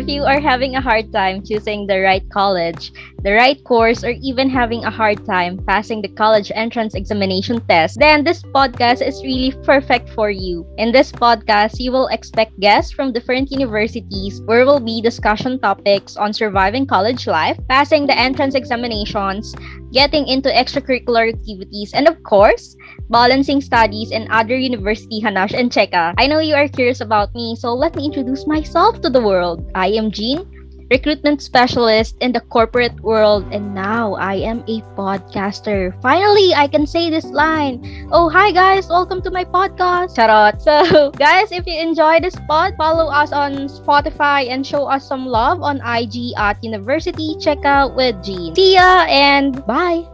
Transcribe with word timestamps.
If 0.00 0.08
you 0.08 0.24
are 0.24 0.40
having 0.40 0.76
a 0.76 0.80
hard 0.80 1.12
time 1.12 1.44
choosing 1.44 1.86
the 1.86 2.00
right 2.00 2.24
college, 2.32 2.90
the 3.20 3.36
right 3.36 3.62
course, 3.64 4.02
or 4.02 4.16
even 4.24 4.48
having 4.48 4.82
a 4.86 4.90
hard 4.90 5.26
time 5.26 5.60
passing 5.68 6.00
the 6.00 6.08
college 6.08 6.50
entrance 6.54 6.94
examination 6.94 7.60
test, 7.68 8.00
then 8.00 8.24
this 8.24 8.40
podcast 8.40 9.06
is 9.06 9.20
really 9.20 9.52
perfect 9.62 10.08
for 10.16 10.30
you. 10.30 10.64
In 10.78 10.90
this 10.90 11.12
podcast, 11.12 11.78
you 11.78 11.92
will 11.92 12.08
expect 12.08 12.58
guests 12.60 12.92
from 12.96 13.12
different 13.12 13.52
universities 13.52 14.40
where 14.46 14.64
will 14.64 14.80
be 14.80 15.02
discussion 15.02 15.60
topics 15.60 16.16
on 16.16 16.32
surviving 16.32 16.86
college 16.86 17.26
life, 17.26 17.60
passing 17.68 18.06
the 18.06 18.16
entrance 18.16 18.54
examinations, 18.54 19.54
getting 19.92 20.26
into 20.28 20.48
extracurricular 20.48 21.28
activities, 21.28 21.92
and 21.92 22.08
of 22.08 22.16
course, 22.22 22.74
balancing 23.10 23.60
studies 23.60 24.12
and 24.12 24.30
other 24.30 24.56
university 24.56 25.20
hanash 25.20 25.52
and 25.52 25.70
cheka. 25.70 26.14
I 26.16 26.26
know 26.26 26.38
you 26.38 26.54
are 26.54 26.68
curious 26.68 27.00
about 27.02 27.34
me, 27.34 27.56
so 27.56 27.74
let 27.74 27.94
me 27.96 28.06
introduce 28.06 28.46
myself 28.46 29.02
to 29.02 29.10
the 29.10 29.20
world. 29.20 29.66
I 29.74 29.88
am 29.98 30.10
Jean, 30.10 30.46
recruitment 30.90 31.42
specialist 31.42 32.16
in 32.20 32.32
the 32.32 32.40
corporate 32.40 32.98
world, 33.00 33.46
and 33.52 33.74
now 33.74 34.14
I 34.14 34.34
am 34.34 34.62
a 34.66 34.82
podcaster. 34.98 35.94
Finally, 36.02 36.54
I 36.54 36.66
can 36.66 36.86
say 36.86 37.10
this 37.10 37.26
line. 37.26 37.82
Oh, 38.10 38.28
hi 38.28 38.50
guys, 38.50 38.88
welcome 38.88 39.22
to 39.22 39.30
my 39.30 39.44
podcast. 39.44 40.14
Charot. 40.14 40.62
So, 40.62 41.10
guys, 41.18 41.52
if 41.52 41.66
you 41.66 41.78
enjoy 41.78 42.20
this 42.20 42.36
pod, 42.48 42.74
follow 42.76 43.10
us 43.10 43.32
on 43.32 43.70
Spotify 43.70 44.50
and 44.50 44.66
show 44.66 44.86
us 44.86 45.06
some 45.06 45.26
love 45.26 45.62
on 45.62 45.82
IG 45.82 46.34
at 46.38 46.62
University 46.62 47.34
Checkout 47.38 47.94
with 47.94 48.22
Jean. 48.22 48.54
See 48.54 48.74
ya 48.74 49.06
and 49.06 49.64
bye. 49.66 50.06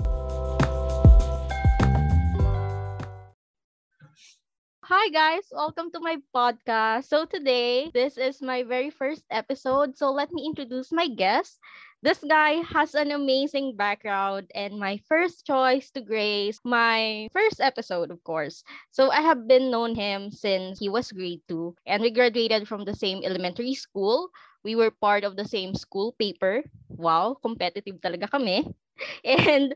Hi 4.87 5.11
guys, 5.11 5.43
welcome 5.51 5.91
to 5.93 6.01
my 6.01 6.17
podcast. 6.33 7.11
So 7.11 7.27
today, 7.27 7.91
this 7.93 8.17
is 8.17 8.41
my 8.41 8.63
very 8.63 8.89
first 8.89 9.27
episode. 9.31 9.99
So 9.99 10.09
let 10.15 10.31
me 10.33 10.47
introduce 10.47 10.93
my 10.95 11.09
guest. 11.11 11.59
This 12.07 12.23
guy 12.23 12.63
has 12.71 12.95
an 12.95 13.11
amazing 13.11 13.75
background 13.77 14.49
and 14.55 14.79
my 14.79 14.97
first 15.11 15.45
choice 15.45 15.91
to 15.93 16.01
grace 16.01 16.61
my 16.65 17.27
first 17.35 17.61
episode, 17.61 18.11
of 18.15 18.23
course. 18.23 18.63
So 18.95 19.11
I 19.11 19.21
have 19.27 19.49
been 19.51 19.71
known 19.75 19.97
him 19.99 20.31
since 20.31 20.79
he 20.79 20.89
was 20.89 21.11
grade 21.13 21.43
2 21.49 21.75
and 21.85 22.01
we 22.01 22.09
graduated 22.15 22.69
from 22.71 22.85
the 22.87 22.95
same 22.95 23.27
elementary 23.27 23.75
school. 23.75 24.31
We 24.65 24.77
were 24.79 24.91
part 24.95 25.25
of 25.25 25.35
the 25.37 25.45
same 25.51 25.75
school 25.75 26.15
paper. 26.17 26.63
Wow, 26.89 27.37
competitive 27.43 27.99
talaga 28.01 28.31
kami. 28.31 28.65
And 29.27 29.75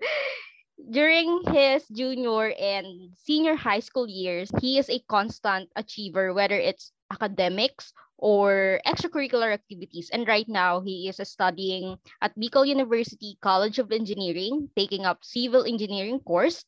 during 0.91 1.43
his 1.53 1.87
junior 1.89 2.53
and 2.59 3.11
senior 3.17 3.55
high 3.55 3.81
school 3.81 4.09
years, 4.09 4.51
he 4.61 4.79
is 4.79 4.89
a 4.89 5.05
constant 5.09 5.69
achiever, 5.77 6.33
whether 6.33 6.57
it's 6.57 6.93
academics 7.13 7.93
or 8.17 8.81
extracurricular 8.87 9.53
activities. 9.53 10.11
And 10.13 10.29
right 10.29 10.49
now, 10.49 10.81
he 10.81 11.09
is 11.09 11.21
studying 11.29 11.99
at 12.21 12.37
Bicol 12.39 12.67
University 12.67 13.37
College 13.41 13.79
of 13.79 13.93
Engineering, 13.93 14.69
taking 14.77 15.05
up 15.05 15.25
civil 15.25 15.65
engineering 15.65 16.21
course, 16.21 16.65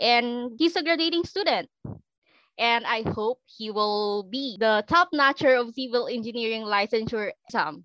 and 0.00 0.52
he's 0.58 0.76
a 0.76 0.82
graduating 0.82 1.24
student. 1.24 1.68
And 2.58 2.86
I 2.86 3.02
hope 3.02 3.40
he 3.46 3.70
will 3.70 4.22
be 4.24 4.56
the 4.58 4.84
top 4.86 5.08
notcher 5.12 5.54
of 5.54 5.74
civil 5.74 6.06
engineering 6.06 6.62
licensure 6.62 7.32
exam 7.46 7.82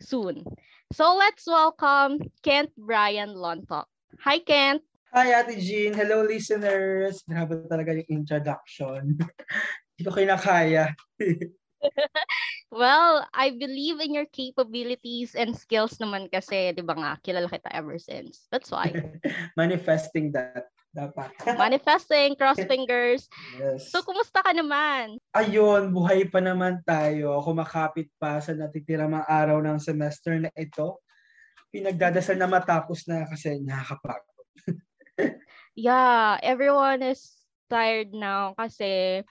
soon. 0.00 0.44
So 0.92 1.16
let's 1.16 1.46
welcome 1.46 2.20
Kent 2.42 2.70
Brian 2.76 3.30
Lontok. 3.30 3.84
Hi, 4.20 4.38
Kent. 4.40 4.82
Hi, 5.10 5.34
Ate 5.34 5.58
Jean. 5.58 5.90
Hello, 5.90 6.22
listeners. 6.22 7.26
Grabe 7.26 7.66
talaga 7.66 7.98
yung 7.98 8.22
introduction. 8.22 9.18
Hindi 9.98 10.02
ko 10.06 10.14
kinakaya. 10.14 10.94
well, 12.70 13.26
I 13.34 13.50
believe 13.50 13.98
in 13.98 14.14
your 14.14 14.30
capabilities 14.30 15.34
and 15.34 15.58
skills 15.58 15.98
naman 15.98 16.30
kasi, 16.30 16.70
di 16.78 16.86
ba 16.86 16.94
nga, 16.94 17.18
kilala 17.26 17.50
kita 17.50 17.74
ever 17.74 17.98
since. 17.98 18.46
That's 18.54 18.70
why. 18.70 18.94
Manifesting 19.58 20.30
that. 20.30 20.70
Dapat. 20.94 21.58
Manifesting, 21.58 22.38
cross 22.38 22.62
fingers. 22.62 23.26
Yes. 23.58 23.90
So, 23.90 24.06
kumusta 24.06 24.46
ka 24.46 24.54
naman? 24.54 25.18
Ayun, 25.34 25.90
buhay 25.90 26.30
pa 26.30 26.38
naman 26.38 26.86
tayo. 26.86 27.42
Kumakapit 27.42 28.14
pa 28.14 28.38
sa 28.38 28.54
natitira 28.54 29.10
mga 29.10 29.26
araw 29.26 29.58
ng 29.58 29.82
semester 29.82 30.38
na 30.38 30.54
ito. 30.54 31.02
Pinagdadasal 31.74 32.38
na 32.38 32.46
matapos 32.46 33.10
na 33.10 33.26
kasi 33.26 33.58
nakakapagod 33.58 34.30
yeah, 35.74 36.38
everyone 36.42 37.02
is 37.02 37.32
tired 37.70 38.12
now 38.12 38.52
kasi 38.58 39.22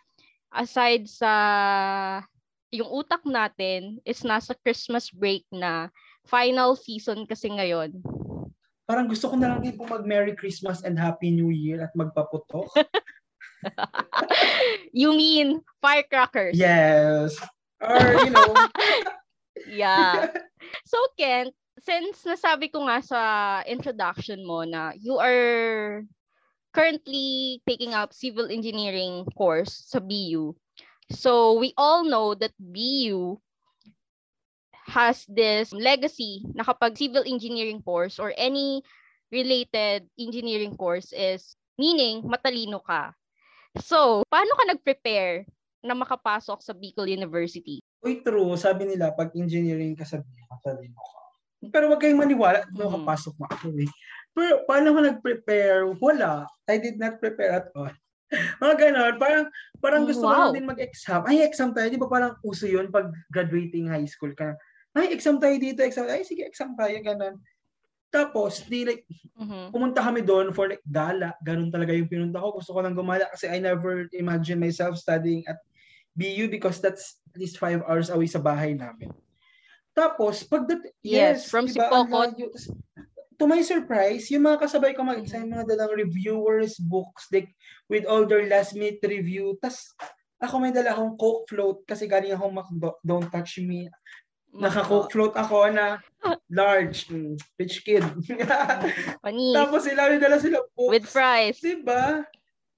aside 0.53 1.05
sa 1.05 1.31
yung 2.69 2.89
utak 2.89 3.25
natin 3.25 3.97
is 4.05 4.21
nasa 4.21 4.53
Christmas 4.61 5.09
break 5.09 5.45
na 5.49 5.89
final 6.29 6.77
season 6.77 7.25
kasi 7.25 7.49
ngayon. 7.49 7.97
Parang 8.89 9.05
gusto 9.05 9.29
ko 9.29 9.35
na 9.37 9.53
lang 9.53 9.61
din 9.61 9.77
po 9.77 9.85
mag 9.85 10.05
Merry 10.05 10.33
Christmas 10.33 10.81
and 10.81 10.97
Happy 10.97 11.29
New 11.29 11.53
Year 11.53 11.81
at 11.81 11.93
magpaputok. 11.93 12.69
you 14.93 15.13
mean 15.13 15.61
firecrackers? 15.81 16.57
Yes. 16.57 17.37
Or, 17.81 18.17
you 18.25 18.33
know. 18.33 18.49
yeah. 19.69 20.33
So, 20.85 20.97
Kent, 21.17 21.53
since 21.83 22.23
nasabi 22.27 22.71
ko 22.71 22.85
nga 22.87 22.99
sa 23.03 23.21
introduction 23.67 24.43
mo 24.43 24.63
na 24.63 24.91
you 24.95 25.17
are 25.19 26.03
currently 26.75 27.59
taking 27.65 27.97
up 27.97 28.13
civil 28.13 28.47
engineering 28.51 29.25
course 29.33 29.89
sa 29.89 29.97
BU. 29.99 30.53
So 31.09 31.57
we 31.57 31.73
all 31.73 32.05
know 32.05 32.37
that 32.37 32.53
BU 32.59 33.41
has 34.89 35.25
this 35.29 35.73
legacy 35.73 36.45
na 36.53 36.65
kapag 36.65 36.97
civil 36.97 37.25
engineering 37.25 37.81
course 37.81 38.17
or 38.17 38.33
any 38.37 38.81
related 39.29 40.09
engineering 40.17 40.73
course 40.73 41.13
is 41.13 41.57
meaning 41.77 42.25
matalino 42.25 42.81
ka. 42.81 43.13
So, 43.77 44.25
paano 44.25 44.57
ka 44.57 44.63
nag-prepare 44.65 45.45
na 45.85 45.93
makapasok 45.93 46.59
sa 46.65 46.73
Bicol 46.73 47.05
University? 47.05 47.79
Uy, 48.01 48.25
true. 48.25 48.57
Sabi 48.57 48.89
nila, 48.89 49.13
pag 49.13 49.29
engineering 49.37 49.93
ka 49.93 50.03
sa 50.03 50.17
BU, 50.17 50.43
matalino 50.49 50.97
ka. 50.97 51.18
Pero 51.67 51.91
wag 51.91 51.99
kayong 51.99 52.23
maniwala, 52.23 52.63
mm. 52.71 52.79
makapasok 52.79 53.33
mo 53.35 53.45
ako 53.51 53.67
eh. 53.83 53.89
Pero 54.31 54.63
paano 54.63 54.95
ko 54.95 54.99
nag-prepare? 55.03 55.83
Wala. 55.99 56.47
I 56.71 56.79
did 56.79 56.95
not 56.95 57.19
prepare 57.19 57.51
at 57.59 57.67
all. 57.75 57.91
Mga 58.63 58.75
ganon. 58.79 59.13
Parang, 59.19 59.45
parang 59.83 60.03
gusto 60.07 60.23
wow. 60.23 60.31
ko 60.31 60.39
lang 60.39 60.55
din 60.55 60.69
mag-exam. 60.69 61.21
Ay, 61.27 61.43
exam 61.43 61.75
tayo. 61.75 61.91
Di 61.91 61.99
ba 61.99 62.07
parang 62.07 62.39
uso 62.45 62.69
yun 62.69 62.87
pag 62.87 63.11
graduating 63.33 63.91
high 63.91 64.07
school 64.07 64.31
ka? 64.31 64.55
Ay, 64.95 65.11
exam 65.11 65.41
tayo 65.41 65.57
dito. 65.59 65.83
Exam. 65.83 66.07
Ay, 66.07 66.23
sige, 66.23 66.47
exam 66.47 66.77
tayo. 66.79 66.95
Ganon. 67.03 67.35
Tapos, 68.09 68.65
di 68.65 68.89
like, 68.89 69.05
mm-hmm. 69.37 69.69
pumunta 69.69 70.01
kami 70.01 70.25
doon 70.25 70.49
for 70.49 70.65
like 70.65 70.81
gala. 70.89 71.35
Ganun 71.45 71.69
talaga 71.69 71.93
yung 71.93 72.09
pinunta 72.09 72.41
ko. 72.41 72.57
Gusto 72.57 72.73
ko 72.73 72.81
lang 72.81 72.97
gumala 72.97 73.29
kasi 73.29 73.45
I 73.45 73.61
never 73.61 74.09
imagine 74.17 74.57
myself 74.57 74.97
studying 74.97 75.45
at 75.45 75.61
BU 76.17 76.49
because 76.49 76.81
that's 76.81 77.21
at 77.29 77.37
least 77.37 77.61
five 77.61 77.85
hours 77.85 78.09
away 78.09 78.25
sa 78.25 78.41
bahay 78.41 78.73
namin. 78.73 79.13
Tapos, 79.99 80.47
pag 80.47 80.63
that, 80.71 80.79
yes, 81.03 81.43
yes 81.43 81.51
from 81.51 81.67
diba, 81.67 81.91
Sipokot. 81.91 82.31
To 83.39 83.47
my 83.47 83.59
surprise, 83.63 84.31
yung 84.31 84.47
mga 84.47 84.63
kasabay 84.63 84.95
ko 84.95 85.03
mag-exam, 85.03 85.51
mga 85.51 85.75
dalang 85.75 85.95
reviewers, 85.95 86.79
books, 86.79 87.27
like, 87.35 87.51
with 87.91 88.07
all 88.07 88.23
their 88.23 88.47
last 88.47 88.75
minute 88.75 89.03
review. 89.03 89.59
Tapos, 89.59 89.91
ako 90.39 90.63
may 90.63 90.71
dala 90.71 90.95
akong 90.95 91.19
Coke 91.19 91.43
float 91.51 91.83
kasi 91.83 92.07
galing 92.07 92.31
akong 92.31 92.55
McDo, 92.55 92.95
don't 93.03 93.27
touch 93.27 93.59
me. 93.59 93.91
Naka-Coke 94.55 95.11
float 95.11 95.35
ako 95.35 95.67
na 95.71 95.99
large, 96.47 97.11
mm, 97.11 97.35
rich 97.59 97.83
kid. 97.83 98.03
Panis. 99.23 99.55
Tapos 99.55 99.83
sila, 99.83 100.07
may 100.07 100.19
dala 100.19 100.39
sila 100.39 100.63
books. 100.75 100.91
With 100.95 101.07
fries. 101.07 101.59
Diba? 101.59 102.23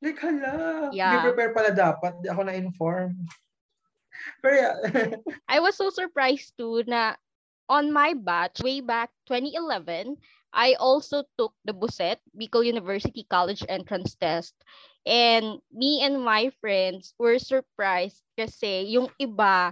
Like, 0.02 0.18
hala. 0.18 0.90
Yeah. 0.90 1.22
Be 1.22 1.32
prepare 1.32 1.54
pala 1.54 1.70
dapat. 1.70 2.18
Ako 2.26 2.42
na-inform. 2.42 3.14
Pero 4.42 4.54
yeah. 4.56 4.76
I 5.54 5.60
was 5.60 5.78
so 5.78 5.90
surprised 5.90 6.54
too 6.58 6.84
na 6.88 7.16
on 7.72 7.92
my 7.92 8.14
batch, 8.14 8.60
way 8.60 8.84
back 8.84 9.10
2011, 9.32 10.18
I 10.52 10.76
also 10.76 11.24
took 11.40 11.56
the 11.64 11.72
Buset, 11.72 12.20
Bicol 12.36 12.68
University 12.68 13.24
College 13.32 13.64
Entrance 13.72 14.20
Test. 14.20 14.52
And 15.08 15.64
me 15.72 16.04
and 16.04 16.20
my 16.20 16.52
friends 16.60 17.16
were 17.16 17.40
surprised 17.40 18.22
kasi 18.36 18.92
yung 18.92 19.08
iba, 19.16 19.72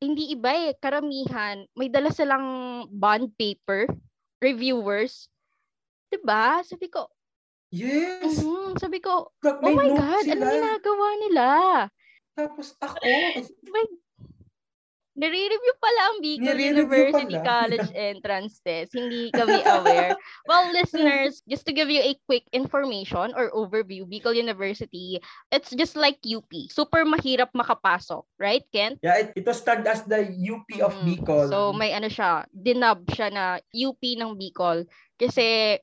hindi 0.00 0.32
iba 0.32 0.72
eh, 0.72 0.74
karamihan, 0.80 1.68
may 1.76 1.92
dala 1.92 2.10
silang 2.10 2.88
bond 2.88 3.36
paper, 3.36 3.86
reviewers. 4.40 5.28
Diba? 6.08 6.64
Sabi 6.64 6.88
ko, 6.88 7.12
Yes. 7.72 8.44
Mm-hmm. 8.44 8.76
Sabi 8.76 9.00
ko, 9.00 9.32
oh 9.32 9.72
my 9.72 9.88
God, 9.96 10.28
sila. 10.28 10.44
ano 10.44 10.52
ginagawa 10.52 11.08
nila? 11.24 11.48
Tapos 12.32 12.72
ako, 12.80 12.96
may, 13.68 13.86
Nare-review 15.12 15.74
pala 15.76 16.00
ang 16.08 16.16
Bicol 16.24 16.56
Nire-review 16.56 16.72
University 16.72 17.36
pala. 17.36 17.44
College 17.44 17.90
entrance 18.16 18.64
test. 18.64 18.96
Hindi 18.96 19.28
kami 19.28 19.60
aware. 19.60 20.16
well, 20.48 20.72
listeners, 20.72 21.44
just 21.44 21.68
to 21.68 21.76
give 21.76 21.92
you 21.92 22.00
a 22.00 22.16
quick 22.24 22.48
information 22.56 23.36
or 23.36 23.52
overview, 23.52 24.08
Bicol 24.08 24.32
University, 24.32 25.20
it's 25.52 25.68
just 25.76 26.00
like 26.00 26.16
UP. 26.24 26.48
Super 26.72 27.04
mahirap 27.04 27.52
makapasok, 27.52 28.24
right, 28.40 28.64
Kent? 28.72 29.04
Yeah, 29.04 29.20
it, 29.20 29.36
it 29.36 29.44
was 29.44 29.60
tagged 29.60 29.84
as 29.84 30.00
the 30.08 30.24
UP 30.32 30.64
of 30.80 30.96
Mm. 30.96 31.04
Bicol. 31.04 31.52
So 31.52 31.76
may 31.76 31.92
ano 31.92 32.08
siya, 32.08 32.48
dinub 32.48 33.04
siya 33.12 33.28
na 33.28 33.44
UP 33.68 34.00
ng 34.00 34.32
Bicol. 34.40 34.88
Kasi 35.20 35.76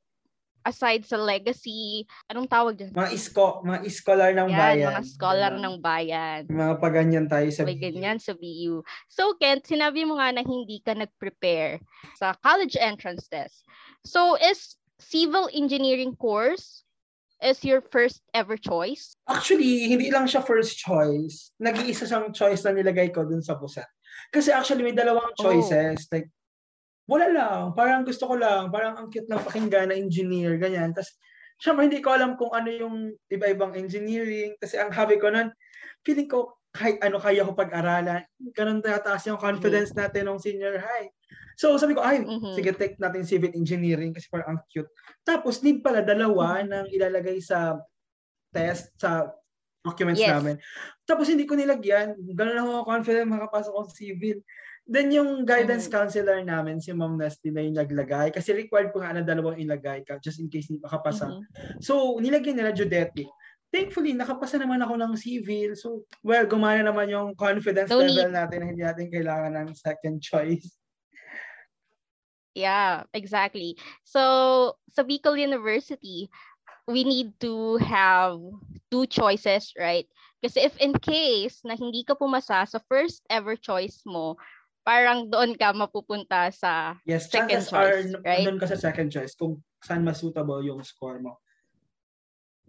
aside 0.62 1.04
sa 1.04 1.16
legacy, 1.16 2.04
anong 2.28 2.48
tawag 2.48 2.76
dyan? 2.76 2.92
mga 2.92 3.12
isko, 3.12 3.62
mga 3.62 3.80
scholar 3.90 4.32
ng 4.34 4.50
Yan, 4.50 4.58
bayan. 4.58 4.88
mga 4.92 5.04
scholar 5.06 5.54
ng 5.56 5.76
bayan. 5.80 6.42
Mga 6.46 6.74
paganyan 6.78 7.28
tayo 7.28 7.48
sa 7.50 7.64
May 7.64 7.76
BU. 7.76 7.84
ganyan 7.84 8.18
sa 8.18 8.34
BU. 8.34 8.84
So, 9.08 9.36
Kent, 9.36 9.66
sinabi 9.66 10.04
mo 10.04 10.18
nga 10.18 10.32
na 10.32 10.42
hindi 10.42 10.80
ka 10.80 10.94
nag-prepare 10.94 11.80
sa 12.16 12.36
college 12.40 12.76
entrance 12.76 13.28
test. 13.28 13.64
So, 14.04 14.36
is 14.36 14.76
civil 15.00 15.48
engineering 15.52 16.16
course 16.16 16.84
is 17.40 17.64
your 17.64 17.80
first 17.80 18.20
ever 18.36 18.60
choice? 18.60 19.16
Actually, 19.24 19.88
hindi 19.88 20.12
lang 20.12 20.28
siya 20.28 20.44
first 20.44 20.76
choice. 20.76 21.56
Nag-iisa 21.56 22.04
siyang 22.04 22.36
choice 22.36 22.68
na 22.68 22.76
nilagay 22.76 23.16
ko 23.16 23.24
dun 23.24 23.40
sa 23.40 23.56
buset. 23.56 23.88
Kasi 24.28 24.52
actually, 24.52 24.84
may 24.84 24.92
dalawang 24.92 25.32
Oh. 25.40 25.48
choices. 25.48 26.04
Like, 26.12 26.28
wala 27.10 27.28
lang. 27.34 27.62
Parang 27.74 28.06
gusto 28.06 28.30
ko 28.30 28.38
lang. 28.38 28.70
Parang 28.70 28.94
ang 28.96 29.08
cute 29.10 29.26
ng 29.26 29.42
pakinggan 29.42 29.90
na 29.90 29.98
engineer, 29.98 30.62
ganyan. 30.62 30.94
Tapos, 30.94 31.18
syempre, 31.58 31.90
hindi 31.90 32.00
ko 32.06 32.14
alam 32.14 32.38
kung 32.38 32.54
ano 32.54 32.70
yung 32.70 32.96
iba-ibang 33.28 33.74
engineering. 33.74 34.54
Kasi 34.62 34.78
ang 34.78 34.94
hobby 34.94 35.18
ko 35.18 35.34
nun, 35.34 35.50
feeling 36.06 36.30
ko, 36.30 36.54
kahit 36.70 37.02
ano 37.02 37.18
kaya 37.18 37.42
ko 37.42 37.58
pag-aralan. 37.58 38.22
Ganun 38.54 38.86
tataas 38.86 39.26
yung 39.26 39.42
confidence 39.42 39.90
natin 39.98 40.30
nung 40.30 40.38
senior 40.38 40.78
high. 40.78 41.10
So, 41.58 41.74
sabi 41.76 41.98
ko, 41.98 42.06
ay, 42.06 42.22
Mhm. 42.22 42.54
sige, 42.54 42.72
take 42.78 42.96
natin 43.02 43.26
civil 43.26 43.52
engineering 43.58 44.14
kasi 44.14 44.30
parang 44.30 44.56
ang 44.56 44.62
cute. 44.70 44.88
Tapos, 45.26 45.66
need 45.66 45.82
pala 45.82 46.06
dalawa 46.06 46.62
Mm-hmm. 46.62 46.70
nang 46.70 46.86
ilalagay 46.94 47.42
sa 47.42 47.82
test, 48.54 48.94
sa 49.02 49.34
documents 49.82 50.22
Yes. 50.22 50.30
namin. 50.30 50.56
Tapos, 51.10 51.26
hindi 51.26 51.50
ko 51.50 51.58
nilagyan. 51.58 52.14
Ganun 52.38 52.62
ako 52.62 52.72
confident 52.86 53.28
makapasok 53.34 53.74
ako 53.74 53.84
sa 53.90 53.96
civil. 53.98 54.38
Then, 54.90 55.14
yung 55.14 55.46
guidance 55.46 55.86
Mhm. 55.86 55.94
counselor 55.94 56.42
namin, 56.42 56.82
si 56.82 56.90
Ma'am 56.90 57.14
Nesty 57.14 57.54
na 57.54 57.62
yung 57.62 57.78
naglagay. 57.78 58.34
Kasi 58.34 58.58
required 58.58 58.90
po 58.90 59.06
nga 59.06 59.14
na 59.14 59.22
dalawang 59.22 59.62
ilagay 59.62 60.02
ka 60.02 60.18
just 60.18 60.42
in 60.42 60.50
case 60.50 60.66
hindi 60.74 60.82
makapasa. 60.82 61.30
Mhm. 61.30 61.46
So, 61.78 62.18
nilagyan 62.18 62.58
nila 62.58 62.74
geodetic. 62.74 63.30
Thankfully, 63.70 64.18
nakapasa 64.18 64.58
naman 64.58 64.82
ako 64.82 64.98
ng 64.98 65.14
civil. 65.14 65.78
So, 65.78 66.10
well, 66.26 66.42
gumana 66.50 66.82
naman 66.82 67.14
yung 67.14 67.38
confidence 67.38 67.94
No 67.94 68.02
level 68.02 68.34
natin 68.34 68.58
na 68.58 68.66
hindi 68.66 68.82
natin 68.82 69.14
kailangan 69.14 69.54
ng 69.62 69.68
second 69.78 70.18
choice. 70.26 70.74
Yeah, 72.58 73.06
exactly. 73.14 73.78
So, 74.02 74.74
sa 74.90 75.06
Bicol 75.06 75.38
University, 75.38 76.34
we 76.90 77.06
need 77.06 77.38
to 77.46 77.78
have 77.78 78.42
two 78.90 79.06
choices, 79.06 79.70
right? 79.78 80.10
Kasi 80.42 80.66
if 80.66 80.74
in 80.82 80.98
case 80.98 81.62
na 81.62 81.78
hindi 81.78 82.02
ka 82.02 82.18
pumasa 82.18 82.66
sa 82.66 82.82
first 82.90 83.22
ever 83.30 83.54
choice 83.54 84.02
mo, 84.02 84.34
parang 84.90 85.30
doon 85.30 85.54
ka 85.54 85.70
mapupunta 85.70 86.50
sa 86.50 86.98
Yes, 87.06 87.30
Second 87.30 87.62
chances 87.62 87.70
are, 87.70 87.94
choice, 87.94 88.10
right? 88.26 88.42
nandun 88.42 88.58
ka 88.58 88.66
sa 88.66 88.74
second 88.74 89.14
choice 89.14 89.38
kung 89.38 89.62
saan 89.86 90.02
mas 90.02 90.18
suitable 90.18 90.66
yung 90.66 90.82
score 90.82 91.22
mo. 91.22 91.38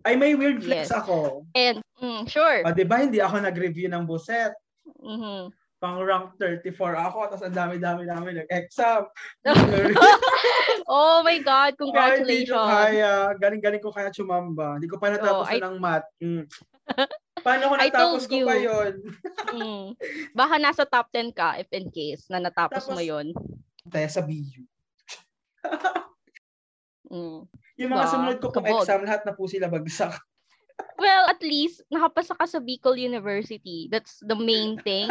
Ay, 0.05 0.21
may 0.21 0.37
weird 0.37 0.61
flex 0.61 0.89
Yes. 0.89 0.93
ako. 0.93 1.49
and 1.57 1.81
mm, 1.97 2.29
sure. 2.29 2.61
O, 2.61 2.73
di 2.73 2.85
ba, 2.85 3.01
hindi 3.01 3.21
ako 3.21 3.41
nag-review 3.41 3.89
ng 3.89 4.05
buset. 4.05 4.53
Mhm. 5.01 5.49
Pang 5.81 5.97
rank 5.97 6.37
34 6.37 6.93
ako, 6.93 7.19
tapos 7.33 7.45
ang 7.49 7.57
dami-dami 7.57 8.05
namin 8.05 8.45
nag-exam. 8.45 9.09
oh 10.93 11.25
my 11.25 11.41
God, 11.41 11.73
Ay, 11.73 11.73
hindi 11.73 11.81
ko 11.81 11.85
congratulations. 11.89 12.69
kaya. 12.69 13.13
Galing-galing 13.37 13.81
ko 13.81 13.89
kaya 13.89 14.13
chumamba. 14.13 14.77
Hindi 14.77 14.93
ko 14.93 15.01
pa 15.01 15.09
natapos 15.09 15.49
Oh, 15.49 15.57
I- 15.57 15.61
ng 15.65 15.77
math. 15.81 16.09
Mm. 16.21 16.45
Paano 17.41 17.65
ko 17.67 17.75
natapos 17.77 18.25
ko 18.27 18.37
pa 18.45 18.57
yun? 18.57 18.95
Mm. 19.51 19.99
Baka 20.31 20.55
nasa 20.57 20.87
top 20.87 21.11
10 21.11 21.35
ka 21.35 21.59
if 21.59 21.67
in 21.75 21.91
case 21.91 22.31
na 22.31 22.39
natapos 22.39 22.87
mo 22.87 22.95
Tapos- 22.95 23.09
yon. 23.11 23.27
Tayo 23.87 24.09
sa 24.09 24.23
BU. 24.23 24.63
Mm. 27.11 27.43
Yung 27.75 27.91
mga 27.91 28.07
Diba? 28.07 28.13
sumunod 28.15 28.39
ko 28.39 28.55
pong 28.55 28.63
Kabog. 28.63 28.87
exam, 28.87 29.03
lahat 29.03 29.27
na 29.27 29.35
po 29.35 29.51
sila 29.51 29.67
bagsak. 29.67 30.15
Well, 30.97 31.27
at 31.27 31.43
least 31.43 31.83
nakapasa 31.91 32.33
ka 32.33 32.47
sa 32.47 32.63
Bicol 32.63 32.95
University. 32.97 33.91
That's 33.91 34.23
the 34.23 34.39
main 34.39 34.79
thing. 34.81 35.11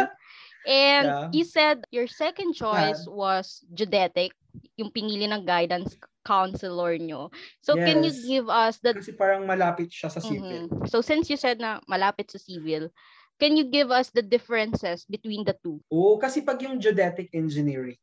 And 0.63 1.05
Yeah. 1.05 1.27
you 1.29 1.43
said 1.43 1.83
your 1.91 2.07
second 2.07 2.55
choice 2.55 3.03
was 3.05 3.67
geodetic, 3.69 4.31
yung 4.79 4.91
pinili 4.91 5.27
ng 5.27 5.43
guidance 5.45 5.95
counselor 6.25 6.95
nyo. 6.99 7.29
So 7.61 7.75
can 7.79 8.03
you 8.03 8.11
Yes. 8.11 8.25
give 8.27 8.47
us 8.49 8.79
the 8.83 8.95
Kasi 8.95 9.11
parang 9.15 9.43
malapit 9.47 9.89
siya 9.91 10.09
sa 10.11 10.19
civil. 10.23 10.67
Mhm. 10.69 10.87
So 10.89 11.01
since 11.01 11.29
you 11.29 11.37
said 11.39 11.59
na 11.59 11.79
malapit 11.87 12.31
sa 12.31 12.39
civil, 12.39 12.91
can 13.39 13.55
you 13.55 13.65
give 13.71 13.91
us 13.91 14.11
the 14.11 14.21
differences 14.23 15.05
between 15.07 15.43
the 15.47 15.55
two? 15.63 15.79
Oo, 15.89 16.19
kasi 16.21 16.45
pag 16.45 16.61
yung 16.61 16.77
geodetic 16.77 17.33
engineering, 17.33 17.97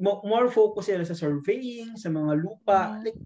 mo- 0.00 0.22
more 0.24 0.48
focus 0.48 0.88
sila 0.88 1.04
sa 1.04 1.16
surveying, 1.16 1.96
sa 1.98 2.08
mga 2.08 2.32
lupa. 2.40 2.80
Mhm. 2.80 3.04
Like, 3.04 3.18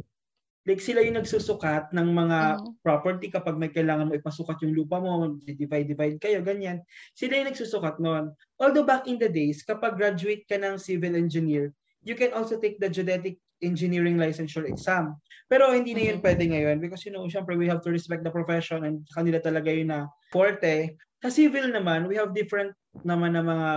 like 0.67 0.83
sila 0.83 1.03
yung 1.05 1.19
nagsusukat 1.21 1.93
ng 1.95 2.09
mga 2.15 2.39
Mhm. 2.39 2.77
property 2.85 3.29
kapag 3.29 3.57
may 3.61 3.71
kailangan 3.73 4.09
mo 4.09 4.15
ipasukat 4.17 4.57
yung 4.65 4.75
lupa 4.77 4.99
mo, 5.03 5.37
divide-divide 5.45 6.19
kayo, 6.23 6.41
ganyan. 6.45 6.81
Sila 7.15 7.41
yung 7.41 7.51
nagsusukat 7.53 8.01
noon. 8.01 8.33
Although 8.61 8.87
back 8.89 9.07
in 9.11 9.19
the 9.21 9.29
days, 9.29 9.63
kapag 9.67 9.97
graduate 10.01 10.47
ka 10.49 10.57
ng 10.57 10.79
civil 10.81 11.17
engineer, 11.17 11.75
you 12.05 12.15
can 12.17 12.33
also 12.33 12.57
take 12.59 12.81
the 12.81 12.89
geodetic 12.89 13.37
engineering 13.61 14.17
licensure 14.17 14.65
exam. 14.65 15.17
Pero 15.51 15.73
hindi 15.73 15.93
na 15.93 16.09
yun 16.13 16.19
Mhm. 16.21 16.25
pwede 16.25 16.45
ngayon 16.49 16.77
because 16.81 17.05
you 17.05 17.13
know, 17.13 17.29
syempre 17.29 17.59
we 17.59 17.69
have 17.69 17.85
to 17.85 17.93
respect 17.93 18.25
the 18.25 18.33
profession 18.33 18.85
and 18.89 19.05
kanila 19.13 19.41
talaga 19.41 19.69
yun 19.69 19.93
na 19.93 20.09
forte. 20.33 20.97
Sa 21.21 21.29
civil 21.29 21.69
naman, 21.69 22.09
we 22.09 22.17
have 22.17 22.33
different 22.33 22.73
naman 23.05 23.37
na 23.37 23.45
mga 23.45 23.69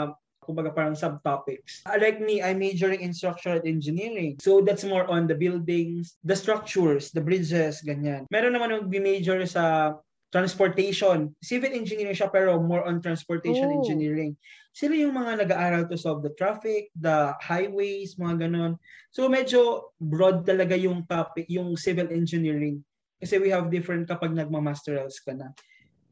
kumbaga 0.44 0.76
parang 0.76 0.96
subtopics. 0.96 1.84
Uh, 1.88 1.96
Like 1.96 2.20
me, 2.20 2.44
I'm 2.44 2.60
majoring 2.60 3.00
in 3.00 3.16
structural 3.16 3.64
engineering. 3.64 4.36
So 4.44 4.60
that's 4.60 4.84
more 4.84 5.08
on 5.08 5.28
the 5.28 5.36
buildings, 5.40 6.20
the 6.24 6.36
structures, 6.36 7.16
the 7.16 7.24
bridges, 7.24 7.80
ganyan. 7.80 8.28
Meron 8.28 8.52
naman 8.56 8.76
yung 8.76 8.92
major 8.92 9.40
sa 9.48 9.96
transportation. 10.34 11.30
Civil 11.38 11.78
engineering 11.78 12.18
siya 12.18 12.34
pero 12.34 12.58
more 12.58 12.82
on 12.90 12.98
transportation 12.98 13.70
Oh. 13.70 13.78
engineering. 13.78 14.34
Sila 14.74 14.98
yung 14.98 15.14
mga 15.14 15.46
nag-aaral 15.46 15.86
to 15.86 15.94
solve 15.94 16.26
the 16.26 16.34
traffic, 16.34 16.90
the 16.98 17.38
highways, 17.38 18.18
mga 18.18 18.50
ganon. 18.50 18.82
So 19.14 19.30
medyo 19.30 19.94
broad 20.02 20.42
talaga 20.42 20.74
yung 20.74 21.06
topic, 21.06 21.46
yung 21.54 21.78
civil 21.78 22.10
engineering. 22.10 22.82
Kasi 23.22 23.38
we 23.38 23.54
have 23.54 23.70
different 23.70 24.10
kapag 24.10 24.34
nagma-masterals 24.34 25.22
ka 25.22 25.38
na. 25.38 25.54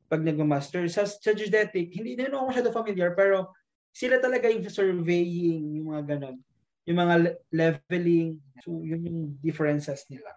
Pag 0.06 0.22
nagma-master, 0.22 0.86
sa, 0.86 1.10
sa 1.10 1.34
geodetic, 1.34 1.90
hindi 1.90 2.14
na 2.14 2.30
ako 2.38 2.54
masyado 2.54 2.70
familiar, 2.70 3.18
pero 3.18 3.50
sila 3.90 4.22
talaga 4.22 4.48
yung 4.48 4.64
surveying, 4.70 5.82
yung 5.82 5.88
mga 5.92 6.16
ganon. 6.16 6.38
Yung 6.86 7.00
mga 7.02 7.16
le- 7.18 7.40
leveling. 7.50 8.38
So, 8.62 8.86
yun 8.86 9.02
yung 9.02 9.22
differences 9.42 10.06
nila. 10.08 10.30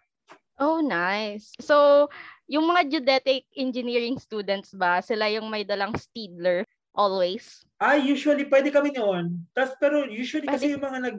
Oh, 0.58 0.78
nice. 0.78 1.50
So, 1.58 2.06
yung 2.46 2.70
mga 2.70 2.86
geodetic 2.90 3.50
engineering 3.58 4.18
students 4.22 4.70
ba, 4.74 5.02
sila 5.02 5.26
yung 5.30 5.50
may 5.50 5.66
dalang 5.66 5.98
Steedler 5.98 6.62
always? 6.94 7.66
Ah, 7.82 7.98
usually, 7.98 8.46
pwede 8.46 8.70
kami 8.70 8.94
noon. 8.94 9.42
Tas, 9.50 9.74
pero 9.82 10.06
usually 10.06 10.46
kasi 10.46 10.70
Pwede. 10.70 10.78
yung 10.78 10.84
mga 10.86 10.98
nag 11.10 11.18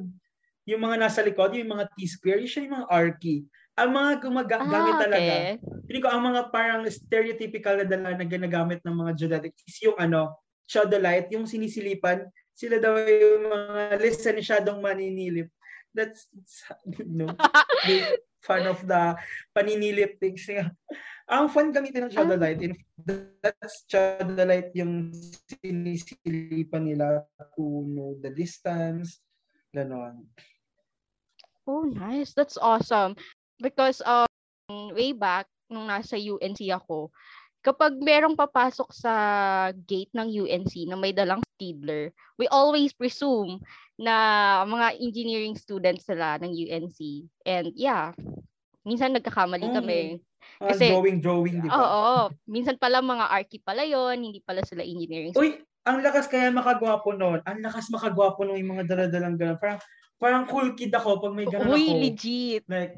yung 0.66 0.82
mga 0.82 0.98
nasa 0.98 1.22
likod, 1.22 1.54
yung 1.54 1.70
mga 1.78 1.86
T-square, 1.94 2.42
usually 2.42 2.66
yung 2.66 2.82
mga 2.82 2.90
arky. 2.90 3.46
Ang 3.78 3.92
mga 3.94 4.12
gumagamit 4.24 4.98
Ah, 4.98 4.98
talaga, 4.98 5.46
okay. 5.46 5.60
Pili 5.86 6.02
ko 6.02 6.10
ang 6.10 6.26
mga 6.26 6.50
parang 6.50 6.82
stereotypical 6.90 7.78
na 7.78 7.86
dala 7.86 8.18
na 8.18 8.26
ginagamit 8.26 8.82
ng 8.82 8.96
mga 8.98 9.12
geodetic 9.14 9.54
is 9.70 9.78
yung 9.86 9.94
ano, 10.02 10.34
theodolite, 10.66 11.30
yung 11.38 11.46
sinisilipan. 11.46 12.26
Sila 12.58 12.82
daw 12.82 12.98
yung 12.98 13.46
mga 13.46 14.02
lisensyadong 14.02 14.82
maninilip. 14.82 15.54
That's, 15.96 16.28
no, 17.00 17.32
big 17.88 18.04
fan 18.44 18.68
of 18.68 18.84
the 18.84 19.16
paninilip 19.56 20.20
things. 20.20 20.44
Yeah. 20.46 20.76
Ang 21.26 21.50
fun 21.50 21.74
gamitin 21.74 22.06
ng 22.06 22.14
theodolite, 22.14 22.62
in, 22.62 22.78
that's 23.42 23.88
theodolite 23.90 24.76
yung 24.78 25.10
sinisilipan 25.50 26.86
nila 26.86 27.26
to 27.58 27.64
know 27.90 28.14
the 28.22 28.30
distance, 28.30 29.24
ganon. 29.74 30.30
Oh, 31.66 31.82
nice. 31.82 32.38
That's 32.38 32.62
awesome. 32.62 33.18
Because 33.58 34.06
um, 34.06 34.30
way 34.70 35.18
back, 35.18 35.50
nung 35.66 35.90
nasa 35.90 36.14
UNC 36.14 36.62
ako, 36.70 37.10
kapag 37.66 37.98
merong 37.98 38.38
papasok 38.38 38.94
sa 38.94 39.14
gate 39.90 40.14
ng 40.14 40.46
UNC 40.46 40.86
na 40.86 40.94
may 40.94 41.10
dalang 41.10 41.42
Steedler, 41.58 42.14
we 42.38 42.46
always 42.54 42.94
presume 42.94 43.58
na 43.98 44.14
mga 44.70 45.02
engineering 45.02 45.58
students 45.58 46.06
sila 46.06 46.38
ng 46.38 46.54
UNC. 46.54 47.00
And 47.42 47.74
yeah, 47.74 48.14
minsan 48.86 49.18
nagkakamali 49.18 49.74
Mm. 49.74 49.76
kami. 49.76 50.00
Mga 50.62 50.70
Kasi- 50.70 50.92
drawing, 50.94 51.18
drawing, 51.26 51.56
di 51.58 51.68
ba? 51.68 51.74
Oo, 51.74 52.16
minsan 52.46 52.78
pala 52.78 53.02
mga 53.02 53.34
archi 53.34 53.58
pala 53.58 53.82
yon 53.82 54.22
hindi 54.22 54.46
pala 54.46 54.62
sila 54.62 54.86
engineering. 54.86 55.34
Uy, 55.34 55.58
ang 55.90 56.06
lakas 56.06 56.30
kaya 56.30 56.54
makagwapo 56.54 57.18
noon. 57.18 57.42
Ang 57.50 57.66
lakas 57.66 57.90
makagwapo 57.90 58.46
nung 58.46 58.62
yung 58.62 58.78
mga 58.78 58.86
daladalang 58.86 59.42
ganun. 59.42 59.58
Parang, 59.58 59.82
parang 60.22 60.44
cool 60.46 60.78
kid 60.78 60.94
ako 60.94 61.18
pag 61.18 61.34
may 61.34 61.50
ganun 61.50 61.74
Uy, 61.74 61.90
ako. 61.90 61.98
legit. 61.98 62.64
Like, 62.70 62.94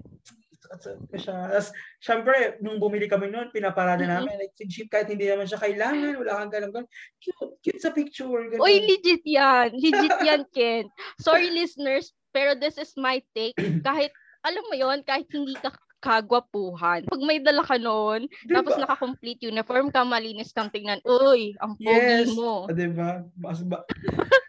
siya. 1.16 1.38
Tapos, 1.50 1.70
syempre, 1.98 2.60
nung 2.60 2.78
bumili 2.78 3.08
kami 3.08 3.32
noon, 3.32 3.50
pinaparada 3.50 4.04
Mm-mm. 4.04 4.14
namin. 4.28 4.36
Like, 4.38 4.56
Jeep, 4.68 4.92
kahit 4.92 5.08
hindi 5.08 5.28
naman 5.28 5.48
siya 5.48 5.60
kailangan, 5.62 6.20
wala 6.20 6.32
kang 6.44 6.52
ganun, 6.52 6.72
ganun. 6.72 6.90
Cute, 7.20 7.48
cute 7.64 7.82
sa 7.82 7.92
picture. 7.96 8.52
Ganun. 8.52 8.64
Uy, 8.64 8.84
legit 8.86 9.24
yan. 9.24 9.72
Legit 9.76 10.16
yan, 10.22 10.42
Ken. 10.56 10.86
Sorry, 11.18 11.50
listeners, 11.50 12.12
pero 12.36 12.54
this 12.54 12.76
is 12.78 12.94
my 13.00 13.24
take. 13.32 13.56
Kahit, 13.88 14.12
alam 14.46 14.64
mo 14.70 14.76
yon 14.78 15.04
kahit 15.04 15.28
hindi 15.34 15.58
ka 15.60 15.74
kagwapuhan. 15.98 17.10
Pag 17.10 17.22
may 17.26 17.42
dala 17.42 17.66
ka 17.66 17.76
noon, 17.76 18.30
Diba? 18.46 18.62
tapos 18.62 18.78
naka-complete 18.78 19.50
uniform 19.50 19.90
ka, 19.90 20.06
malinis 20.06 20.54
kang 20.54 20.70
tingnan, 20.70 21.02
uy, 21.04 21.58
ang 21.58 21.74
pogi 21.76 22.24
Yes. 22.24 22.38
mo. 22.38 22.70
Ah, 22.70 22.76
diba? 22.78 23.26
Mas 23.36 23.66
ba? 23.66 23.82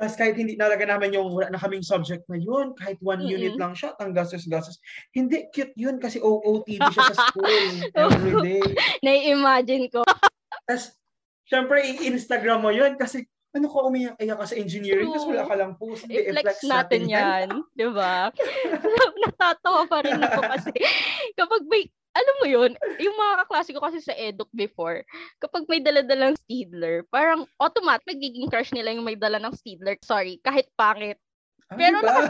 Tapos 0.00 0.16
kahit 0.16 0.32
hindi 0.40 0.56
talaga 0.56 0.88
namin 0.88 1.12
yung 1.12 1.28
wala 1.28 1.52
na 1.52 1.60
kaming 1.60 1.84
subject 1.84 2.24
na 2.32 2.40
yun, 2.40 2.72
kahit 2.72 2.96
one 3.04 3.20
Mm-mm. 3.20 3.36
unit 3.36 3.60
lang 3.60 3.76
siya, 3.76 3.92
ang 4.00 4.16
gastos-gastos. 4.16 4.80
Hindi, 5.12 5.52
cute 5.52 5.76
yun 5.76 6.00
kasi 6.00 6.24
OOTD 6.24 6.80
siya 6.80 7.04
sa 7.12 7.28
school 7.28 7.68
every 8.08 8.32
day. 8.40 8.64
Nai-imagine 9.04 9.92
ko. 9.92 10.00
Tapos, 10.64 10.96
syempre, 11.44 11.84
i-Instagram 11.84 12.64
mo 12.64 12.72
yun 12.72 12.96
kasi 12.96 13.28
ano 13.50 13.66
ka 13.66 13.78
umiyak-iyak 13.82 14.38
ka 14.38 14.46
sa 14.46 14.56
engineering 14.56 15.10
kasi 15.10 15.26
wala 15.26 15.44
ka 15.44 15.54
lang 15.58 15.76
post. 15.76 16.08
Hindi, 16.08 16.32
I-flex 16.32 16.64
natin 16.64 17.02
yan. 17.04 17.46
Di 17.76 17.86
ba? 17.92 18.32
Natatawa 19.26 19.84
pa 19.84 19.98
rin 20.06 20.16
ako 20.16 20.40
kasi 20.48 20.72
kapag 21.36 21.62
may, 21.68 21.92
alam 22.10 22.34
mo 22.42 22.46
yun, 22.50 22.74
yung 22.98 23.16
mga 23.16 23.34
kaklase 23.46 23.70
ko 23.70 23.80
kasi 23.80 24.02
sa 24.02 24.14
eduk 24.18 24.50
before, 24.50 25.06
kapag 25.38 25.64
may 25.70 25.78
dala-dalang 25.78 26.34
Steedler, 26.42 27.06
parang 27.08 27.46
automatic 27.62 28.02
magiging 28.06 28.50
crush 28.50 28.74
nila 28.74 28.90
yung 28.90 29.06
may 29.06 29.14
dala 29.14 29.38
ng 29.38 29.54
Steedler. 29.54 29.94
Sorry, 30.02 30.42
kahit 30.42 30.66
pangit. 30.74 31.18
Ah, 31.70 31.78
Pero 31.78 32.02
diba? 32.02 32.26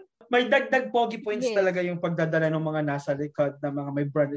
may 0.31 0.47
dagdag 0.47 0.95
pogi 0.95 1.19
points 1.19 1.51
Yes. 1.51 1.59
talaga 1.59 1.83
yung 1.83 1.99
pagdadala 1.99 2.47
ng 2.47 2.63
mga 2.63 2.81
nasa 2.87 3.11
likod 3.11 3.59
na 3.59 3.67
mga 3.67 3.91
may 3.91 4.07
brand 4.07 4.31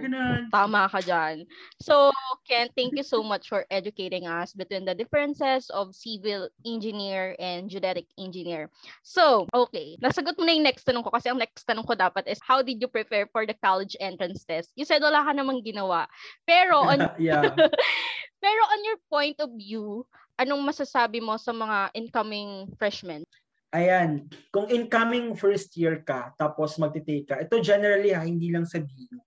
ganun. 0.00 0.48
Tama 0.48 0.88
ka 0.88 1.04
dyan. 1.04 1.44
So, 1.76 2.08
Ken, 2.48 2.72
thank 2.72 2.96
you 2.96 3.04
so 3.04 3.20
much 3.20 3.52
for 3.52 3.68
educating 3.68 4.24
us 4.24 4.56
between 4.56 4.88
the 4.88 4.96
differences 4.96 5.68
of 5.68 5.92
civil 5.92 6.48
engineer 6.64 7.36
and 7.36 7.68
genetic 7.68 8.08
engineer. 8.16 8.72
So, 9.04 9.44
okay. 9.52 10.00
Nasagot 10.00 10.40
mo 10.40 10.48
na 10.48 10.56
yung 10.56 10.64
next 10.64 10.88
tanong 10.88 11.04
ko 11.04 11.12
kasi 11.12 11.28
ang 11.28 11.36
next 11.36 11.68
tanong 11.68 11.84
ko 11.84 11.92
dapat 11.92 12.24
is 12.24 12.40
how 12.40 12.64
did 12.64 12.80
you 12.80 12.88
prepare 12.88 13.28
for 13.28 13.44
the 13.44 13.56
college 13.60 13.92
entrance 14.00 14.48
test? 14.48 14.72
You 14.80 14.88
said 14.88 15.04
wala 15.04 15.20
ka 15.20 15.36
namang 15.36 15.60
ginawa. 15.60 16.08
Pero 16.48 16.80
on 16.88 17.04
yeah. 17.20 17.44
pero 18.44 18.60
on 18.72 18.80
your 18.86 18.98
point 19.12 19.36
of 19.44 19.52
view, 19.52 20.08
anong 20.40 20.64
masasabi 20.64 21.20
mo 21.20 21.36
sa 21.36 21.52
mga 21.52 21.92
incoming 21.92 22.70
freshmen? 22.80 23.28
Ayan, 23.68 24.24
kung 24.48 24.64
incoming 24.72 25.36
first 25.36 25.76
year 25.76 26.00
ka, 26.00 26.32
tapos 26.40 26.80
magtitake 26.80 27.28
ka, 27.28 27.36
ito 27.36 27.60
generally 27.60 28.16
ha, 28.16 28.24
hindi 28.24 28.48
lang 28.48 28.64
sa 28.64 28.80
BU. 28.80 29.20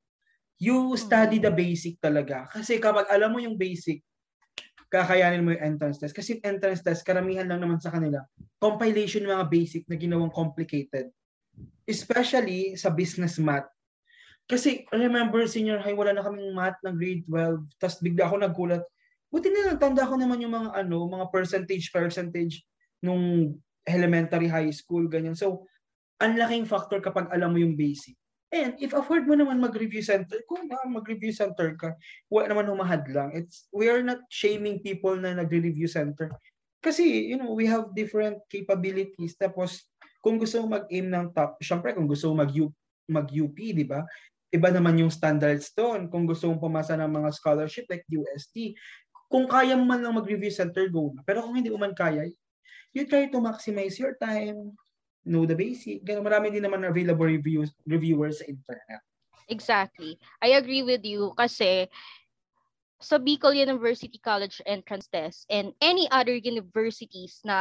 You 0.62 0.98
study 0.98 1.38
the 1.38 1.54
basic 1.54 2.02
talaga. 2.02 2.50
Kasi 2.50 2.82
kapag 2.82 3.10
alam 3.10 3.34
mo 3.34 3.42
yung 3.42 3.58
basic, 3.58 4.02
kakayanin 4.90 5.46
mo 5.46 5.54
yung 5.54 5.74
entrance 5.74 6.02
test. 6.02 6.18
Kasi 6.18 6.38
yung 6.38 6.58
entrance 6.58 6.82
test, 6.82 7.06
karamihan 7.06 7.46
lang 7.46 7.62
naman 7.62 7.78
sa 7.78 7.94
kanila, 7.94 8.22
compilation 8.58 9.26
ng 9.26 9.34
mga 9.34 9.48
basic 9.50 9.84
na 9.86 9.98
ginawang 9.98 10.34
complicated. 10.34 11.14
Especially 11.86 12.74
sa 12.78 12.90
business 12.90 13.38
math. 13.38 13.70
Kasi 14.50 14.90
remember, 14.90 15.46
senior 15.46 15.80
high, 15.80 15.96
wala 15.96 16.18
na 16.18 16.26
kaming 16.26 16.52
math 16.52 16.82
ng 16.82 16.98
grade 16.98 17.24
12. 17.30 17.62
Tapos 17.78 17.98
bigla 18.02 18.26
ako 18.26 18.36
nagulat. 18.42 18.84
Buti 19.32 19.48
na 19.48 19.72
lang, 19.72 19.78
tanda 19.78 20.04
ko 20.04 20.18
naman 20.18 20.44
yung 20.44 20.52
mga 20.52 20.82
ano, 20.82 21.08
mga 21.08 21.30
percentage, 21.30 21.88
percentage 21.94 22.66
nung 23.00 23.56
elementary, 23.88 24.48
high 24.48 24.70
school, 24.74 25.06
ganyan. 25.10 25.38
So, 25.38 25.66
ang 26.22 26.38
laking 26.38 26.70
factor 26.70 27.02
kapag 27.02 27.34
alam 27.34 27.54
mo 27.54 27.60
yung 27.60 27.74
basic. 27.74 28.14
And 28.52 28.76
if 28.84 28.92
afford 28.92 29.26
mo 29.26 29.34
naman 29.34 29.64
mag-review 29.64 30.04
center, 30.04 30.44
kung 30.44 30.68
ba 30.68 30.84
mag-review 30.84 31.32
center 31.32 31.72
ka, 31.80 31.96
wala 32.28 32.52
naman 32.52 32.68
humahad 32.68 33.08
lang. 33.08 33.32
It's, 33.32 33.72
we 33.72 33.88
are 33.88 34.04
not 34.04 34.28
shaming 34.28 34.84
people 34.84 35.16
na 35.16 35.40
nagre-review 35.40 35.88
center. 35.88 36.28
Kasi, 36.84 37.32
you 37.32 37.40
know, 37.40 37.56
we 37.56 37.64
have 37.64 37.96
different 37.96 38.44
capabilities. 38.52 39.40
Tapos, 39.40 39.88
kung 40.20 40.36
gusto 40.36 40.60
mo 40.62 40.78
mag-aim 40.78 41.08
ng 41.08 41.32
top, 41.32 41.58
syempre 41.64 41.96
kung 41.96 42.06
gusto 42.06 42.28
mo 42.30 42.44
mag-UP, 42.44 42.76
mag-UP 43.08 43.58
di 43.58 43.88
ba? 43.88 44.04
Iba 44.52 44.68
naman 44.68 45.00
yung 45.00 45.10
standards 45.10 45.72
doon. 45.72 46.12
Kung 46.12 46.28
gusto 46.28 46.52
mong 46.52 46.60
pumasa 46.60 47.00
ng 47.00 47.08
mga 47.08 47.30
scholarship 47.32 47.88
like 47.88 48.04
UST, 48.12 48.76
kung 49.32 49.48
kaya 49.48 49.80
man 49.80 50.04
lang 50.04 50.20
mag-review 50.20 50.52
center, 50.52 50.92
go 50.92 51.16
na. 51.16 51.24
Pero 51.24 51.48
kung 51.48 51.56
hindi 51.56 51.72
mo 51.72 51.80
man 51.80 51.96
kaya, 51.96 52.28
you 52.92 53.08
try 53.08 53.28
to 53.28 53.40
maximize 53.40 54.00
your 54.00 54.16
time, 54.20 54.76
know 55.24 55.46
the 55.46 55.56
basic. 55.56 56.04
Ganun, 56.04 56.28
marami 56.28 56.52
din 56.52 56.64
naman 56.64 56.84
available 56.88 57.28
reviews, 57.28 57.72
reviewers 57.88 58.40
sa 58.40 58.50
internet. 58.50 59.02
Exactly. 59.52 60.16
I 60.40 60.56
agree 60.56 60.84
with 60.84 61.04
you 61.04 61.36
kasi 61.36 61.92
sa 63.02 63.18
Bicol 63.18 63.58
University 63.58 64.22
College 64.22 64.62
Entrance 64.64 65.10
Test 65.10 65.50
and 65.50 65.74
any 65.82 66.06
other 66.14 66.38
universities 66.38 67.42
na 67.42 67.58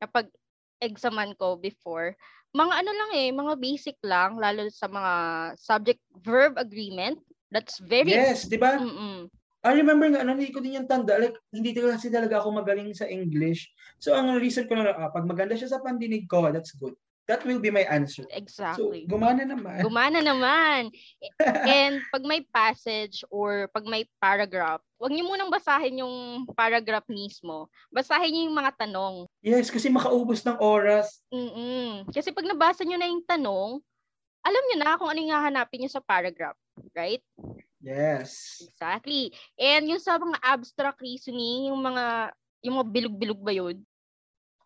napag-examan 0.00 1.36
ko 1.36 1.60
before, 1.60 2.16
mga 2.56 2.72
ano 2.82 2.90
lang 2.90 3.10
eh, 3.14 3.30
mga 3.30 3.54
basic 3.60 3.96
lang, 4.02 4.40
lalo 4.40 4.66
sa 4.72 4.88
mga 4.88 5.12
subject-verb 5.60 6.56
agreement. 6.56 7.20
That's 7.52 7.78
very... 7.78 8.16
Yes, 8.16 8.48
di 8.48 8.58
ba? 8.58 8.80
Mm-mm. 8.80 9.28
I 9.60 9.76
remember 9.76 10.08
nga, 10.08 10.24
ano, 10.24 10.40
hindi 10.40 10.48
ko 10.48 10.64
din 10.64 10.80
yung 10.80 10.88
tanda. 10.88 11.20
Like, 11.20 11.36
hindi 11.52 11.76
talaga 11.76 12.00
kasi 12.00 12.08
talaga 12.08 12.40
ako 12.40 12.48
magaling 12.64 12.96
sa 12.96 13.04
English. 13.04 13.68
So, 14.00 14.16
ang 14.16 14.32
reason 14.40 14.64
ko 14.64 14.72
na, 14.72 14.96
ah, 14.96 15.12
pag 15.12 15.28
maganda 15.28 15.52
siya 15.52 15.68
sa 15.68 15.84
pandinig 15.84 16.24
ko, 16.24 16.48
that's 16.48 16.72
good. 16.72 16.96
That 17.28 17.44
will 17.46 17.62
be 17.62 17.70
my 17.70 17.84
answer. 17.86 18.26
So, 18.26 18.34
Exactly. 18.34 19.06
gumana 19.06 19.46
naman. 19.46 19.86
Gumana 19.86 20.18
naman. 20.18 20.90
And 21.78 22.02
pag 22.10 22.24
may 22.26 22.42
passage 22.42 23.22
or 23.30 23.70
pag 23.70 23.86
may 23.86 24.08
paragraph, 24.18 24.82
huwag 24.98 25.12
niyo 25.14 25.28
munang 25.28 25.52
basahin 25.52 26.02
yung 26.02 26.48
paragraph 26.56 27.06
mismo. 27.06 27.70
Basahin 27.92 28.32
niyo 28.34 28.42
yung 28.50 28.58
mga 28.58 28.82
tanong. 28.82 29.30
Yes, 29.44 29.70
kasi 29.70 29.92
makaubos 29.92 30.42
ng 30.42 30.58
oras. 30.58 31.22
Mm-mm. 31.30 32.08
Kasi 32.10 32.34
pag 32.34 32.48
nabasa 32.48 32.82
niyo 32.82 32.98
na 32.98 33.06
yung 33.06 33.22
tanong, 33.22 33.78
alam 34.42 34.62
niyo 34.66 34.76
na 34.80 34.98
kung 34.98 35.12
ano 35.12 35.20
yung 35.20 35.36
hahanapin 35.36 35.84
niyo 35.84 35.92
sa 35.92 36.02
paragraph. 36.02 36.58
Right? 36.96 37.22
Yes. 37.80 38.60
Exactly. 38.60 39.32
And 39.56 39.88
yung 39.88 40.00
sa 40.00 40.20
mga 40.20 40.36
abstract 40.44 41.00
reasoning, 41.00 41.72
yung 41.72 41.80
mga 41.80 42.36
yung 42.60 42.76
mga 42.76 42.88
bilog-bilog 42.92 43.40
ba 43.40 43.52
yun? 43.56 43.80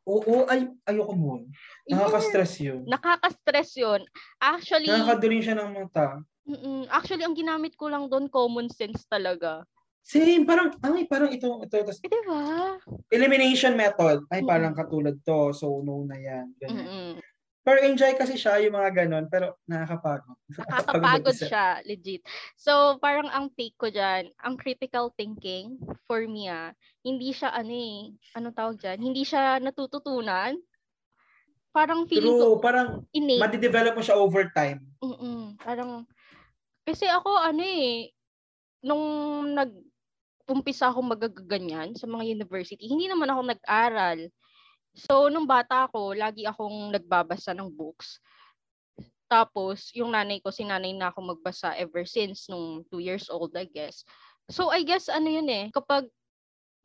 Oo, 0.05 0.45
ay, 0.51 0.69
ayoko 0.85 1.15
mo. 1.17 1.47
Nakaka-stress 1.89 2.61
yun. 2.61 2.85
Nakaka-stress 2.85 3.71
yun. 3.81 4.05
Actually, 4.37 4.93
Nakakaduling 4.93 5.41
siya 5.41 5.57
ng 5.57 5.71
mata. 5.73 6.21
mm-mm. 6.45 6.85
actually, 6.93 7.25
ang 7.25 7.33
ginamit 7.33 7.73
ko 7.79 7.89
lang 7.89 8.11
doon, 8.13 8.29
common 8.29 8.69
sense 8.69 9.07
talaga. 9.09 9.65
Same, 10.05 10.45
parang, 10.45 10.77
ay, 10.85 11.09
parang 11.09 11.33
ito, 11.33 11.49
ito, 11.65 11.77
tas 11.81 11.97
Eh, 12.05 12.11
di 12.13 12.21
ba? 12.29 12.77
elimination 13.09 13.73
method. 13.73 14.29
Ay, 14.29 14.45
Mm. 14.45 14.49
parang 14.51 14.75
katulad 14.77 15.17
to. 15.25 15.57
So, 15.57 15.81
no 15.81 16.05
na 16.05 16.21
yan. 16.21 16.53
Ganun. 16.61 16.85
Mm-mm. 16.85 17.13
Pero 17.65 17.81
enjoy 17.81 18.13
kasi 18.21 18.37
siya 18.37 18.61
yung 18.61 18.77
mga 18.77 18.93
ganon. 18.93 19.25
Pero 19.33 19.57
nakakapagod. 19.65 20.37
Nakakapagod 20.53 21.37
siya, 21.41 21.81
legit. 21.89 22.21
So, 22.61 23.01
parang 23.01 23.33
ang 23.33 23.49
take 23.57 23.73
ko 23.81 23.89
dyan, 23.89 24.29
ang 24.45 24.61
critical 24.61 25.09
thinking, 25.17 25.81
for 26.05 26.29
me 26.29 26.53
ah, 26.53 26.77
hindi 27.01 27.33
siya 27.33 27.57
ano 27.57 27.73
eh, 27.73 28.13
anong 28.37 28.57
tawag 28.57 28.77
dyan? 28.77 29.01
Hindi 29.01 29.25
siya 29.25 29.57
natututunan. 29.65 30.61
Parang 31.73 32.05
feeling 32.07 32.37
ko 32.39 32.55
True, 32.55 32.63
parang 32.63 32.89
innate. 33.17 33.41
madidevelop 33.41 33.97
mo 33.99 34.03
siya 34.05 34.21
over 34.21 34.47
time. 34.53 34.85
Mm-mm. 35.03 35.59
Parang, 35.59 36.07
kasi 36.85 37.09
ako 37.09 37.35
ano 37.35 37.65
eh, 37.65 38.13
nung 38.85 39.03
nag 39.57 39.73
umpisa 40.45 40.93
ako 40.93 41.01
magaganyan 41.01 41.97
sa 41.97 42.05
mga 42.05 42.29
university, 42.29 42.85
hindi 42.85 43.09
naman 43.09 43.33
ako 43.33 43.49
nag-aral. 43.49 44.29
So, 44.95 45.27
nung 45.27 45.47
bata 45.47 45.91
ako, 45.91 46.15
lagi 46.15 46.47
akong 46.47 46.95
nagbabasa 46.95 47.51
ng 47.51 47.67
books. 47.67 48.23
Tapos, 49.27 49.91
yung 49.91 50.15
nanay 50.15 50.39
ko, 50.39 50.55
sinanay 50.55 50.95
na 50.95 51.11
ako 51.11 51.35
magbasa 51.35 51.75
ever 51.75 52.07
since 52.07 52.47
nung 52.47 52.87
two 52.95 53.03
years 53.03 53.27
old, 53.27 53.51
I 53.59 53.67
guess. 53.67 54.07
So, 54.47 54.71
I 54.71 54.87
guess 54.87 55.11
ano 55.11 55.27
yun 55.27 55.51
eh, 55.51 55.75
kapag 55.75 56.07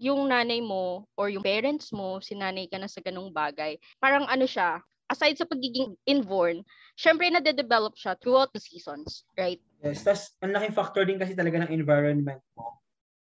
yung 0.02 0.32
nanay 0.32 0.64
mo 0.64 1.06
or 1.14 1.30
yung 1.30 1.46
parents 1.46 1.94
mo, 1.94 2.18
sinanay 2.18 2.66
ka 2.66 2.82
na 2.82 2.90
sa 2.90 3.04
ganung 3.04 3.30
bagay, 3.30 3.78
parang 4.02 4.26
ano 4.26 4.50
siya, 4.50 4.82
aside 5.12 5.38
sa 5.38 5.46
pagiging 5.46 5.94
inborn, 6.10 6.66
syempre 6.98 7.30
na-develop 7.30 7.94
siya 7.94 8.18
throughout 8.18 8.50
the 8.56 8.62
seasons, 8.64 9.28
right? 9.38 9.62
Yes, 9.84 10.02
tas 10.02 10.34
ang 10.42 10.56
laking 10.56 10.74
factor 10.74 11.04
din 11.06 11.20
kasi 11.20 11.38
talaga 11.38 11.62
ng 11.62 11.72
environment 11.76 12.42
mo. 12.58 12.80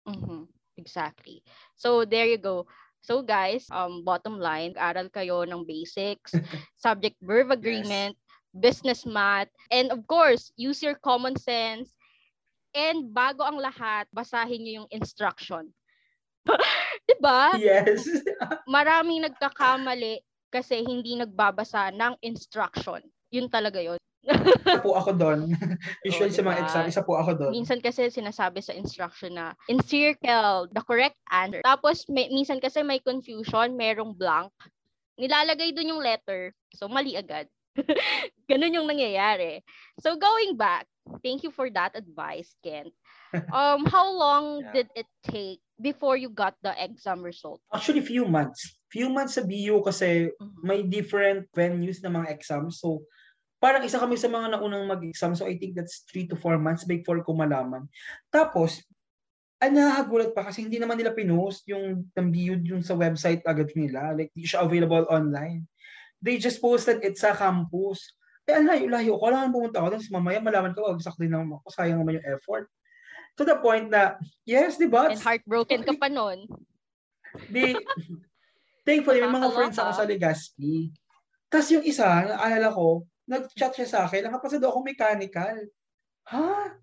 Mhm. 0.06 0.52
Exactly. 0.78 1.42
So, 1.74 2.06
there 2.06 2.30
you 2.30 2.38
go. 2.38 2.70
So 3.02 3.22
guys, 3.24 3.68
um 3.72 4.04
bottom 4.04 4.40
line, 4.40 4.76
aral 4.78 5.08
kayo 5.10 5.48
ng 5.48 5.64
basics, 5.64 6.34
subject 6.86 7.16
verb 7.24 7.52
agreement, 7.52 8.18
business 8.52 9.06
math, 9.06 9.50
and 9.72 9.92
of 9.92 10.04
course, 10.08 10.52
use 10.58 10.84
your 10.84 10.96
common 11.00 11.36
sense 11.40 11.94
And 12.78 13.10
bago 13.10 13.42
ang 13.42 13.58
lahat, 13.58 14.06
basahin 14.14 14.62
niyo 14.62 14.74
yung 14.84 14.90
instruction. 14.94 15.74
'Di 17.06 17.16
ba? 17.18 17.58
Yes. 17.58 18.06
Maraming 18.70 19.26
nagkakamali 19.26 20.22
kasi 20.54 20.86
hindi 20.86 21.18
nagbabasa 21.18 21.90
ng 21.90 22.22
instruction. 22.22 23.02
Yun 23.34 23.50
talaga 23.50 23.82
yun. 23.82 24.00
Isa 24.28 24.84
po 24.84 24.92
ako 24.96 25.12
doon. 25.22 25.40
Usually 26.08 26.32
Oo, 26.32 26.38
sa 26.38 26.44
mga 26.44 26.58
diba? 26.60 26.66
exam, 26.68 26.84
isa 26.88 27.02
po 27.04 27.14
ako 27.16 27.32
doon. 27.40 27.52
Minsan 27.56 27.80
kasi 27.80 28.12
sinasabi 28.12 28.60
sa 28.60 28.76
instruction 28.76 29.40
na 29.40 29.56
encircle 29.72 30.68
the 30.72 30.84
correct 30.84 31.18
answer. 31.32 31.64
Tapos 31.64 32.04
may, 32.12 32.28
minsan 32.28 32.60
kasi 32.60 32.84
may 32.84 33.00
confusion, 33.00 33.74
merong 33.74 34.12
blank. 34.14 34.52
Nilalagay 35.18 35.74
dun 35.74 35.96
yung 35.96 36.04
letter. 36.04 36.52
So 36.76 36.92
mali 36.92 37.16
agad. 37.16 37.48
Ganun 38.52 38.76
yung 38.76 38.88
nangyayari. 38.90 39.64
So 40.04 40.18
going 40.20 40.58
back, 40.58 40.86
thank 41.24 41.42
you 41.42 41.50
for 41.50 41.70
that 41.72 41.96
advice, 41.96 42.54
Kent. 42.62 42.94
Um, 43.52 43.86
how 43.88 44.08
long 44.08 44.64
Yeah. 44.64 44.72
did 44.74 44.88
it 44.96 45.10
take 45.24 45.60
before 45.78 46.18
you 46.18 46.32
got 46.32 46.56
the 46.64 46.74
exam 46.74 47.22
result? 47.22 47.62
Actually, 47.70 48.02
few 48.02 48.26
months. 48.26 48.80
Few 48.90 49.12
months 49.12 49.36
sa 49.36 49.44
BU 49.44 49.84
kasi 49.84 50.32
Mhm. 50.32 50.62
may 50.64 50.82
different 50.84 51.46
venues 51.54 52.00
na 52.02 52.10
mga 52.10 52.32
exams. 52.34 52.80
So, 52.80 53.04
parang 53.58 53.82
isa 53.82 53.98
kami 53.98 54.18
sa 54.18 54.30
mga 54.30 54.58
naunang 54.58 54.86
mag-exam. 54.86 55.34
So, 55.34 55.50
I 55.50 55.58
think 55.58 55.74
that's 55.74 56.06
three 56.06 56.30
to 56.30 56.38
four 56.38 56.62
months 56.62 56.86
before 56.86 57.22
ko 57.26 57.34
malaman. 57.34 57.90
Tapos, 58.30 58.86
ay 59.58 59.74
nakakagulat 59.74 60.38
pa 60.38 60.46
kasi 60.46 60.62
hindi 60.62 60.78
naman 60.78 61.02
nila 61.02 61.18
pinost 61.18 61.66
yung 61.66 62.06
ng 62.14 62.28
BU 62.30 62.62
yung 62.70 62.86
sa 62.86 62.94
website 62.94 63.42
agad 63.42 63.74
nila. 63.74 64.14
Like, 64.14 64.30
hindi 64.38 64.46
siya 64.46 64.62
available 64.62 65.10
online. 65.10 65.66
They 66.22 66.38
just 66.38 66.62
posted 66.62 67.02
it 67.02 67.18
sa 67.18 67.34
campus. 67.34 68.14
Eh, 68.46 68.54
ang 68.54 68.70
layo-layo 68.70 69.18
ko. 69.18 69.26
Kailangan 69.26 69.54
pumunta 69.54 69.78
ako. 69.82 69.88
Tapos 69.98 70.10
mamaya 70.14 70.38
malaman 70.40 70.72
ko, 70.78 70.94
wagsak 70.94 71.18
din 71.18 71.34
naman 71.34 71.58
ako. 71.58 71.74
Sayang 71.74 72.00
naman 72.00 72.22
yung 72.22 72.28
effort. 72.38 72.70
To 73.38 73.44
the 73.46 73.58
point 73.58 73.90
na, 73.90 74.18
yes, 74.46 74.78
di 74.78 74.90
ba? 74.90 75.10
And 75.10 75.22
heartbroken 75.22 75.82
ka 75.86 75.94
pa 75.98 76.10
nun. 76.10 76.46
Di, 77.50 77.78
thankfully, 78.86 79.22
may 79.26 79.30
mga 79.30 79.50
friends 79.54 79.78
ako 79.78 79.92
sa 79.94 80.06
Legazpi. 80.06 80.90
Tapos 81.50 81.70
yung 81.74 81.86
isa, 81.86 82.06
naalala 82.06 82.74
ko, 82.74 83.06
nag-chat 83.28 83.76
siya 83.76 83.88
sa 83.88 84.00
akin, 84.08 84.26
nakapasado 84.26 84.64
ako 84.66 84.80
mechanical. 84.82 85.56
Ha? 86.32 86.80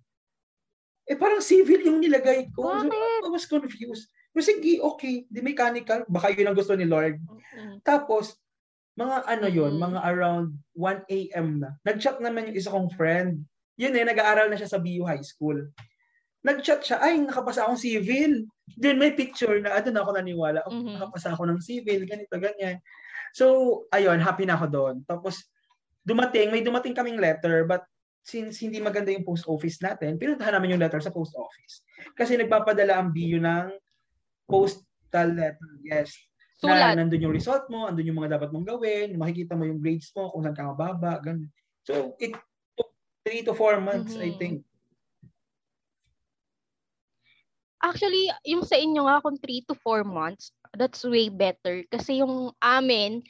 Eh 1.04 1.16
parang 1.16 1.40
civil 1.40 1.80
yung 1.84 2.00
nilagay 2.00 2.48
ko. 2.52 2.64
So, 2.68 2.88
Bakit? 2.88 3.24
I 3.24 3.30
was 3.32 3.48
confused. 3.48 4.08
Pero 4.32 4.42
sige, 4.44 4.80
okay, 4.80 5.24
di 5.28 5.40
mechanical. 5.40 6.04
Baka 6.08 6.32
yun 6.32 6.48
ang 6.50 6.56
gusto 6.58 6.74
ni 6.74 6.84
Lord. 6.84 7.20
Mm. 7.54 7.80
Tapos, 7.86 8.36
mga 8.96 9.26
ano 9.26 9.46
yun, 9.46 9.72
Mm. 9.78 9.82
mga 9.84 10.00
around 10.04 10.48
1 10.74 11.04
a.m. 11.08 11.48
na. 11.62 11.70
Nag-chat 11.82 12.18
naman 12.18 12.50
yung 12.50 12.56
isa 12.58 12.72
kong 12.72 12.92
friend. 12.94 13.40
Yun 13.76 13.94
eh, 13.94 14.04
nag-aaral 14.06 14.48
na 14.50 14.58
siya 14.58 14.70
sa 14.70 14.80
BU 14.82 15.02
High 15.06 15.22
School. 15.22 15.70
Nag-chat 16.44 16.84
siya, 16.84 17.00
ay, 17.00 17.18
nakapasa 17.24 17.64
akong 17.64 17.80
civil. 17.80 18.44
Then 18.76 19.00
may 19.00 19.14
picture 19.16 19.56
na, 19.64 19.80
ano 19.80 19.88
na 19.90 20.00
ako 20.04 20.10
naniwala, 20.14 20.60
oh, 20.66 20.72
Mhm. 20.72 20.98
nakapasa 20.98 21.32
ako 21.32 21.48
ng 21.48 21.60
civil, 21.62 22.04
ganito, 22.04 22.34
ganyan. 22.36 22.78
So, 23.34 23.82
ayun, 23.90 24.18
happy 24.20 24.44
na 24.46 24.54
ako 24.58 24.66
doon. 24.70 24.96
Tapos, 25.06 25.46
dumating, 26.04 26.52
may 26.52 26.60
dumating 26.62 26.94
kaming 26.94 27.18
letter, 27.18 27.64
but 27.64 27.82
since 28.24 28.60
hindi 28.60 28.80
maganda 28.80 29.12
yung 29.12 29.24
post 29.24 29.44
office 29.48 29.80
natin, 29.80 30.16
pinuntahan 30.16 30.56
namin 30.56 30.76
yung 30.76 30.82
letter 30.84 31.00
sa 31.00 31.12
post 31.12 31.36
office. 31.36 31.84
Kasi 32.16 32.36
nagpapadala 32.40 32.96
ang 33.00 33.12
BU 33.12 33.40
ng 33.40 33.76
postal 34.48 35.32
letter, 35.36 35.72
yes 35.84 36.12
na 36.64 36.72
Sulat. 36.80 36.96
nandun 36.96 37.28
yung 37.28 37.36
result 37.36 37.68
mo, 37.68 37.84
andun 37.84 38.08
yung 38.08 38.18
mga 38.24 38.40
dapat 38.40 38.48
mong 38.48 38.64
gawin, 38.64 39.20
makikita 39.20 39.52
mo 39.52 39.68
yung 39.68 39.84
grades 39.84 40.08
mo, 40.16 40.32
kung 40.32 40.40
saan 40.48 40.56
ka 40.56 40.64
mababa, 40.64 41.20
ganun. 41.20 41.52
So, 41.84 42.16
it 42.16 42.32
took 42.72 42.90
three 43.20 43.44
to 43.44 43.52
four 43.52 43.76
months, 43.84 44.16
I 44.16 44.32
Mhm. 44.32 44.40
think. 44.40 44.56
Actually, 47.84 48.32
yung 48.48 48.64
sa 48.64 48.80
inyo 48.80 49.04
nga 49.04 49.20
kung 49.20 49.36
3 49.36 49.60
to 49.68 49.76
4 49.76 50.08
months, 50.08 50.56
that's 50.72 51.04
way 51.04 51.28
better. 51.28 51.84
Kasi 51.92 52.24
yung 52.24 52.56
amin, 52.64 53.20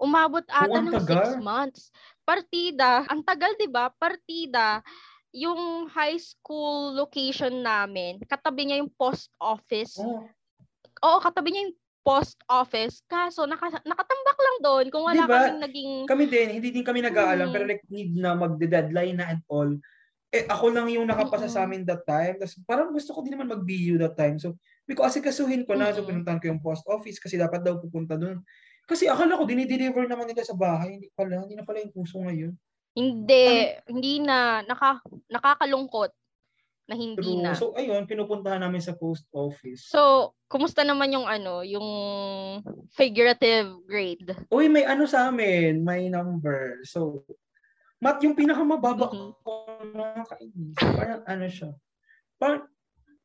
umabot 0.00 0.40
ata 0.48 0.80
ang 0.80 0.88
ng 0.88 0.96
6 1.04 1.36
tagal. 1.36 1.44
months. 1.44 1.92
Partida, 2.28 3.08
ang 3.08 3.24
tagal 3.24 3.56
'di 3.56 3.72
ba? 3.72 3.88
Partida, 3.88 4.84
yung 5.32 5.88
high 5.88 6.20
school 6.20 6.92
location 6.92 7.64
namin, 7.64 8.20
katabi 8.28 8.68
niya 8.68 8.84
yung 8.84 8.92
post 8.92 9.32
office. 9.40 9.96
Oh, 9.96 10.28
Oo, 11.00 11.18
katabi 11.24 11.56
niya 11.56 11.62
yung 11.72 11.76
post 12.04 12.36
office. 12.48 13.00
Kaso 13.08 13.48
naka, 13.48 13.80
nakatambak 13.84 14.38
lang 14.40 14.56
doon 14.60 14.86
kung 14.92 15.04
wala 15.08 15.24
Di 15.24 15.28
ba? 15.28 15.40
kaming 15.48 15.60
naging 15.64 15.92
kami 16.08 16.24
din, 16.28 16.48
hindi 16.60 16.68
din 16.72 16.84
kami 16.84 17.00
nag-aalam, 17.04 17.48
Mm. 17.48 17.54
pero 17.54 17.64
like, 17.68 17.84
need 17.88 18.12
na 18.16 18.32
magde-deadline 18.36 19.16
na 19.16 19.28
and 19.32 19.40
all. 19.48 19.68
Eh, 20.28 20.44
ako 20.44 20.68
lang 20.72 20.88
yung 20.92 21.08
nakapasa 21.08 21.48
sa 21.48 21.64
Mm-mm. 21.64 21.68
amin 21.68 21.82
that 21.88 22.04
time. 22.04 22.36
Tapos 22.36 22.60
parang 22.68 22.92
gusto 22.92 23.16
ko 23.16 23.24
din 23.24 23.32
naman 23.36 23.48
mag-BU 23.48 23.96
that 24.00 24.16
time. 24.16 24.36
So, 24.36 24.56
because 24.84 25.16
asikasuhin 25.16 25.64
ko 25.64 25.76
na, 25.76 25.92
so 25.92 26.04
Mm-mm. 26.04 26.08
pinuntahan 26.12 26.40
ko 26.40 26.52
yung 26.52 26.60
post 26.60 26.84
office 26.88 27.16
kasi 27.20 27.40
dapat 27.40 27.64
daw 27.64 27.80
pupunta 27.80 28.20
doon. 28.20 28.44
Kasi 28.88 29.04
akala 29.04 29.36
ko, 29.36 29.44
dinideliver 29.44 30.08
naman 30.08 30.24
nila 30.24 30.40
sa 30.40 30.56
bahay. 30.56 30.96
Hindi 30.96 31.12
pala, 31.12 31.44
hindi 31.44 31.52
na 31.52 31.62
pala 31.62 31.84
yung 31.84 31.92
puso 31.92 32.16
ngayon. 32.18 32.56
hindi 32.98 33.70
hindi 33.86 34.18
na 34.18 34.58
naka, 34.66 34.98
nakakalungkot 35.30 36.10
na 36.88 36.98
hindi 36.98 37.36
True. 37.36 37.44
na. 37.46 37.54
So, 37.54 37.76
ayun, 37.78 38.08
pinupuntahan 38.10 38.58
namin 38.58 38.82
sa 38.82 38.96
post 38.96 39.28
office. 39.30 39.86
So, 39.86 40.32
kumusta 40.50 40.82
naman 40.82 41.14
yung 41.14 41.28
ano, 41.28 41.62
yung 41.62 41.86
figurative 42.90 43.70
grade? 43.86 44.34
Uy, 44.50 44.66
may 44.66 44.82
ano 44.82 45.06
sa 45.06 45.30
amin, 45.30 45.84
may 45.84 46.10
number. 46.10 46.82
So, 46.82 47.22
mat 48.02 48.18
yung 48.24 48.34
pinakamababa 48.34 49.14
Mhm. 49.14 49.36
ko 49.46 49.52
nakakainis. 49.94 50.74
Parang 50.80 51.22
ano 51.22 51.46
siya. 51.46 51.70
Parang 52.34 52.66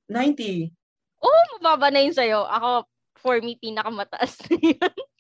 90. 0.06 0.70
Oh, 1.18 1.42
mababa 1.58 1.90
na 1.90 2.04
yun 2.04 2.14
sa'yo. 2.14 2.46
Ako, 2.46 2.86
for 3.16 3.40
me, 3.42 3.56
pinakamataas 3.58 4.44
na 4.44 4.60
yun. 4.60 4.78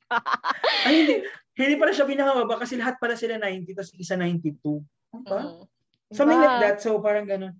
Ay, 0.87 0.93
hindi. 1.05 1.15
Hindi 1.53 1.75
pala 1.77 1.93
siya 1.93 2.09
pinakamababa 2.09 2.65
kasi 2.65 2.77
lahat 2.81 2.97
pala 2.97 3.13
sila 3.13 3.37
90 3.37 3.77
tapos 3.77 3.93
isa 3.93 4.17
92. 4.17 4.81
Ano 5.13 5.23
ba? 5.25 5.41
Mm. 5.41 5.63
Something 6.13 6.39
Diba? 6.41 6.45
like 6.49 6.59
that. 6.61 6.77
So, 6.81 6.97
parang 7.01 7.25
ganun. 7.29 7.53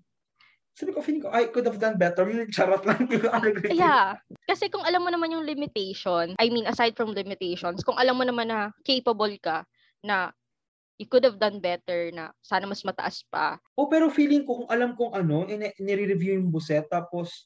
Sabi 0.74 0.90
ko, 0.90 1.06
feeling 1.06 1.22
ko, 1.22 1.30
I 1.30 1.54
could 1.54 1.70
have 1.70 1.78
done 1.78 2.02
better. 2.02 2.26
Charot 2.50 2.82
lang. 2.90 3.06
Yeah. 3.70 4.18
Kasi 4.50 4.74
kung 4.74 4.82
alam 4.82 5.06
mo 5.06 5.14
naman 5.14 5.30
yung 5.30 5.46
limitation, 5.46 6.34
I 6.42 6.50
mean, 6.50 6.66
aside 6.66 6.98
from 6.98 7.14
limitations, 7.14 7.86
kung 7.86 7.98
alam 8.02 8.18
mo 8.18 8.26
naman 8.26 8.50
na 8.50 8.74
capable 8.82 9.38
ka, 9.38 9.70
na 10.02 10.34
you 10.98 11.06
could 11.06 11.22
have 11.22 11.38
done 11.38 11.62
better, 11.62 12.10
na 12.10 12.34
sana 12.42 12.66
mas 12.66 12.82
mataas 12.82 13.22
pa. 13.30 13.62
Oh, 13.78 13.86
pero 13.86 14.10
feeling 14.10 14.50
ko 14.50 14.66
kung 14.66 14.70
alam 14.74 14.98
kong 14.98 15.14
ano, 15.14 15.46
nire-review 15.78 16.42
yung 16.42 16.50
buset 16.50 16.90
tapos 16.90 17.46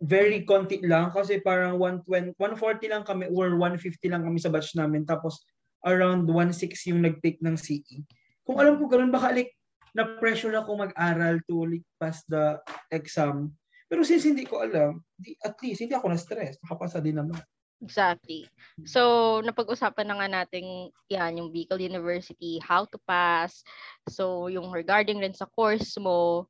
very 0.00 0.48
konti 0.48 0.80
lang 0.80 1.12
kasi 1.12 1.44
parang 1.44 1.76
120, 1.76 2.32
140 2.40 2.88
lang 2.88 3.04
kami 3.04 3.28
or 3.28 3.52
150 3.52 4.00
lang 4.08 4.24
kami 4.24 4.40
sa 4.40 4.48
batch 4.48 4.72
namin 4.72 5.04
tapos 5.04 5.44
around 5.84 6.24
16 6.24 6.92
yung 6.92 7.04
nag-take 7.04 7.40
ng 7.44 7.56
CE. 7.56 8.04
Kung 8.44 8.56
alam 8.56 8.80
ko 8.80 8.88
ganun, 8.88 9.12
baka 9.12 9.32
like 9.36 9.52
na-pressure 9.92 10.56
ako 10.56 10.88
mag-aral 10.88 11.36
to 11.44 11.68
like 11.68 11.86
pass 12.00 12.24
the 12.32 12.56
exam. 12.88 13.52
Pero 13.90 14.00
since 14.06 14.24
hindi 14.24 14.48
ko 14.48 14.64
alam, 14.64 15.02
di, 15.18 15.36
at 15.44 15.58
least 15.60 15.84
hindi 15.84 15.92
ako 15.92 16.14
na-stress. 16.14 16.56
Nakapasa 16.64 17.02
din 17.02 17.20
naman. 17.20 17.40
Exactly. 17.80 18.44
So, 18.84 19.40
napag-usapan 19.40 20.04
na 20.04 20.16
nga 20.20 20.28
natin 20.28 20.92
yan, 21.08 21.40
yung 21.40 21.48
Bicol 21.48 21.80
University, 21.80 22.60
how 22.60 22.84
to 22.84 23.00
pass. 23.08 23.64
So, 24.04 24.52
yung 24.52 24.68
regarding 24.68 25.16
rin 25.16 25.32
sa 25.32 25.48
course 25.48 25.96
mo, 25.96 26.44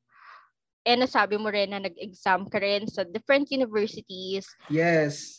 eh 0.81 0.97
nasabi 0.97 1.37
mo 1.37 1.53
rin 1.53 1.69
na 1.69 1.81
nag-exam 1.81 2.49
ka 2.49 2.57
rin 2.57 2.89
sa 2.89 3.05
different 3.05 3.49
universities. 3.53 4.49
Yes. 4.69 5.37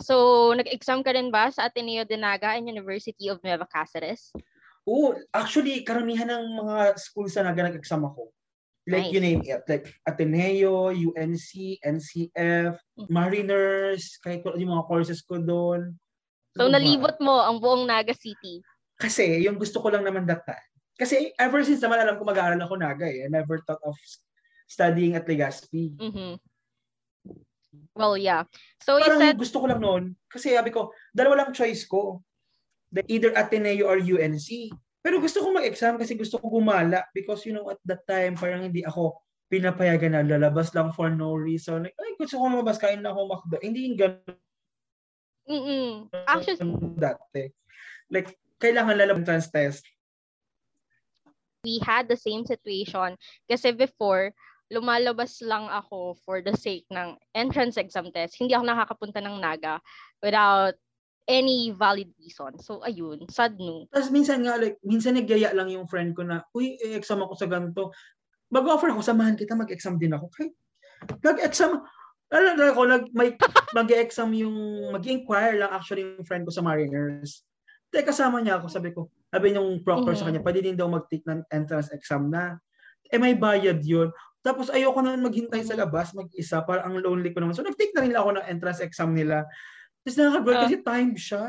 So, 0.00 0.52
nag-exam 0.56 1.04
ka 1.04 1.12
rin 1.12 1.28
ba 1.28 1.52
sa 1.52 1.68
Ateneo 1.68 2.04
de 2.08 2.16
Naga 2.16 2.56
and 2.56 2.68
University 2.68 3.28
of 3.28 3.40
Nueva 3.44 3.68
Cáceres? 3.68 4.32
Oo, 4.88 5.16
actually, 5.32 5.84
karamihan 5.84 6.28
ng 6.28 6.64
mga 6.64 6.96
schools 6.96 7.36
na 7.36 7.52
naga 7.52 7.68
nag-exam 7.68 8.04
ako. 8.08 8.32
Like, 8.82 9.14
you 9.14 9.22
Nice. 9.22 9.38
name 9.38 9.42
it. 9.46 9.62
Like, 9.70 9.86
Ateneo, 10.02 10.90
UNC, 10.90 11.78
NCF, 11.86 12.74
Mariners, 13.06 14.18
kahit 14.18 14.42
yung 14.42 14.74
mga 14.74 14.88
courses 14.90 15.22
ko 15.22 15.38
doon. 15.38 15.94
So, 16.58 16.66
ba? 16.66 16.76
nalibot 16.76 17.14
mo 17.22 17.38
ang 17.38 17.62
buong 17.62 17.86
Naga 17.86 18.10
City. 18.16 18.58
Kasi, 18.98 19.38
yung 19.44 19.54
gusto 19.60 19.78
ko 19.78 19.92
lang 19.92 20.02
naman 20.02 20.26
that 20.26 20.42
time. 20.42 20.66
Kasi, 20.98 21.30
ever 21.38 21.62
since 21.62 21.78
naman 21.78 22.02
alam 22.02 22.18
ko 22.18 22.26
mag-aaral 22.26 22.58
ako 22.58 22.74
Naga 22.74 23.06
eh. 23.06 23.24
I 23.24 23.30
never 23.30 23.62
thought 23.62 23.80
of 23.86 23.94
studying 24.72 25.12
at 25.12 25.28
Legazpi. 25.28 25.92
Mhm. 26.00 26.40
Well, 27.92 28.16
yeah. 28.16 28.48
So, 28.80 28.96
you 28.96 29.04
Parang 29.04 29.20
said, 29.20 29.36
gusto 29.36 29.60
ko 29.60 29.66
lang 29.68 29.84
noon. 29.84 30.02
Kasi 30.32 30.56
sabi 30.56 30.72
ko, 30.72 30.96
dalawa 31.12 31.44
lang 31.44 31.52
choice 31.52 31.84
ko. 31.84 32.24
Like, 32.92 33.08
either 33.08 33.36
Ateneo 33.36 33.88
or 33.88 34.00
UNC. 34.00 34.72
Pero 35.04 35.20
gusto 35.20 35.44
ko 35.44 35.52
mag-exam 35.52 36.00
kasi 36.00 36.16
gusto 36.16 36.40
ko 36.40 36.46
gumala 36.48 37.04
because 37.10 37.42
you 37.42 37.50
know 37.50 37.66
at 37.74 37.80
that 37.82 38.06
time 38.06 38.38
parang 38.38 38.70
hindi 38.70 38.86
ako 38.86 39.18
pinapayagan 39.50 40.14
na 40.14 40.22
lalabas 40.22 40.70
lang 40.72 40.94
for 40.94 41.12
no 41.12 41.36
reason. 41.36 41.84
Like, 41.84 41.96
ay, 42.00 42.16
gusto 42.16 42.40
ko 42.40 42.48
lumabas, 42.48 42.80
kain 42.80 43.04
na 43.04 43.12
ako 43.12 43.20
makdo. 43.28 43.56
Hindi 43.60 43.92
yung 43.92 43.98
ganun 44.00 44.40
mm 45.42 45.92
actually, 46.30 46.62
dati. 46.96 47.50
Like, 48.08 48.38
kailangan 48.62 48.94
lalabas 48.94 49.26
trans 49.26 49.50
test. 49.50 49.82
we 51.62 51.78
had 51.78 52.10
the 52.10 52.18
same 52.18 52.44
situation 52.44 53.14
kasi 53.46 53.70
before 53.70 54.34
lumalabas 54.72 55.44
lang 55.44 55.68
ako 55.68 56.16
for 56.24 56.40
the 56.40 56.56
sake 56.56 56.88
ng 56.88 57.20
entrance 57.36 57.76
exam 57.76 58.08
test. 58.08 58.40
Hindi 58.40 58.56
ako 58.56 58.64
nakakapunta 58.64 59.20
ng 59.20 59.36
Naga 59.36 59.76
without 60.24 60.72
any 61.28 61.70
valid 61.76 62.10
reason. 62.18 62.58
So, 62.58 62.82
ayun, 62.82 63.28
sad 63.30 63.60
no. 63.60 63.86
Tapos 63.92 64.10
minsan 64.10 64.42
nga, 64.42 64.58
like, 64.58 64.80
minsan 64.82 65.14
nagyaya 65.14 65.54
lang 65.54 65.70
yung 65.70 65.86
friend 65.86 66.16
ko 66.16 66.26
na, 66.26 66.42
uy, 66.56 66.80
exam 66.96 67.22
ako 67.22 67.36
sa 67.38 67.46
ganito. 67.46 67.94
Mag-offer 68.50 68.90
ako, 68.90 69.04
samahan 69.04 69.38
kita, 69.38 69.54
mag-exam 69.54 70.00
din 70.00 70.16
ako. 70.16 70.32
Kahit, 70.34 70.52
nag-exam, 71.22 71.78
alam 72.32 72.54
na 72.58 72.74
ako, 72.74 72.82
nag, 72.88 73.04
may, 73.14 73.38
mag-exam 73.78 74.34
yung, 74.34 74.56
mag-inquire 74.90 75.62
lang 75.62 75.70
actually 75.70 76.02
yung 76.02 76.26
friend 76.26 76.42
ko 76.48 76.50
sa 76.50 76.64
Mariners. 76.64 77.46
Teka, 77.92 78.10
kasama 78.10 78.40
niya 78.40 78.58
ako, 78.58 78.66
sabi 78.72 78.90
ko, 78.90 79.12
sabi 79.28 79.52
yung 79.54 79.84
proctor 79.84 80.16
mm-hmm. 80.16 80.18
sa 80.18 80.26
kanya, 80.26 80.42
pwede 80.42 80.60
din 80.64 80.76
daw 80.76 80.88
mag-take 80.90 81.24
ng 81.28 81.44
entrance 81.52 81.92
exam 81.94 82.32
na. 82.32 82.58
Eh, 83.12 83.20
may 83.20 83.36
bayad 83.36 83.84
yun. 83.84 84.08
Tapos 84.42 84.68
ayoko 84.74 84.98
na 85.00 85.14
maghintay 85.14 85.62
sa 85.62 85.78
labas, 85.78 86.10
mag-isa, 86.12 86.66
para 86.66 86.82
ang 86.82 86.98
lonely 86.98 87.30
ko 87.30 87.38
naman. 87.38 87.54
So 87.54 87.62
nag-take 87.62 87.94
na 87.94 88.02
rin 88.02 88.18
ako 88.18 88.28
ng 88.36 88.46
entrance 88.50 88.82
exam 88.82 89.14
nila. 89.14 89.46
Tapos 90.02 90.16
nakakagod 90.18 90.54
uh, 90.58 90.62
kasi 90.66 90.76
time 90.82 91.14
siya. 91.14 91.44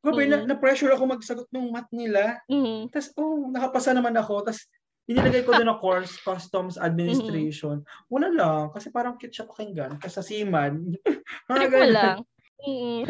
Grabe, 0.00 0.24
mm-hmm. 0.24 0.48
na, 0.48 0.56
na-pressure 0.56 0.94
ako 0.96 1.04
magsagot 1.12 1.48
ng 1.52 1.68
math 1.68 1.90
nila. 1.92 2.40
Mm-hmm. 2.48 2.88
Tapos, 2.88 3.08
oh, 3.20 3.52
nakapasa 3.52 3.92
naman 3.92 4.16
ako. 4.16 4.48
Tapos, 4.48 4.64
inilagay 5.04 5.44
ko 5.44 5.52
doon 5.52 5.68
na 5.74 5.76
course, 5.76 6.16
Customs 6.24 6.80
Administration. 6.80 7.84
Mm-hmm. 7.84 8.08
Wala 8.08 8.28
lang, 8.32 8.62
kasi 8.72 8.88
parang 8.88 9.20
cute 9.20 9.36
siya 9.36 9.44
pakinggan. 9.44 10.00
Kasi 10.00 10.12
sa 10.16 10.24
seaman. 10.24 10.96
Trip 11.52 11.68
mo 11.68 11.84
lang. 11.84 12.24
Mm-hmm. 12.64 13.04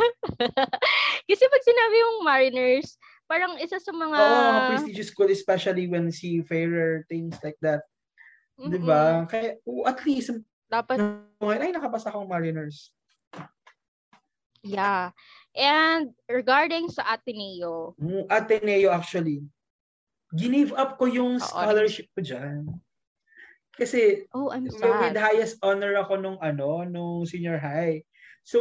kasi 1.30 1.42
pag 1.46 1.62
sinabi 1.62 1.94
yung 1.94 2.16
mariners, 2.26 2.98
parang 3.30 3.54
isa 3.62 3.78
sa 3.78 3.94
mga... 3.94 4.16
Oo, 4.18 4.34
oh, 4.34 4.60
prestigious 4.74 5.14
school, 5.14 5.30
especially 5.30 5.86
when 5.86 6.10
seafarer, 6.10 7.06
things 7.06 7.38
like 7.46 7.58
that. 7.62 7.86
Mm-hmm. 8.60 8.70
'Di 8.76 8.80
ba? 8.84 9.24
Kaya 9.24 9.56
oh, 9.64 9.88
at 9.88 10.04
least 10.04 10.36
dapat 10.68 11.00
ay 11.40 11.72
nakapasa 11.72 12.12
akong 12.12 12.28
Mariners. 12.28 12.92
Yeah. 14.60 15.16
And 15.56 16.12
regarding 16.28 16.92
sa 16.92 17.16
Ateneo. 17.16 17.96
Mm, 17.96 18.28
Ateneo 18.28 18.92
actually. 18.92 19.42
Ginive 20.30 20.70
up 20.78 20.94
ko 20.94 21.10
yung 21.10 21.42
scholarship 21.42 22.06
ko 22.14 22.22
diyan. 22.22 22.70
Kasi 23.74 24.28
oh, 24.30 24.52
I'm 24.52 24.68
sad. 24.70 25.10
with 25.10 25.18
highest 25.18 25.58
honor 25.64 25.96
ako 25.98 26.20
nung 26.20 26.38
ano, 26.38 26.86
nung 26.86 27.26
senior 27.26 27.58
high. 27.58 28.04
So, 28.46 28.60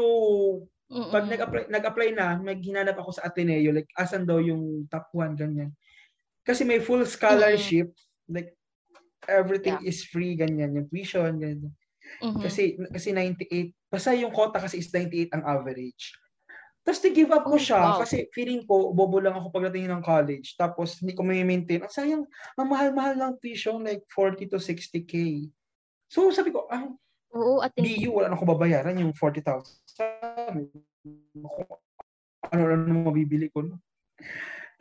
Mm-mm. 0.90 1.14
pag 1.14 1.30
nag-apply, 1.30 1.64
nag-apply 1.70 2.10
na, 2.18 2.40
maghinanap 2.42 2.98
ako 2.98 3.14
sa 3.14 3.30
Ateneo, 3.30 3.70
like 3.70 3.92
asan 3.94 4.26
daw 4.26 4.42
yung 4.42 4.90
top 4.90 5.12
1, 5.14 5.38
ganyan. 5.38 5.70
Kasi 6.42 6.66
may 6.66 6.82
full 6.82 7.06
scholarship, 7.06 7.94
mm-hmm. 7.94 8.34
like 8.34 8.50
everything 9.28 9.76
yeah. 9.82 9.90
is 9.90 10.06
free, 10.08 10.38
ganyan, 10.38 10.78
yung 10.78 10.88
tuition, 10.88 11.36
ganyan. 11.42 11.74
Mm-hmm. 12.24 12.42
Kasi, 12.42 12.80
kasi 12.94 13.10
98, 13.12 13.74
basta 13.92 14.16
yung 14.16 14.34
quota 14.34 14.58
kasi 14.62 14.82
is 14.82 14.90
98 14.94 15.36
ang 15.36 15.44
average. 15.46 16.16
Tapos 16.82 17.06
to-give 17.06 17.30
up 17.30 17.46
ko 17.46 17.60
oh, 17.60 17.62
siya 17.62 17.82
wow. 17.84 18.00
kasi 18.02 18.26
feeling 18.34 18.66
ko, 18.66 18.96
bobo 18.96 19.22
lang 19.22 19.36
ako 19.38 19.54
pagdating 19.54 19.92
ng 19.92 20.02
college. 20.02 20.58
Tapos 20.58 20.98
hindi 21.04 21.14
ko 21.14 21.22
may 21.22 21.44
maintain. 21.46 21.86
Ang 21.86 21.94
sayang, 21.94 22.24
ang 22.58 22.68
mahal-mahal 22.72 23.14
ng 23.20 23.38
tuition, 23.44 23.84
like 23.84 24.02
40 24.10 24.50
to 24.50 24.58
60K. 24.58 25.46
So 26.10 26.34
sabi 26.34 26.50
ko, 26.50 26.66
ah, 26.72 26.90
Oo, 27.30 27.62
at 27.62 27.78
DU, 27.78 28.10
wala 28.10 28.34
na 28.34 28.34
akong 28.34 28.50
babayaran 28.58 28.98
yung 28.98 29.14
40,000. 29.14 30.02
Ano 32.50 32.62
na 32.74 33.06
mabibili 33.06 33.54
ko. 33.54 33.70
No? 33.70 33.78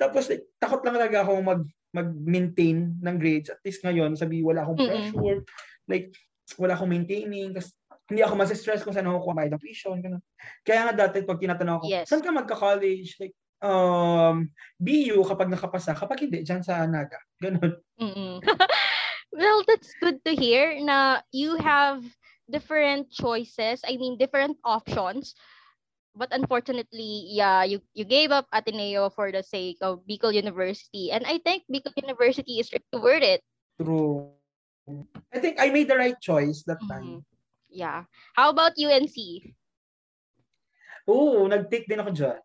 Tapos 0.01 0.33
like, 0.33 0.48
takot 0.57 0.81
lang 0.81 0.96
talaga 0.96 1.29
ako 1.29 1.44
mag 1.44 1.61
mag-maintain 1.92 2.96
ng 3.01 3.16
grades. 3.16 3.48
At 3.53 3.62
least 3.64 3.81
ngayon, 3.85 4.16
sabi, 4.16 4.44
wala 4.44 4.64
akong 4.64 4.79
pressure. 4.79 5.40
Mm-hmm. 5.42 5.88
Like, 5.88 6.12
wala 6.61 6.77
akong 6.77 6.92
maintaining. 6.92 7.57
Kasi 7.57 7.72
hindi 8.09 8.20
ako 8.24 8.35
mas-stress 8.37 8.85
kung 8.85 8.92
saan 8.92 9.09
ako 9.09 9.33
kumain 9.33 9.53
ng 9.53 9.61
tuition. 9.61 10.01
Ganun. 10.01 10.22
Kaya 10.64 10.88
nga 10.88 11.09
dati, 11.09 11.24
pag 11.24 11.40
tinatanong 11.40 11.77
ako, 11.81 11.85
yes. 11.88 12.09
saan 12.09 12.24
ka 12.24 12.33
magka-college? 12.33 13.16
Like, 13.20 13.37
um, 13.64 14.48
BU 14.81 15.18
kapag 15.24 15.48
nakapasa, 15.48 15.96
kapag 15.96 16.29
hindi, 16.29 16.44
dyan 16.44 16.64
sa 16.64 16.85
Naga. 16.85 17.20
Ganun. 17.40 17.77
Mm-hmm. 18.01 18.35
well, 19.38 19.61
that's 19.64 19.92
good 20.01 20.20
to 20.24 20.33
hear 20.37 20.77
na 20.81 21.24
you 21.33 21.57
have 21.61 22.05
different 22.48 23.12
choices. 23.12 23.85
I 23.85 24.01
mean, 24.01 24.16
different 24.16 24.57
options 24.64 25.37
but 26.18 26.35
unfortunately, 26.35 27.31
yeah, 27.31 27.62
you, 27.62 27.78
you 27.94 28.02
gave 28.02 28.35
up 28.35 28.50
Ateneo 28.52 29.09
for 29.09 29.31
the 29.31 29.42
sake 29.42 29.78
of 29.81 30.02
Bicol 30.02 30.35
University. 30.35 31.14
And 31.14 31.24
I 31.24 31.38
think 31.38 31.62
Bicol 31.70 31.94
University 31.94 32.59
is 32.59 32.74
really 32.74 32.98
worth 32.98 33.22
it. 33.22 33.40
True. 33.81 34.35
I 35.33 35.38
think 35.38 35.62
I 35.62 35.70
made 35.70 35.87
the 35.87 35.96
right 35.96 36.18
choice 36.20 36.64
that 36.66 36.83
mm-hmm. 36.83 37.22
time. 37.22 37.24
Yeah. 37.70 38.02
How 38.35 38.50
about 38.50 38.74
UNC? 38.74 39.14
Oo, 41.07 41.46
nag-take 41.46 41.87
din 41.87 42.02
ako 42.02 42.11
dyan. 42.11 42.42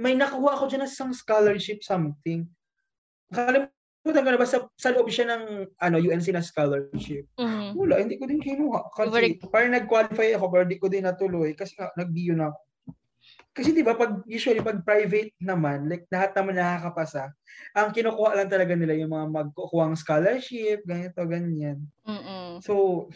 May 0.00 0.16
nakuha 0.16 0.56
ako 0.56 0.64
dyan 0.72 0.88
na 0.88 0.90
isang 0.90 1.12
scholarship 1.12 1.84
something. 1.84 2.48
Nakalimutan 3.28 3.73
Ka 4.04 4.20
na 4.20 4.36
ba 4.36 4.44
sa, 4.44 4.68
sa 4.76 4.92
loob 4.92 5.08
siya 5.08 5.32
ng 5.32 5.42
ano, 5.80 5.96
UNC 5.96 6.28
na 6.28 6.44
scholarship? 6.44 7.24
Mm-hmm. 7.40 7.72
Wala, 7.72 8.04
hindi 8.04 8.20
ko 8.20 8.28
din 8.28 8.36
kinuha. 8.36 8.92
Kasi 8.92 9.10
Very... 9.10 9.30
parang 9.48 9.72
nag-qualify 9.72 10.36
ako 10.36 10.44
pero 10.52 10.62
hindi 10.68 10.76
ko 10.76 10.86
din 10.92 11.08
natuloy 11.08 11.56
kasi 11.56 11.72
nga, 11.80 11.88
nag-BU 11.96 12.36
na 12.36 12.52
ako. 12.52 12.60
Kasi 13.54 13.70
di 13.70 13.86
ba 13.86 13.94
pag 13.94 14.20
usually 14.26 14.60
pag 14.60 14.82
private 14.82 15.30
naman, 15.38 15.86
like 15.86 16.04
lahat 16.10 16.34
naman 16.34 16.58
nakakapasa, 16.58 17.30
ang 17.72 17.94
kinukuha 17.94 18.34
lang 18.34 18.50
talaga 18.50 18.74
nila 18.74 18.98
yung 18.98 19.14
mga 19.14 19.30
magkukuha 19.30 19.94
scholarship, 19.94 20.82
ganito, 20.84 21.22
ganyan. 21.22 21.78
Mm-mm. 22.02 22.58
So, 22.60 23.06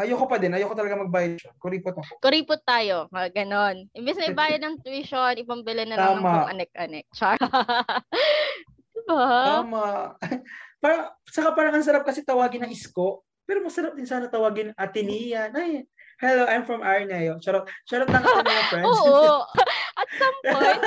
ayoko 0.00 0.24
pa 0.24 0.40
din, 0.40 0.56
ayoko 0.56 0.72
talaga 0.72 0.96
magbayad. 1.04 1.44
Kuripot 1.60 1.92
ako. 1.92 2.18
Kuripot 2.24 2.64
tayo, 2.64 3.12
mga 3.12 3.44
ganon. 3.44 3.84
Imbes 3.92 4.16
na 4.16 4.30
ibayad 4.32 4.64
ng 4.64 4.80
tuition, 4.80 5.36
ipambili 5.36 5.84
na 5.84 6.00
lang 6.00 6.24
ng 6.24 6.50
anek-anek. 6.56 7.06
Char. 7.12 7.36
Diba? 9.06 9.62
Tama. 9.62 9.86
para, 10.82 11.14
saka 11.28 11.48
parang 11.54 11.74
ang 11.78 11.86
sarap 11.86 12.02
kasi 12.06 12.22
tawagin 12.22 12.62
na 12.62 12.70
isko. 12.70 13.22
Pero 13.46 13.62
masarap 13.62 13.94
din 13.98 14.06
sana 14.06 14.30
tawagin 14.30 14.70
Atenea. 14.78 15.50
Ay, 15.50 15.86
hello, 16.22 16.46
I'm 16.46 16.62
from 16.62 16.82
Arneo. 16.82 17.42
Charot, 17.42 17.66
charot 17.90 18.08
lang 18.10 18.22
sa 18.22 18.42
mga 18.42 18.64
friends. 18.70 18.86
Oo. 18.86 19.46
At 20.00 20.08
some 20.18 20.38
point, 20.46 20.82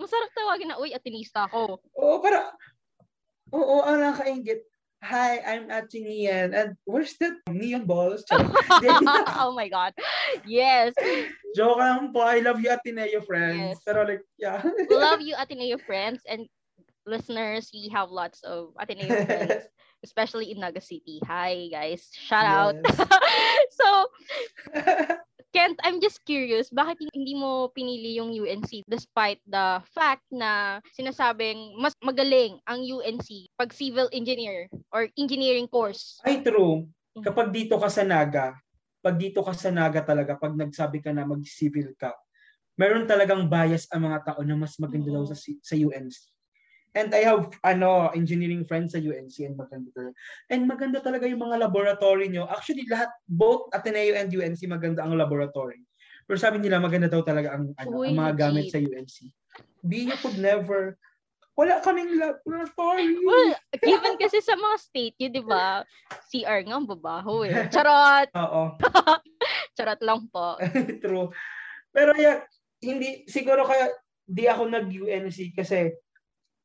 masarap 0.00 0.30
tawagin 0.32 0.68
na, 0.72 0.80
uy, 0.80 0.96
Atenista 0.96 1.46
ako. 1.46 1.80
Oo, 1.96 2.18
para, 2.24 2.52
oo, 3.52 3.84
ang 3.84 4.00
nakakaingit. 4.00 4.64
Hi, 5.00 5.40
I'm 5.40 5.72
Atenean. 5.72 6.52
And 6.52 6.76
where's 6.84 7.16
that 7.24 7.32
neon 7.48 7.88
balls? 7.88 8.20
oh 9.40 9.52
my 9.56 9.64
God. 9.72 9.96
Yes. 10.44 10.92
Joke 11.56 11.80
lang 11.80 12.12
po. 12.12 12.20
I 12.20 12.44
love 12.44 12.60
you, 12.60 12.68
Ateneo 12.68 13.24
friends. 13.24 13.80
Yes. 13.80 13.84
Pero 13.88 14.04
like, 14.04 14.20
yeah. 14.36 14.60
love 14.92 15.24
you, 15.24 15.32
Ateneo 15.40 15.80
friends. 15.88 16.20
And 16.28 16.44
listeners, 17.10 17.74
we 17.74 17.90
have 17.90 18.14
lots 18.14 18.40
of 18.46 18.70
Ateneo 18.78 19.26
friends, 19.26 19.66
especially 20.06 20.54
in 20.54 20.62
Naga 20.62 20.80
City. 20.80 21.18
Hi, 21.26 21.66
guys. 21.68 22.06
Shout 22.14 22.46
yes. 22.46 22.54
out. 22.54 22.76
so, 23.78 23.86
Kent, 25.50 25.82
I'm 25.82 25.98
just 25.98 26.22
curious, 26.22 26.70
bakit 26.70 27.02
hindi 27.10 27.34
mo 27.34 27.74
pinili 27.74 28.14
yung 28.22 28.30
UNC 28.30 28.86
despite 28.86 29.42
the 29.50 29.82
fact 29.90 30.22
na 30.30 30.78
sinasabing 30.94 31.74
mas 31.74 31.90
magaling 31.98 32.62
ang 32.70 32.86
UNC 32.86 33.50
pag 33.58 33.74
civil 33.74 34.06
engineer 34.14 34.70
or 34.94 35.10
engineering 35.18 35.66
course? 35.66 36.22
Ay, 36.22 36.46
true. 36.46 36.86
Mm-hmm. 36.86 37.26
Kapag 37.26 37.50
dito 37.50 37.74
ka 37.82 37.90
sa 37.90 38.06
Naga, 38.06 38.54
pag 39.02 39.18
dito 39.18 39.42
ka 39.42 39.50
sa 39.50 39.74
Naga 39.74 40.06
talaga, 40.06 40.38
pag 40.38 40.54
nagsabi 40.54 41.02
ka 41.02 41.10
na 41.10 41.26
mag-civil 41.26 41.98
ka, 41.98 42.14
meron 42.78 43.10
talagang 43.10 43.50
bias 43.50 43.90
ang 43.90 44.06
mga 44.06 44.22
tao 44.30 44.40
na 44.46 44.54
mas 44.54 44.78
maganda 44.78 45.10
daw 45.10 45.26
sa, 45.26 45.34
sa 45.34 45.74
UNC. 45.74 46.14
And 46.98 47.14
I 47.14 47.22
have 47.22 47.54
ano 47.62 48.10
engineering 48.18 48.66
friends 48.66 48.98
sa 48.98 49.00
UNC 49.00 49.38
and 49.46 49.54
maganda. 49.54 50.10
And 50.50 50.66
maganda 50.66 50.98
talaga 50.98 51.30
yung 51.30 51.38
mga 51.38 51.70
laboratory 51.70 52.26
nyo. 52.26 52.50
Actually, 52.50 52.82
lahat, 52.90 53.14
both 53.30 53.70
Ateneo 53.70 54.18
and 54.18 54.30
UNC, 54.30 54.58
maganda 54.66 55.06
ang 55.06 55.14
laboratory. 55.14 55.86
Pero 56.26 56.38
sabi 56.38 56.58
nila, 56.58 56.82
maganda 56.82 57.06
daw 57.06 57.22
talaga 57.22 57.54
ang, 57.54 57.74
ano, 57.78 57.90
Uy, 57.94 58.10
ang 58.10 58.18
mga 58.18 58.34
gamit 58.38 58.70
sa 58.70 58.82
UNC. 58.82 59.30
BU 59.86 60.14
could 60.22 60.38
never, 60.38 60.98
wala 61.54 61.82
kaming 61.82 62.18
laboratory. 62.18 63.18
Well, 63.22 63.54
given 63.82 64.14
kasi 64.18 64.42
sa 64.42 64.54
mga 64.54 64.76
state 64.78 65.16
yun, 65.18 65.32
di 65.34 65.42
ba? 65.42 65.82
CR 66.30 66.62
nga, 66.66 66.78
babaho 66.86 67.46
eh. 67.46 67.54
Charot! 67.74 68.30
Oo. 68.34 68.62
Charot 69.78 70.00
lang 70.02 70.26
po. 70.30 70.58
True. 71.02 71.30
Pero 71.90 72.14
yeah, 72.14 72.46
hindi, 72.82 73.26
siguro 73.26 73.66
kaya 73.66 73.90
di 74.22 74.46
ako 74.46 74.70
nag-UNC 74.70 75.58
kasi 75.58 75.90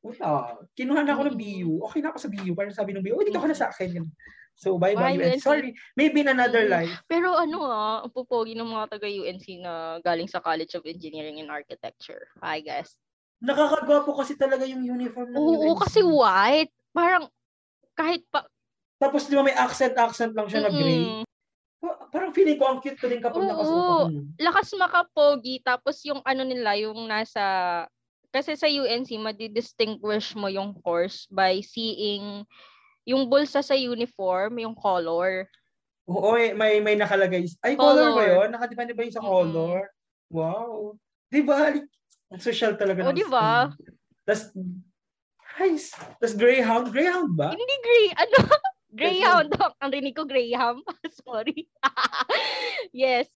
Wala. 0.05 0.61
Kinuha 0.77 1.01
na 1.01 1.17
ako 1.17 1.33
ng 1.33 1.37
BU. 1.37 1.71
Okay 1.89 1.99
na 2.05 2.13
ako 2.13 2.17
sa 2.21 2.29
BU. 2.29 2.53
Parang 2.53 2.75
sabi 2.77 2.93
ng 2.93 3.01
BU, 3.01 3.17
oh, 3.17 3.25
dito 3.25 3.41
ka 3.41 3.49
na 3.49 3.57
sa 3.57 3.73
akin. 3.73 4.05
So, 4.55 4.77
bye-bye 4.77 5.19
UNC. 5.19 5.41
Sorry, 5.43 5.75
maybe 5.97 6.23
in 6.23 6.31
another 6.31 6.69
life. 6.69 6.93
Pero 7.11 7.35
ano 7.35 7.65
ah, 7.67 8.05
ang 8.05 8.13
pupogi 8.13 8.55
ng 8.55 8.69
mga 8.69 8.87
taga-UNC 8.87 9.45
na 9.59 9.99
galing 9.99 10.29
sa 10.31 10.39
College 10.39 10.77
of 10.79 10.87
Engineering 10.87 11.43
and 11.43 11.51
Architecture. 11.51 12.31
Hi, 12.39 12.63
guys. 12.63 12.95
Nakakagwapo 13.43 14.15
kasi 14.15 14.39
talaga 14.39 14.63
yung 14.63 14.85
uniform 14.85 15.33
ng 15.33 15.37
Oo, 15.41 15.75
UNC. 15.75 15.89
kasi 15.89 15.99
white. 16.05 16.71
Parang 16.95 17.27
kahit 17.97 18.23
pa 18.31 18.47
Tapos 18.95 19.27
di 19.27 19.35
ba 19.35 19.43
may 19.43 19.57
accent-accent 19.57 20.31
lang 20.31 20.47
siya 20.47 20.63
na 20.63 20.71
gray. 20.71 21.03
Parang 22.15 22.31
feeling 22.31 22.55
ko 22.55 22.65
ang 22.71 22.79
cute 22.79 22.95
ko 22.95 23.11
din 23.11 23.19
kapag 23.19 23.43
Oo. 23.43 23.49
nakasuot 23.51 23.83
ako 23.83 24.03
nun. 24.07 24.27
Lakas 24.39 24.67
makapogi. 24.79 25.55
Tapos 25.59 25.99
yung 26.07 26.23
ano 26.23 26.47
nila, 26.47 26.79
yung 26.79 27.09
nasa... 27.09 27.43
Kasi 28.35 28.59
sa 28.59 28.67
UNC, 28.67 29.15
madidistinguish 29.15 30.35
mo 30.35 30.51
yung 30.51 30.75
course 30.83 31.23
by 31.31 31.63
seeing 31.63 32.43
yung 33.07 33.31
bulsa 33.31 33.63
sa 33.63 33.79
uniform, 33.79 34.59
yung 34.59 34.75
color. 34.75 35.47
Oo, 36.11 36.35
eh, 36.35 36.51
may 36.51 36.83
may 36.83 36.99
nakalagay. 36.99 37.47
Ay, 37.63 37.79
color, 37.79 38.11
ba 38.11 38.19
Color. 38.19 38.27
yun? 38.27 38.49
Nakadepende 38.51 38.91
ba 38.91 39.07
yun 39.07 39.15
sa 39.15 39.23
color? 39.23 39.87
Wow. 40.27 40.99
Di 41.31 41.39
ba? 41.39 41.79
Social 42.35 42.75
talaga 42.75 43.07
O, 43.07 43.15
ng 43.15 43.15
di 43.15 43.23
ba? 43.23 43.71
Tapos, 44.27 44.51
guys, 45.55 45.95
tapos 45.95 46.35
Greyhound. 46.35 46.91
Greyhound 46.91 47.31
ba? 47.39 47.55
Hindi 47.55 47.77
gray. 47.79 48.05
Ano? 48.19 48.37
Greyhound. 48.99 49.49
Ang 49.83 49.91
rinig 49.95 50.15
ko, 50.17 50.27
Graham. 50.27 50.83
Sorry. 51.23 51.71
yes. 52.91 53.31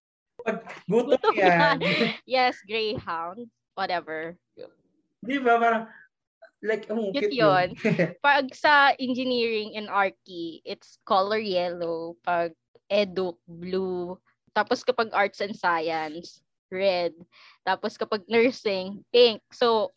Gutom 0.88 1.16
Gutom 1.16 1.34
yan. 1.36 1.78
Yes, 2.28 2.60
Greyhound. 2.68 3.48
Whatever. 3.76 4.36
Di 5.24 5.36
ba? 5.40 5.60
Parang, 5.60 5.84
like, 6.64 6.88
oh, 6.92 7.12
Cute 7.12 7.32
cute 7.32 7.40
yun. 7.40 7.72
Pag 8.24 8.52
sa 8.52 8.92
engineering 9.00 9.76
and 9.76 9.88
archi, 9.88 10.60
it's 10.64 11.00
color 11.08 11.40
yellow. 11.40 12.16
Pag 12.24 12.52
edu, 12.90 13.36
blue. 13.48 14.18
Tapos 14.52 14.82
kapag 14.82 15.14
arts 15.14 15.40
and 15.40 15.56
science, 15.56 16.42
red. 16.68 17.14
Tapos 17.64 17.96
kapag 17.96 18.26
nursing, 18.26 19.00
pink. 19.14 19.40
So, 19.54 19.94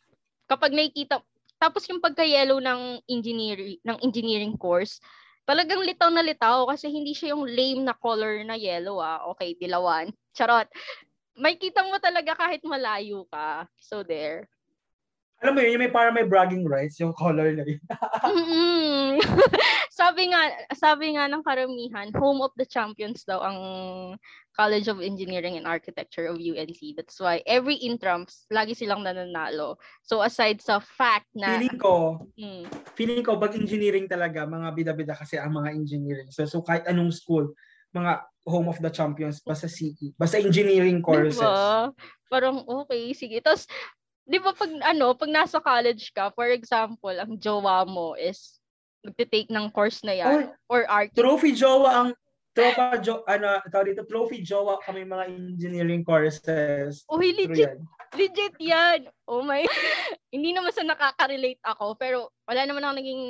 kapag 0.48 0.72
nakikita, 0.72 1.20
tapos 1.58 1.88
yung 1.88 2.04
pagka-yellow 2.04 2.60
ng 2.60 3.02
engineering, 3.08 3.80
ng 3.88 3.98
engineering 4.04 4.56
course, 4.60 5.00
talagang 5.48 5.84
litaw 5.84 6.12
na 6.12 6.24
litaw 6.24 6.68
kasi 6.68 6.92
hindi 6.92 7.16
siya 7.16 7.36
yung 7.36 7.48
lame 7.48 7.88
na 7.88 7.96
color 7.96 8.44
na 8.44 8.56
yellow 8.56 9.00
ah. 9.00 9.24
Okay, 9.36 9.56
dilawan. 9.56 10.12
Charot. 10.36 10.68
May 11.34 11.58
kita 11.58 11.82
mo 11.88 11.98
talaga 11.98 12.38
kahit 12.38 12.62
malayo 12.62 13.26
ka. 13.32 13.66
So 13.82 14.06
there. 14.06 14.53
Alam 15.44 15.54
mo 15.54 15.60
yun, 15.60 15.76
yung 15.76 15.84
may 15.84 15.92
para 15.92 16.10
may 16.16 16.24
bragging 16.24 16.64
rights, 16.64 17.04
yung 17.04 17.12
color 17.12 17.52
na 17.52 17.68
yun. 17.68 17.84
Mm-mm. 18.24 19.20
sabi 20.00 20.32
nga 20.32 20.42
sabi 20.72 21.20
nga 21.20 21.28
ng 21.28 21.44
karamihan, 21.44 22.08
home 22.16 22.40
of 22.40 22.56
the 22.56 22.64
champions 22.64 23.28
daw 23.28 23.44
ang 23.44 23.60
College 24.54 24.88
of 24.88 25.02
Engineering 25.02 25.58
and 25.58 25.66
Architecture 25.66 26.30
of 26.30 26.38
UNC. 26.38 26.96
That's 26.96 27.18
why 27.18 27.42
every 27.44 27.76
intrams 27.82 28.46
lagi 28.54 28.78
silang 28.78 29.04
nananalo. 29.04 29.82
So 30.06 30.22
aside 30.24 30.62
sa 30.62 30.80
fact 30.80 31.28
na 31.36 31.58
Feeling 31.58 31.80
ko, 31.82 32.24
mm, 32.38 32.64
feeling 32.94 33.26
ko, 33.26 33.36
pag 33.42 33.58
engineering 33.58 34.06
talaga, 34.06 34.46
mga 34.46 34.70
bida-bida 34.78 35.18
kasi 35.18 35.42
ang 35.42 35.58
mga 35.58 35.74
engineering. 35.74 36.30
So, 36.30 36.46
so 36.46 36.62
kahit 36.62 36.86
anong 36.86 37.12
school, 37.12 37.52
mga 37.94 38.26
home 38.46 38.70
of 38.70 38.78
the 38.82 38.94
champions, 38.94 39.42
basta 39.42 39.66
CE, 39.66 40.14
basta 40.18 40.38
engineering 40.38 41.02
courses. 41.02 41.42
Diba? 41.42 41.94
Parang 42.30 42.66
okay, 42.66 43.14
sige. 43.18 43.42
Tapos, 43.42 43.66
di 44.24 44.38
ba 44.40 44.56
pag 44.56 44.72
ano, 44.88 45.14
pag 45.16 45.32
nasa 45.32 45.60
college 45.60 46.12
ka, 46.16 46.32
for 46.32 46.48
example, 46.48 47.14
ang 47.14 47.36
jowa 47.40 47.84
mo 47.84 48.16
is 48.16 48.60
magte-take 49.04 49.52
ng 49.52 49.68
course 49.76 50.00
na 50.08 50.16
yan 50.16 50.32
Oy, 50.32 50.44
or 50.72 50.82
art. 50.88 51.12
trophy 51.12 51.52
jowa 51.52 51.92
ang 51.92 52.10
tropa 52.56 52.96
jo 53.04 53.20
ano 53.28 53.60
tawag 53.68 53.92
dito 53.92 54.08
trophy 54.08 54.40
jowa 54.40 54.80
kami 54.80 55.04
mga 55.04 55.28
engineering 55.28 56.08
courses 56.08 57.04
Uy, 57.12 57.36
True 57.36 57.52
legit 57.52 57.76
yan. 57.76 57.80
Legit 58.14 58.56
yan. 58.62 59.10
Oh 59.26 59.42
my. 59.42 59.66
hindi 60.34 60.54
naman 60.54 60.70
sa 60.70 60.86
nakaka-relate 60.86 61.62
ako, 61.66 61.98
pero 61.98 62.30
wala 62.46 62.62
naman 62.66 62.86
ako 62.86 62.94
naging, 63.02 63.24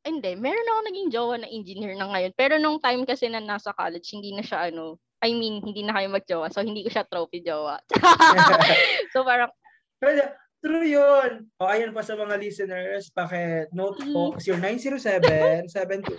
ay, 0.00 0.10
hindi, 0.16 0.32
meron 0.40 0.64
ako 0.64 0.80
naging 0.88 1.08
jowa 1.12 1.34
na 1.36 1.48
engineer 1.52 1.92
na 1.96 2.08
ngayon. 2.08 2.32
Pero 2.32 2.56
nung 2.56 2.80
time 2.80 3.04
kasi 3.04 3.28
na 3.28 3.40
nasa 3.40 3.76
college, 3.76 4.08
hindi 4.16 4.32
na 4.32 4.40
siya 4.40 4.72
ano, 4.72 4.96
I 5.20 5.36
mean, 5.36 5.60
hindi 5.60 5.84
na 5.84 5.92
kayo 5.92 6.08
magjowa. 6.08 6.48
So, 6.48 6.64
hindi 6.64 6.80
ko 6.80 6.88
siya 6.88 7.04
trophy 7.04 7.44
jowa. 7.44 7.76
so, 9.12 9.20
parang, 9.20 9.52
Pero, 10.00 10.22
true 10.64 10.88
yun. 10.88 11.46
O, 11.60 11.68
ayan 11.68 11.92
pa 11.92 12.00
sa 12.00 12.16
mga 12.16 12.40
listeners, 12.40 13.12
paki-note 13.12 14.00
po, 14.12 14.32
Mm. 14.34 14.40
0907 14.40 15.68
72 15.68 16.16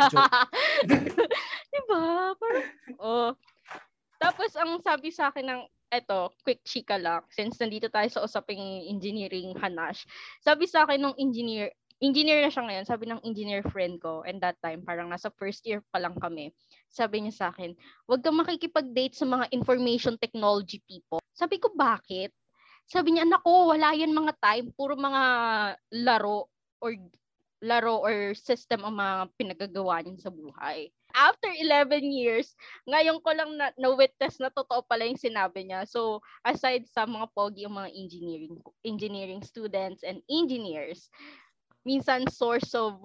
diba? 1.73 2.35
Parang, 2.37 2.67
oh. 3.01 3.31
Tapos, 4.21 4.53
ang 4.53 4.77
sabi 4.85 5.09
sa 5.09 5.33
akin 5.33 5.45
ng, 5.49 5.61
eto, 5.91 6.29
quick 6.45 6.61
chika 6.63 6.95
lang, 7.01 7.25
since 7.33 7.57
nandito 7.57 7.89
tayo 7.89 8.07
sa 8.07 8.23
usaping 8.23 8.61
engineering 8.87 9.57
hanash, 9.57 10.05
sabi 10.39 10.69
sa 10.69 10.85
akin 10.85 11.01
ng 11.01 11.15
engineer, 11.17 11.73
engineer 12.01 12.41
na 12.41 12.53
siya 12.53 12.65
ngayon, 12.65 12.85
sabi 12.85 13.05
ng 13.09 13.21
engineer 13.25 13.61
friend 13.69 14.01
ko, 14.01 14.21
and 14.25 14.41
that 14.41 14.57
time, 14.61 14.81
parang 14.81 15.09
nasa 15.09 15.29
first 15.37 15.65
year 15.65 15.81
pa 15.93 16.01
lang 16.01 16.17
kami, 16.17 16.53
sabi 16.89 17.21
niya 17.21 17.33
sa 17.33 17.45
akin, 17.53 17.73
huwag 18.09 18.21
kang 18.21 18.37
makikipag-date 18.37 19.13
sa 19.17 19.25
mga 19.25 19.49
information 19.53 20.17
technology 20.17 20.81
people. 20.89 21.21
Sabi 21.33 21.57
ko, 21.61 21.73
bakit? 21.73 22.33
Sabi 22.91 23.15
niya, 23.15 23.23
nako, 23.23 23.71
wala 23.71 23.95
yan 23.95 24.11
mga 24.11 24.35
time, 24.43 24.67
puro 24.75 24.99
mga 24.99 25.23
laro 26.03 26.51
or 26.83 26.91
laro 27.63 28.03
or 28.03 28.35
system 28.35 28.83
ang 28.83 28.99
mga 28.99 29.15
pinagagawa 29.39 30.03
niyan 30.03 30.19
sa 30.19 30.27
buhay. 30.27 30.91
After 31.15 31.47
11 31.47 32.03
years, 32.11 32.51
ngayon 32.83 33.23
ko 33.23 33.31
lang 33.31 33.55
na, 33.55 33.71
na-witness 33.79 34.43
na 34.43 34.51
totoo 34.51 34.83
pala 34.83 35.07
yung 35.07 35.19
sinabi 35.19 35.71
niya. 35.71 35.87
So, 35.87 36.19
aside 36.43 36.83
sa 36.91 37.07
mga 37.07 37.31
pogi 37.31 37.63
yung 37.63 37.79
mga 37.79 37.95
engineering 37.95 38.55
engineering 38.83 39.43
students 39.45 40.03
and 40.03 40.19
engineers, 40.27 41.07
minsan 41.87 42.27
source 42.27 42.75
of 42.75 42.99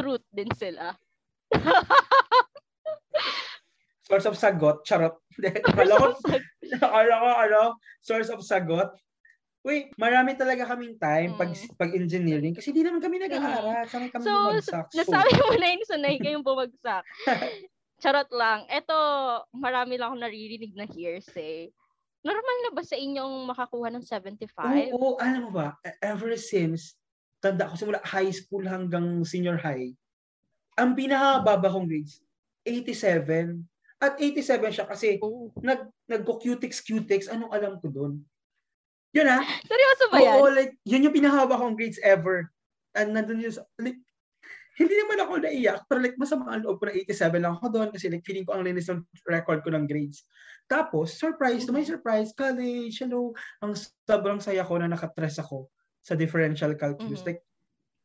truth 0.00 0.24
din 0.32 0.48
sila. 0.56 0.96
source 4.08 4.26
of 4.26 4.36
sagot 4.40 4.80
charot 4.88 5.14
akala 5.68 5.94
ko 6.00 6.06
akala 6.80 7.14
ko 7.20 7.28
ano 7.28 7.62
source 8.00 8.32
of 8.32 8.40
sagot 8.40 8.88
Wait, 9.66 9.90
marami 9.98 10.38
talaga 10.38 10.64
kaming 10.64 10.96
time 10.96 11.34
pag 11.34 11.50
Mm. 11.50 11.74
pag 11.76 11.90
engineering 11.92 12.54
kasi 12.54 12.70
di 12.70 12.80
naman 12.80 13.02
kami 13.02 13.18
nag-aaral, 13.20 13.84
sanay 13.90 14.08
kami 14.08 14.24
So, 14.24 14.32
bumagsak. 14.32 14.86
So, 14.94 14.98
Nasabi 15.02 15.30
mo 15.34 15.54
na 15.58 15.68
yun, 15.68 15.82
sanay 15.84 16.14
kayong 16.22 16.46
bumagsak. 16.46 17.04
Charot 18.02 18.30
lang. 18.32 18.70
Eto, 18.70 18.94
marami 19.50 19.98
lang 19.98 20.14
akong 20.14 20.24
naririnig 20.24 20.72
na 20.78 20.86
hearsay. 20.86 21.68
Normal 22.22 22.56
na 22.64 22.70
ba 22.70 22.82
sa 22.86 22.94
inyong 22.94 23.50
makakuha 23.50 23.90
ng 23.98 24.04
75? 24.06 24.46
Oo, 24.62 24.94
oo, 24.94 25.10
alam 25.18 25.50
mo 25.50 25.50
ba, 25.50 25.74
e- 25.82 25.98
ever 26.00 26.32
since, 26.38 26.94
tanda 27.42 27.66
ko 27.66 27.74
simula 27.74 28.00
high 28.06 28.30
school 28.30 28.62
hanggang 28.62 29.26
senior 29.26 29.58
high, 29.58 29.90
ang 30.78 30.94
pinakababa 30.94 31.66
kong 31.66 31.90
grades, 31.90 32.22
87. 32.62 33.58
At 33.98 34.14
87 34.22 34.70
siya 34.70 34.86
kasi 34.86 35.18
Oh. 35.18 35.50
nag, 35.58 35.90
nagko-cutix-cutix, 36.06 37.26
anong 37.26 37.50
alam 37.50 37.82
ko 37.82 37.90
doon? 37.90 38.22
Yun 39.10 39.26
ah, 39.26 39.42
Seryoso 39.66 40.04
ba 40.12 40.18
yan? 40.22 40.38
oo, 40.38 40.46
like, 40.52 40.72
yun 40.86 41.02
yung 41.02 41.16
pinakababa 41.16 41.58
kong 41.58 41.74
grades 41.74 41.98
ever. 42.06 42.46
And 42.94 43.16
nandun 43.16 43.42
yun 43.42 43.54
like, 43.80 43.98
hindi 44.78 44.94
naman 44.94 45.18
ako 45.18 45.32
naiyak, 45.42 45.82
pero 45.90 45.98
like, 45.98 46.14
masama 46.14 46.54
ang 46.54 46.62
loob 46.62 46.78
ko 46.78 46.86
na 46.86 46.94
87 46.94 47.42
lang 47.42 47.58
ako 47.58 47.66
doon 47.74 47.88
kasi 47.90 48.06
like, 48.06 48.22
feeling 48.22 48.46
ko 48.46 48.54
ang 48.54 48.62
linis 48.62 48.86
ng 48.86 49.02
record 49.26 49.66
ko 49.66 49.74
ng 49.74 49.90
grades. 49.90 50.22
Tapos, 50.70 51.18
surprise, 51.18 51.66
to 51.66 51.74
my 51.74 51.82
surprise, 51.82 52.30
college, 52.36 52.94
hello, 53.02 53.34
ang 53.58 53.74
sobrang 54.06 54.38
saya 54.38 54.62
ko 54.62 54.78
na 54.78 54.86
nakatress 54.86 55.42
ako 55.42 55.66
sa 56.06 56.14
differential 56.14 56.70
calculus. 56.78 57.24
Mhm. 57.26 57.34
Like, 57.34 57.40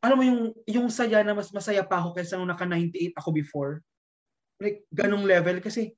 alam 0.02 0.18
mo 0.18 0.24
yung, 0.26 0.42
yung 0.66 0.88
saya 0.90 1.22
na 1.22 1.38
mas 1.38 1.54
masaya 1.54 1.86
pa 1.86 2.02
ako 2.02 2.18
kaysa 2.18 2.40
nung 2.40 2.50
naka-98 2.50 3.14
ako 3.20 3.30
before. 3.36 3.74
Like, 4.62 4.86
ganong 4.94 5.26
level. 5.26 5.58
Kasi, 5.62 5.94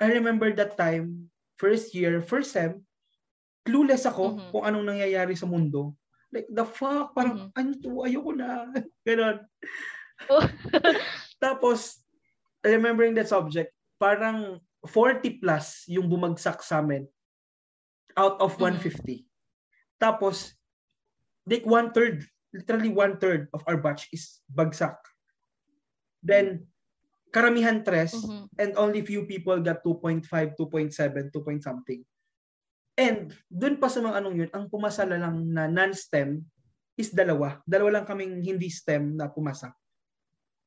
I 0.00 0.06
remember 0.10 0.50
that 0.56 0.74
time, 0.74 1.30
first 1.58 1.94
year, 1.94 2.18
first 2.22 2.54
sem, 2.54 2.82
clueless 3.62 4.06
ako 4.08 4.36
Mhm. 4.38 4.48
kung 4.50 4.64
anong 4.66 4.86
nangyayari 4.94 5.34
sa 5.38 5.46
mundo. 5.46 5.94
Like, 6.32 6.48
the 6.50 6.64
fuck? 6.66 7.12
Parang, 7.14 7.52
Mhm. 7.52 7.58
ano 7.58 7.70
to? 7.78 7.90
Ayoko 8.08 8.32
na. 8.34 8.48
Ganon. 9.06 9.46
Oh. 10.30 10.42
Tapos, 11.44 12.02
remembering 12.64 13.14
that 13.18 13.28
subject, 13.30 13.74
parang 14.00 14.58
40 14.88 15.38
plus 15.38 15.86
yung 15.86 16.10
bumagsak 16.10 16.58
sa 16.62 16.82
amin 16.82 17.06
out 18.18 18.36
of 18.42 18.58
Mhm. 18.58 18.60
150. 18.60 19.24
Tapos, 20.02 20.58
like 21.46 21.64
one 21.64 21.90
third, 21.94 22.26
literally 22.52 22.90
one 22.90 23.16
third 23.18 23.48
of 23.54 23.62
our 23.66 23.78
batch 23.78 24.10
is 24.12 24.42
bagsak. 24.50 24.98
Then, 26.22 26.71
karamihan 27.32 27.80
tres, 27.80 28.12
Mhm. 28.12 28.44
and 28.60 28.70
only 28.76 29.00
few 29.00 29.24
people 29.24 29.56
got 29.64 29.80
2.5, 29.80 30.52
2.7, 30.54 31.32
2 31.32 31.40
point 31.40 31.64
something. 31.64 32.04
And 32.92 33.32
dun 33.48 33.80
pa 33.80 33.88
sa 33.88 34.04
mga 34.04 34.20
anong 34.20 34.36
yun, 34.36 34.50
ang 34.52 34.68
pumasa 34.68 35.08
lang 35.08 35.48
na 35.48 35.64
non-STEM 35.64 36.44
is 37.00 37.08
dalawa. 37.08 37.64
Dalawa 37.64 37.98
lang 37.98 38.06
kaming 38.06 38.44
hindi 38.44 38.68
STEM 38.68 39.16
na 39.16 39.32
pumasa. 39.32 39.72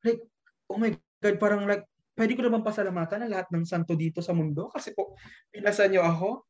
Like, 0.02 0.26
oh 0.66 0.82
my 0.82 0.90
God, 1.22 1.38
parang 1.38 1.70
like, 1.70 1.86
pwede 2.18 2.34
ko 2.34 2.42
naman 2.42 2.66
pasalamatan 2.66 3.22
na 3.22 3.30
lahat 3.30 3.54
ng 3.54 3.62
santo 3.62 3.94
dito 3.94 4.26
sa 4.26 4.34
mundo 4.34 4.74
kasi 4.74 4.90
po, 4.98 5.14
pinasa 5.54 5.86
niyo 5.86 6.02
ako. 6.02 6.50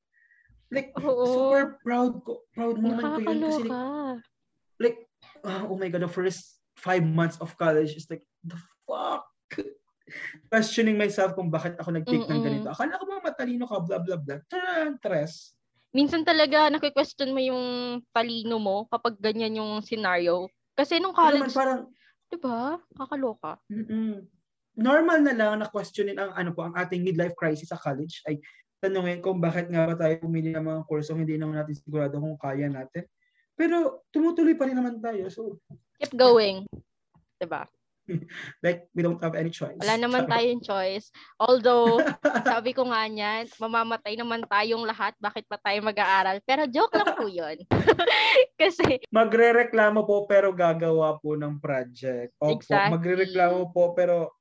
Like, 0.71 0.95
Oo. 0.95 1.27
super 1.27 1.75
proud 1.83 2.23
ko. 2.23 2.47
Proud 2.55 2.79
moment 2.79 3.19
ko 3.19 3.21
yun 3.21 3.43
kasi 3.43 3.67
like, 3.67 3.75
like, 4.79 4.99
ah, 5.43 5.67
oh 5.67 5.75
my 5.75 5.91
God, 5.91 6.07
the 6.07 6.11
first 6.11 6.63
five 6.79 7.03
months 7.03 7.35
of 7.43 7.51
college 7.59 7.99
is 7.99 8.07
like, 8.07 8.23
the 8.47 8.55
fuck? 8.87 9.27
Questioning 10.49 10.97
myself 10.97 11.33
kung 11.33 11.49
bakit 11.49 11.75
ako 11.81 11.93
nag-take 11.93 12.25
ng 12.25 12.29
Mm-mm. 12.29 12.45
ganito. 12.45 12.67
Akala 12.71 12.99
ko 13.01 13.05
ba 13.09 13.25
matalino 13.25 13.65
ka, 13.65 13.81
blah, 13.81 13.99
blah, 14.01 14.19
blah. 14.21 14.39
Taran, 14.47 14.97
tres. 15.01 15.55
Minsan 15.95 16.27
talaga 16.27 16.67
nakwi-question 16.67 17.31
mo 17.31 17.39
yung 17.39 17.65
talino 18.11 18.59
mo 18.59 18.83
kapag 18.91 19.15
ganyan 19.17 19.63
yung 19.63 19.79
scenario. 19.79 20.51
Kasi 20.75 20.99
nung 20.99 21.15
Ano 21.15 21.39
naman, 21.39 21.47
college, 21.47 21.55
parang, 21.55 21.79
'di 22.27 22.37
ba? 22.43 22.75
Kakaloka. 22.93 23.59
mm 23.71 24.27
normal 24.75 25.23
na 25.23 25.31
lang 25.31 25.63
na 25.63 25.71
questionin 25.71 26.19
ang 26.19 26.35
ano 26.35 26.51
po 26.51 26.67
ang 26.67 26.75
ating 26.75 26.99
midlife 26.99 27.31
crisis 27.39 27.71
sa 27.71 27.79
college 27.79 28.19
ay 28.27 28.43
tanungin 28.83 29.23
kung 29.23 29.39
bakit 29.39 29.71
nga 29.71 29.87
ba 29.87 29.95
tayo 29.95 30.19
pumili 30.19 30.51
ng 30.51 30.67
mga 30.67 30.83
kurso 30.83 31.15
hindi 31.15 31.39
naman 31.39 31.55
natin 31.63 31.79
sigurado 31.79 32.19
kung 32.19 32.35
kaya 32.35 32.67
natin. 32.67 33.07
Pero 33.55 34.03
tumutuloy 34.11 34.51
pa 34.59 34.67
rin 34.67 34.75
naman 34.75 34.99
tayo. 34.99 35.31
So, 35.31 35.63
Keep 36.03 36.19
going. 36.19 36.67
'Di 37.39 37.47
ba? 37.47 37.63
like, 38.65 38.87
we 38.93 39.01
don't 39.01 39.21
have 39.21 39.35
any 39.35 39.49
choice. 39.49 39.77
Wala 39.81 39.97
naman 39.97 40.29
tayong 40.29 40.61
choice. 40.61 41.09
Although, 41.41 42.01
sabi 42.47 42.71
ko 42.71 42.87
nga 42.89 43.05
niyan, 43.09 43.49
mamamatay 43.57 44.13
naman 44.17 44.45
tayong 44.45 44.85
lahat, 44.85 45.17
bakit 45.17 45.45
pa 45.49 45.57
tayo 45.59 45.81
mag-aaral? 45.81 46.37
Pero 46.45 46.69
joke 46.69 46.95
lang 46.95 47.11
po 47.17 47.25
yun. 47.25 47.57
Kasi, 48.61 49.01
Magre-reklamo 49.09 50.05
po 50.05 50.29
pero 50.29 50.53
gagawa 50.53 51.17
po 51.19 51.33
ng 51.35 51.57
project. 51.57 52.33
Opo, 52.37 52.61
Exactly. 52.61 52.91
magre-reklamo 52.93 53.73
po 53.73 53.93
pero 53.97 54.33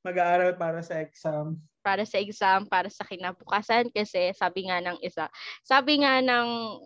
mag-aaral 0.00 0.56
para 0.56 0.80
sa 0.80 1.00
exam. 1.00 1.60
para 1.80 2.04
sa 2.04 2.20
exam, 2.20 2.68
para 2.68 2.92
sa 2.92 3.08
kinabukasan, 3.08 3.88
kasi 3.88 4.36
sabi 4.36 4.68
nga 4.68 4.84
ng 4.84 5.00
isa, 5.00 5.32
sabi 5.64 6.04
nga 6.04 6.20
ng 6.20 6.76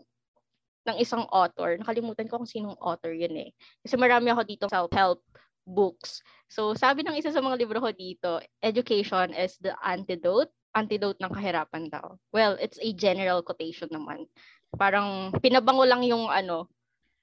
ng 0.87 0.97
isang 1.03 1.27
author, 1.35 1.75
nakalimutan 1.81 2.31
ko 2.31 2.39
kung 2.39 2.47
sinong 2.47 2.79
author 2.79 3.11
yun 3.11 3.35
eh. 3.35 3.51
Kasi 3.83 3.99
marami 3.99 4.31
ako 4.31 4.43
dito 4.47 4.65
self-help 4.71 5.19
books. 5.65 6.21
So, 6.49 6.77
sabi 6.77 7.03
ng 7.03 7.17
isa 7.17 7.33
sa 7.33 7.41
mga 7.41 7.59
libro 7.61 7.81
ko 7.81 7.91
dito, 7.91 8.41
education 8.61 9.33
is 9.33 9.57
the 9.61 9.73
antidote, 9.81 10.53
antidote 10.77 11.19
ng 11.21 11.33
kahirapan 11.33 11.89
daw. 11.89 12.17
Well, 12.31 12.57
it's 12.61 12.79
a 12.81 12.93
general 12.93 13.41
quotation 13.43 13.89
naman. 13.91 14.29
Parang 14.77 15.33
pinabango 15.41 15.85
lang 15.89 16.05
yung 16.05 16.29
ano, 16.29 16.69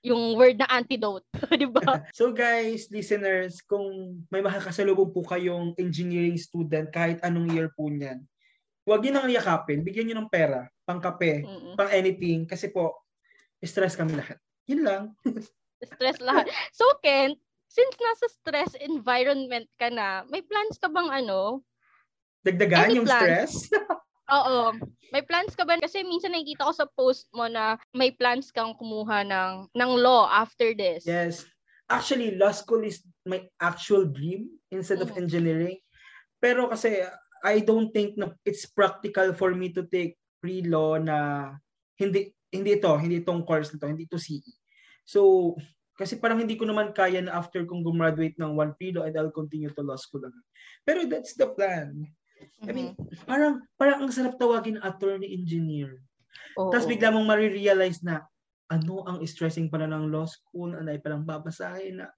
yung 0.02 0.34
word 0.34 0.58
na 0.58 0.66
antidote, 0.70 1.26
'di 1.58 1.70
ba? 1.70 1.82
So 2.18 2.34
guys, 2.34 2.90
listeners, 2.90 3.62
kung 3.62 4.18
may 4.34 4.42
makakasalubong 4.42 5.14
po 5.14 5.22
kayong 5.22 5.78
engineering 5.78 6.42
student 6.42 6.90
kahit 6.90 7.22
anong 7.22 7.54
year 7.54 7.70
po 7.78 7.86
niyan, 7.86 8.26
huwag 8.82 9.06
niyo 9.06 9.14
nang 9.14 9.30
yakapin, 9.30 9.86
bigyan 9.86 10.10
niyo 10.10 10.16
ng 10.18 10.32
pera, 10.32 10.66
pang 10.90 10.98
kape, 10.98 11.46
Mm. 11.46 11.78
pang 11.78 11.92
anything, 11.94 12.50
kasi 12.50 12.74
po, 12.74 13.06
stress 13.62 13.94
kami 13.94 14.18
lahat. 14.18 14.42
Yun 14.66 14.82
lang. 14.82 15.04
stress 15.94 16.18
lahat. 16.18 16.50
So, 16.74 16.86
Ken, 17.06 17.38
since 17.72 17.96
nasa 17.96 18.28
stress 18.28 18.72
environment 18.84 19.68
ka 19.80 19.88
na, 19.88 20.28
may 20.28 20.44
plans 20.44 20.76
ka 20.76 20.92
bang 20.92 21.08
ano? 21.24 21.64
Dagdagan 22.44 22.92
Any 22.92 23.00
yung 23.00 23.08
plans? 23.08 23.24
stress. 23.24 23.52
Oo. 24.36 24.76
May 25.12 25.24
plans 25.24 25.56
ka 25.56 25.64
ba? 25.64 25.80
Kasi 25.80 26.04
minsan 26.04 26.36
nakikita 26.36 26.68
ko 26.68 26.74
sa 26.76 26.88
post 26.88 27.32
mo 27.32 27.48
na 27.48 27.80
may 27.96 28.12
plans 28.12 28.52
kang 28.52 28.76
kumuha 28.76 29.24
ng, 29.24 29.72
ng 29.72 29.92
law 30.00 30.28
after 30.28 30.76
this. 30.76 31.08
Yes. 31.08 31.48
Actually, 31.88 32.36
law 32.40 32.52
school 32.56 32.84
is 32.84 33.04
my 33.28 33.44
actual 33.60 34.08
dream 34.08 34.52
instead 34.72 35.04
of 35.04 35.12
Mhm. 35.12 35.28
engineering. 35.28 35.80
Pero 36.40 36.72
kasi 36.72 37.04
I 37.44 37.60
don't 37.60 37.92
think 37.92 38.16
na 38.16 38.32
it's 38.48 38.64
practical 38.68 39.36
for 39.36 39.52
me 39.52 39.72
to 39.76 39.84
take 39.88 40.16
pre-law 40.40 40.96
na 41.00 41.52
hindi 42.00 42.32
hindi 42.52 42.80
ito, 42.80 42.92
hindi 42.96 43.20
itong 43.24 43.44
course 43.44 43.72
na 43.76 43.84
to, 43.84 43.92
hindi 43.92 44.08
ito 44.08 44.20
CE. 44.20 44.52
So, 45.04 45.54
kasi 46.02 46.18
parang 46.18 46.42
hindi 46.42 46.58
ko 46.58 46.66
naman 46.66 46.90
kaya 46.90 47.22
na 47.22 47.38
after 47.38 47.62
kong 47.62 47.86
gumraduate 47.86 48.34
ng 48.42 48.58
one 48.58 48.74
pre-law 48.74 49.06
and 49.06 49.14
I'll 49.14 49.30
continue 49.30 49.70
to 49.70 49.86
law 49.86 49.96
school 50.02 50.26
agad. 50.26 50.46
Pero 50.82 51.06
that's 51.06 51.38
the 51.38 51.46
plan. 51.46 52.10
I 52.66 52.74
mean, 52.74 52.98
Mhm. 52.98 53.30
parang 53.30 53.54
parang 53.78 53.98
ang 54.02 54.10
sarap 54.10 54.42
tawagin 54.42 54.82
attorney 54.82 55.30
engineer. 55.38 56.02
Tapos 56.58 56.90
bigla 56.90 57.14
mong 57.14 57.30
marirealize 57.30 58.02
na 58.02 58.26
ano 58.66 59.06
ang 59.06 59.22
stressing 59.28 59.70
pala 59.70 59.86
ng 59.86 60.10
law 60.10 60.26
school, 60.26 60.74
ano 60.74 60.90
ay 60.90 60.98
palang 60.98 61.22
babasahin 61.22 62.02
na. 62.02 62.10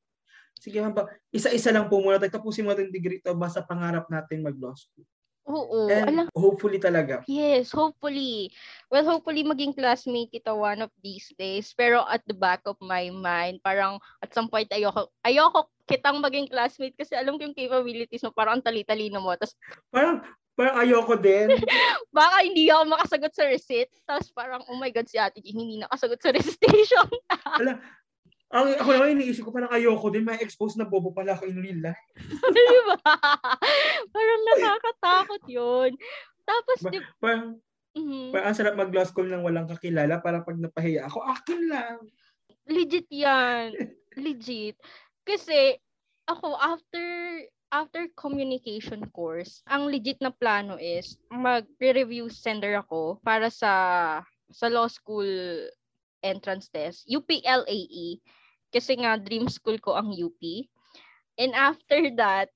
Sige, 0.55 0.79
hamba, 0.79 1.09
isa-isa 1.33 1.73
lang 1.73 1.91
po 1.91 1.99
muna. 1.99 2.21
Tapusin 2.21 2.63
mo 2.63 2.71
itong 2.71 2.93
degree 2.93 3.19
to 3.19 3.35
basta 3.35 3.59
pangarap 3.65 4.07
natin 4.07 4.45
mag-law 4.45 4.71
school. 4.77 5.03
Oo. 5.43 5.91
And 5.91 6.07
Alam, 6.07 6.27
hopefully 6.31 6.79
talaga. 6.79 7.23
yes, 7.27 7.71
hopefully. 7.75 8.51
Well, 8.87 9.03
hopefully 9.03 9.43
maging 9.43 9.75
classmate 9.75 10.31
kita 10.31 10.55
one 10.55 10.79
of 10.79 10.91
these 11.03 11.27
days. 11.35 11.75
Pero 11.75 12.07
at 12.07 12.23
the 12.23 12.35
back 12.35 12.63
of 12.63 12.79
my 12.79 13.11
mind, 13.11 13.59
parang 13.59 13.99
at 14.23 14.31
some 14.31 14.47
point 14.47 14.71
ayoko, 14.71 15.11
ayoko 15.27 15.67
kitang 15.83 16.23
maging 16.23 16.47
classmate 16.47 16.95
kasi 16.95 17.11
alam 17.19 17.35
ko 17.35 17.43
yung 17.43 17.57
capabilities 17.57 18.23
mo, 18.23 18.31
parang 18.31 18.59
ang 18.59 18.65
tali-talino 18.65 19.19
mo. 19.19 19.35
Tapos 19.35 19.55
Parang, 19.91 20.23
parang 20.55 20.79
ayoko 20.79 21.13
din. 21.19 21.51
baka 22.15 22.35
hindi 22.47 22.71
ako 22.71 22.83
makasagot 22.95 23.33
sa 23.35 23.43
receipt. 23.51 23.91
Tapos 24.07 24.31
parang, 24.31 24.63
oh 24.71 24.79
my 24.79 24.91
God, 24.95 25.11
si 25.11 25.19
Ate 25.19 25.43
G, 25.43 25.51
hindi 25.51 25.83
nakasagot 25.83 26.23
sa 26.23 26.31
recitation. 26.39 27.07
Ang, 28.53 28.67
ako 28.77 28.89
naman 28.93 29.17
iniisip 29.17 29.43
ko 29.43 29.49
parang 29.49 29.73
ayoko 29.73 30.13
din. 30.13 30.21
May 30.21 30.37
expose 30.37 30.77
na 30.77 30.85
bobo 30.85 31.09
pala 31.09 31.33
ako 31.33 31.49
in 31.49 31.57
real 31.57 31.81
life. 31.81 32.03
Di 32.53 32.65
ba? 32.85 33.17
parang 34.13 34.41
nakakatakot 34.53 35.43
yun. 35.49 35.97
Tapos, 36.45 36.77
Ba- 36.85 36.91
di, 36.93 36.99
Parang, 37.17 37.57
mhm. 37.97 38.29
parang 38.29 38.45
ang 38.53 38.57
sarap 38.57 38.77
mag-law 38.77 39.05
school 39.09 39.25
ng 39.25 39.41
walang 39.41 39.65
kakilala. 39.65 40.21
Parang 40.21 40.45
pag 40.45 40.61
napahiya 40.61 41.09
ako, 41.09 41.25
akin 41.25 41.61
lang. 41.65 41.97
legit 42.69 43.09
yan. 43.09 43.73
Legit. 44.23 44.77
Kasi, 45.25 45.81
ako, 46.29 46.53
after 46.61 47.05
after 47.73 48.05
communication 48.13 49.01
course, 49.17 49.65
ang 49.65 49.89
legit 49.89 50.21
na 50.21 50.29
plano 50.29 50.77
is 50.77 51.17
mag-review 51.33 52.29
sender 52.29 52.77
ako 52.77 53.17
para 53.25 53.49
sa 53.49 53.73
sa 54.53 54.69
law 54.69 54.85
school 54.85 55.25
entrance 56.21 56.69
test, 56.69 57.09
UPLAE. 57.09 58.21
Kasi 58.73 58.97
nga, 58.97 59.15
dream 59.21 59.45
school 59.45 59.77
ko 59.77 59.93
ang 59.93 60.09
UP. 60.09 60.41
And 61.37 61.53
after 61.53 62.09
that, 62.17 62.49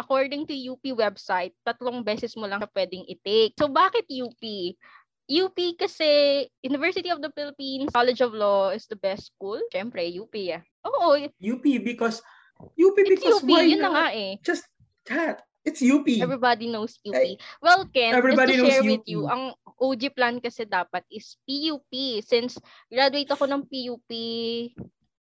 according 0.00 0.48
to 0.48 0.54
UP 0.56 0.82
website, 0.96 1.52
tatlong 1.62 2.00
beses 2.00 2.32
mo 2.34 2.48
lang 2.48 2.64
pwedeng 2.72 3.04
i-take. 3.04 3.52
So, 3.60 3.68
bakit 3.68 4.08
UP? 4.08 4.42
UP 5.32 5.58
kasi 5.78 6.44
University 6.60 7.08
of 7.08 7.22
the 7.22 7.30
Philippines 7.32 7.88
College 7.94 8.20
of 8.20 8.34
Law 8.34 8.74
is 8.74 8.84
the 8.90 8.98
best 8.98 9.32
school. 9.32 9.60
Siyempre, 9.70 10.02
UP 10.10 10.34
ah. 10.50 10.60
Oo, 10.88 11.16
UP 11.38 11.64
because, 11.80 12.20
UP 12.74 12.96
it's 12.98 13.22
because 13.22 13.40
UP. 13.40 13.48
why 13.48 13.62
Yun 13.64 13.80
na 13.80 13.88
not? 13.88 13.94
nga 13.94 14.06
eh. 14.12 14.32
Just 14.42 14.66
that. 15.06 15.46
It's 15.62 15.78
UP. 15.78 16.02
Everybody 16.18 16.66
knows 16.66 16.98
UP. 17.06 17.14
Ay, 17.14 17.38
well, 17.62 17.86
Ken, 17.86 18.18
just 18.18 18.34
to 18.34 18.66
share 18.66 18.82
with 18.82 19.06
UP. 19.06 19.10
you, 19.14 19.30
ang 19.30 19.54
OG 19.78 20.10
plan 20.10 20.42
kasi 20.42 20.66
dapat 20.66 21.06
is 21.06 21.38
PUP 21.46 22.18
since 22.26 22.58
graduate 22.90 23.30
ako 23.30 23.46
ng 23.46 23.62
PUP 23.70 24.10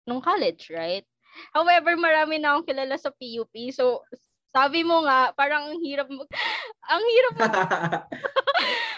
nung 0.10 0.26
college, 0.26 0.74
right? 0.74 1.06
However, 1.54 1.94
marami 1.94 2.42
na 2.42 2.58
akong 2.58 2.74
kilala 2.74 2.98
sa 2.98 3.14
PUP. 3.14 3.54
So, 3.70 4.02
sabi 4.50 4.82
mo 4.82 5.06
nga, 5.06 5.30
parang 5.38 5.70
ang 5.70 5.78
hirap 5.78 6.10
mag- 6.10 6.34
ang 6.92 7.04
hirap 7.06 7.34
mag- 7.38 8.10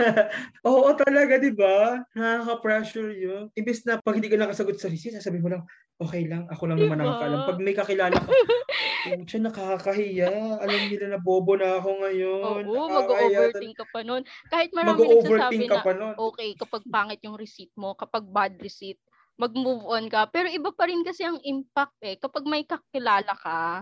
Oo 0.71 0.89
talaga, 0.95 1.38
di 1.38 1.52
ba? 1.52 2.00
Nakaka-pressure 2.15 3.12
yun. 3.13 3.43
Imbis 3.54 3.84
na 3.84 4.00
pag 4.00 4.15
hindi 4.15 4.32
ka 4.32 4.39
nakasagot 4.39 4.80
sa 4.80 4.88
receipt, 4.88 5.19
sasabihin 5.19 5.43
mo 5.43 5.52
lang, 5.52 5.63
okay 6.00 6.24
lang, 6.26 6.47
ako 6.47 6.71
lang 6.71 6.80
naman 6.80 6.97
Diba? 6.97 7.06
nakakaalam. 7.06 7.39
Pag 7.45 7.60
may 7.60 7.76
kakilala 7.76 8.15
ka, 8.15 8.32
Pucha, 9.02 9.41
nakakahiya. 9.41 10.62
Alam 10.62 10.82
nila 10.86 11.06
na 11.10 11.17
bobo 11.17 11.58
na 11.58 11.82
ako 11.82 11.89
ngayon. 12.06 12.63
Oo, 12.69 12.86
mag-overthink 12.86 13.74
ka 13.74 13.86
pa 13.89 14.06
nun. 14.06 14.21
Kahit 14.45 14.69
marami 14.78 15.10
nagsasabi 15.10 15.65
ka 15.65 15.82
na, 15.82 15.86
pa 15.86 15.93
nun. 15.97 16.13
okay, 16.30 16.54
kapag 16.54 16.86
pangit 16.86 17.17
yung 17.26 17.34
receipt 17.34 17.74
mo, 17.74 17.97
kapag 17.97 18.30
bad 18.30 18.62
receipt, 18.62 19.02
mag-move 19.41 19.84
on 19.89 20.06
ka. 20.06 20.30
Pero 20.30 20.47
iba 20.54 20.69
pa 20.69 20.86
rin 20.86 21.01
kasi 21.01 21.25
ang 21.25 21.41
impact 21.41 21.97
eh. 22.06 22.15
Kapag 22.21 22.45
may 22.45 22.62
kakilala 22.62 23.34
ka, 23.34 23.82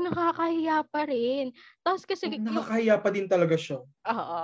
nakakahiya 0.00 0.84
pa 0.88 1.04
rin. 1.08 1.52
Tapos 1.84 2.04
kasi, 2.08 2.32
yung, 2.32 2.44
Nakakahiya 2.48 2.96
pa 3.00 3.08
din 3.12 3.26
talaga 3.28 3.56
siya. 3.60 3.84
oo. 3.84 4.40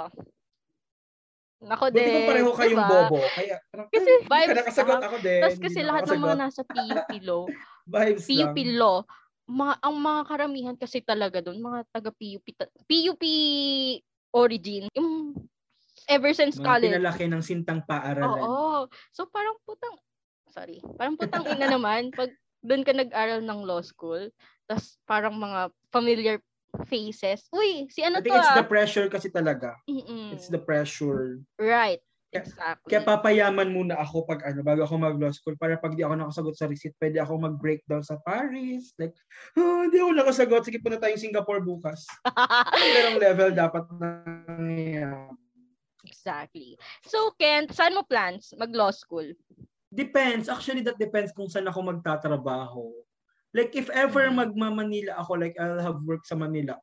Nako 1.63 1.87
Buti 1.95 2.03
din. 2.03 2.11
ko 2.11 2.21
pareho 2.27 2.51
kayong 2.51 2.83
diba? 2.83 2.91
bobo. 2.91 3.21
Kaya, 3.39 3.57
Kasi 3.93 4.11
"Ay, 4.11 4.19
hindi 4.19 4.27
ka 4.27 4.33
vibes 4.35 4.59
nakasagot 4.59 5.01
ako 5.07 5.17
din. 5.23 5.41
Tapos 5.43 5.59
kasi 5.63 5.79
lahat 5.85 6.03
ng 6.11 6.23
mga 6.27 6.37
nasa 6.41 6.63
PUP 6.73 7.09
law, 7.23 7.43
Vibes 7.87 8.27
PUP 8.27 8.57
lang. 8.59 8.79
law, 8.83 8.97
mga, 9.47 9.75
ang 9.85 9.97
mga 10.01 10.21
karamihan 10.27 10.77
kasi 10.79 10.99
talaga 11.05 11.39
doon, 11.45 11.59
mga 11.63 11.81
taga 11.93 12.11
PUP, 12.11 12.47
PUP 12.89 13.23
origin, 14.33 14.89
yung 14.97 15.22
ever 16.09 16.31
since 16.33 16.59
Mga 16.59 16.67
college. 16.67 16.93
pinalaki 16.95 17.25
ng 17.29 17.43
sintang 17.45 17.81
paaralan. 17.85 18.47
Oo. 18.49 18.87
So 19.15 19.27
parang 19.29 19.59
putang, 19.67 19.95
sorry, 20.51 20.79
parang 20.99 21.17
putang 21.19 21.45
ina 21.47 21.69
naman, 21.69 22.11
pag 22.15 22.31
doon 22.63 22.87
ka 22.87 22.95
nag-aral 22.95 23.43
ng 23.43 23.61
law 23.67 23.83
school, 23.83 24.31
tas 24.71 24.97
parang 25.05 25.35
mga 25.35 25.71
familiar 25.91 26.37
faces. 26.89 27.45
Uy, 27.53 27.91
si 27.93 28.01
ano 28.01 28.19
I 28.19 28.23
to 28.23 28.25
think 28.25 28.39
it's 28.39 28.55
ah? 28.55 28.59
the 28.63 28.69
pressure 28.71 29.07
kasi 29.11 29.29
talaga. 29.29 29.77
Mm-mm. 29.85 30.33
It's 30.33 30.49
the 30.49 30.63
pressure. 30.63 31.43
Right. 31.59 32.01
Exactly. 32.33 32.89
Kaya 32.89 33.05
papayaman 33.05 33.69
muna 33.69 34.01
ako 34.01 34.25
pag 34.25 34.41
ano, 34.49 34.65
bago 34.65 34.89
ako 34.89 34.97
mag-law 34.97 35.29
school 35.29 35.53
para 35.61 35.77
pag 35.77 35.93
di 35.93 36.01
ako 36.01 36.17
nakasagot 36.17 36.57
sa 36.57 36.65
receipt, 36.65 36.97
pwede 36.97 37.21
ako 37.21 37.45
mag-breakdown 37.45 38.01
sa 38.01 38.17
Paris. 38.25 38.97
Like, 38.97 39.13
oh, 39.61 39.85
hindi 39.85 40.01
ako 40.01 40.17
nakasagot. 40.17 40.65
Sige, 40.65 40.81
punta 40.81 40.97
tayong 40.97 41.21
Singapore 41.21 41.61
bukas. 41.61 42.09
Ganong 42.97 43.21
level 43.21 43.53
dapat 43.53 43.85
na. 44.01 44.09
Exactly. 46.13 46.77
So, 47.09 47.33
Kent, 47.41 47.73
saan 47.73 47.97
mo 47.97 48.05
plans 48.05 48.53
mag-law 48.61 48.93
school? 48.93 49.33
Depends. 49.89 50.53
Actually, 50.53 50.85
that 50.85 51.01
depends 51.01 51.33
kung 51.33 51.49
saan 51.49 51.69
ako 51.69 51.81
magtatrabaho. 51.89 52.93
Like, 53.53 53.73
if 53.73 53.89
ever 53.93 54.29
Mhm. 54.29 54.37
magma-Manila 54.45 55.17
ako, 55.21 55.41
like, 55.41 55.57
I'll 55.57 55.81
have 55.81 56.01
work 56.05 56.25
sa 56.29 56.37
Manila. 56.37 56.77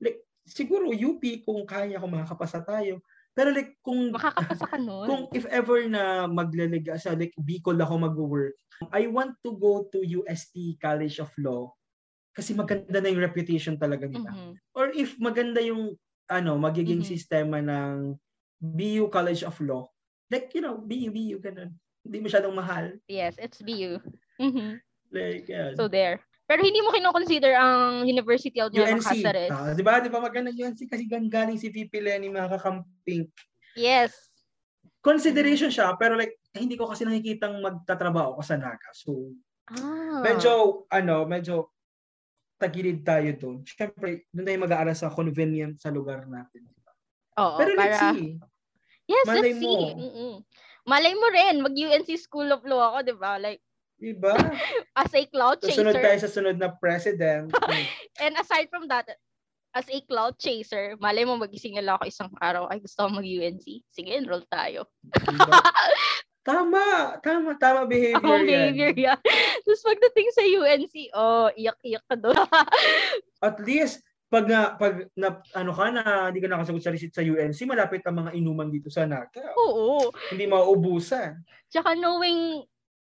Like, 0.00 0.20
siguro 0.48 0.92
UP 0.92 1.20
kung 1.44 1.64
kaya 1.68 2.00
ko 2.00 2.08
makakapasa 2.08 2.64
tayo. 2.64 3.00
Pero 3.32 3.54
like, 3.54 3.78
kung 3.80 4.10
Makakapasa 4.10 4.66
ka 4.68 4.76
nun. 4.82 5.06
kung 5.08 5.22
if 5.32 5.46
ever 5.48 5.86
na 5.86 6.26
maglalaga 6.26 6.98
sa 6.98 7.14
like 7.14 7.32
Bicol 7.38 7.78
ako 7.78 7.94
mag-work, 7.96 8.56
I 8.90 9.06
want 9.06 9.38
to 9.46 9.54
go 9.56 9.86
to 9.92 10.02
UST 10.02 10.76
College 10.82 11.20
of 11.22 11.30
Law 11.38 11.72
kasi 12.34 12.52
maganda 12.56 12.98
na 13.00 13.08
yung 13.10 13.22
reputation 13.22 13.78
talaga 13.78 14.08
nila. 14.10 14.34
Mhm. 14.34 14.58
Or 14.74 14.90
if 14.92 15.14
maganda 15.22 15.62
yung 15.62 15.94
ano, 16.30 16.58
magiging 16.58 17.02
Mhm. 17.02 17.10
sistema 17.10 17.58
ng 17.62 18.18
BU 18.60 19.08
College 19.08 19.42
of 19.42 19.56
Law, 19.64 19.88
like, 20.28 20.52
you 20.52 20.60
know, 20.60 20.76
BU, 20.76 21.08
BU, 21.10 21.40
ganun. 21.40 21.72
Hindi 22.04 22.18
masyadong 22.20 22.52
mahal. 22.52 22.92
Yes, 23.08 23.40
it's 23.40 23.64
BU. 23.64 24.00
Mhm. 24.36 24.76
Like, 25.10 25.48
yan. 25.48 25.74
So, 25.76 25.88
there. 25.88 26.20
Pero 26.44 26.60
hindi 26.66 26.82
mo 26.82 26.90
kinoconsider 26.92 27.54
ang 27.56 28.04
University 28.04 28.58
of 28.60 28.74
Nueva 28.74 28.98
UNC. 28.98 29.06
Cáceres. 29.06 29.50
Ah, 29.54 29.70
di 29.70 29.84
ba? 29.86 30.02
Di 30.02 30.10
ba 30.10 30.18
maganda 30.18 30.50
UNC 30.50 30.90
kasi 30.90 31.06
galing 31.06 31.56
si 31.56 31.70
VP 31.70 31.92
Lenny 32.02 32.26
mga 32.26 32.58
kakamping. 32.58 33.30
Yes. 33.78 34.12
Consideration 35.00 35.70
siya, 35.70 35.94
pero 35.96 36.18
like, 36.18 36.36
hindi 36.52 36.74
ko 36.76 36.90
kasi 36.90 37.06
nakikitang 37.06 37.62
magtatrabaho 37.62 38.36
ko 38.36 38.42
sa 38.42 38.58
Naga. 38.58 38.90
So, 38.92 39.32
Ah. 39.70 40.18
medyo, 40.26 40.82
ano, 40.90 41.22
medyo 41.30 41.70
tagilid 42.58 43.06
tayo 43.06 43.30
doon. 43.38 43.62
Siyempre, 43.62 44.26
doon 44.34 44.44
tayo 44.44 44.58
mag-aaral 44.66 44.96
sa 44.98 45.08
convenient 45.14 45.78
sa 45.78 45.94
lugar 45.94 46.26
natin. 46.26 46.66
Oo, 47.38 47.56
Pero 47.56 47.72
let's 47.78 47.94
para... 47.96 48.12
see. 48.18 48.36
Yes, 49.10 49.26
Malay 49.26 49.42
let's 49.50 49.58
mo. 49.58 49.66
see. 49.66 49.84
Mm-mm. 49.98 50.34
Malay 50.86 51.14
mo 51.14 51.26
rin, 51.28 51.54
mag-UNC 51.60 52.08
School 52.16 52.48
of 52.48 52.62
Law 52.62 52.94
ako, 52.94 52.98
di 53.02 53.16
ba? 53.18 53.32
Like, 53.36 53.60
Diba? 54.00 54.32
as 54.96 55.12
a 55.12 55.28
cloud 55.28 55.60
Susunod 55.60 55.92
chaser. 55.92 56.00
tayo 56.00 56.18
sa 56.24 56.30
sunod 56.32 56.56
na 56.56 56.72
president. 56.72 57.52
And 58.24 58.32
aside 58.32 58.72
from 58.72 58.88
that, 58.88 59.04
as 59.76 59.84
a 59.92 60.00
cloud 60.08 60.40
chaser, 60.40 60.96
malay 60.96 61.28
mo 61.28 61.36
magising 61.36 61.76
na 61.76 61.84
lang 61.84 61.94
ako 62.00 62.08
isang 62.08 62.32
araw, 62.40 62.64
ay 62.72 62.80
gusto 62.80 63.04
ko 63.04 63.12
mag-UNC. 63.12 63.84
Sige, 63.92 64.10
enroll 64.16 64.48
tayo. 64.48 64.88
diba? 65.04 65.52
Tama, 66.40 67.20
tama, 67.20 67.52
tama 67.60 67.84
behavior, 67.84 68.24
Ang 68.24 68.48
yan. 68.48 68.72
behavior 68.72 68.92
yan. 68.96 69.20
Tapos 69.60 69.84
pagdating 69.84 70.28
sa 70.32 70.42
UNC, 70.48 70.94
oh, 71.12 71.52
iyak-iyak 71.52 72.00
ka 72.08 72.16
doon. 72.16 72.48
At 73.44 73.60
least, 73.60 74.00
pag 74.30 74.46
na, 74.46 74.78
pag 74.78 75.10
na, 75.18 75.42
ano 75.58 75.74
ka 75.74 75.90
na, 75.90 76.30
hindi 76.30 76.38
ka 76.38 76.46
nakasagot 76.46 76.82
sa 76.86 76.94
receipt 76.94 77.10
sa 77.10 77.26
UNC, 77.26 77.58
malapit 77.66 78.06
ang 78.06 78.22
mga 78.22 78.30
inuman 78.38 78.70
dito 78.70 78.86
sa 78.86 79.02
Naga. 79.02 79.50
Oo. 79.58 80.14
Hindi 80.30 80.46
mauubusan. 80.46 81.42
Tsaka 81.66 81.98
knowing 81.98 82.62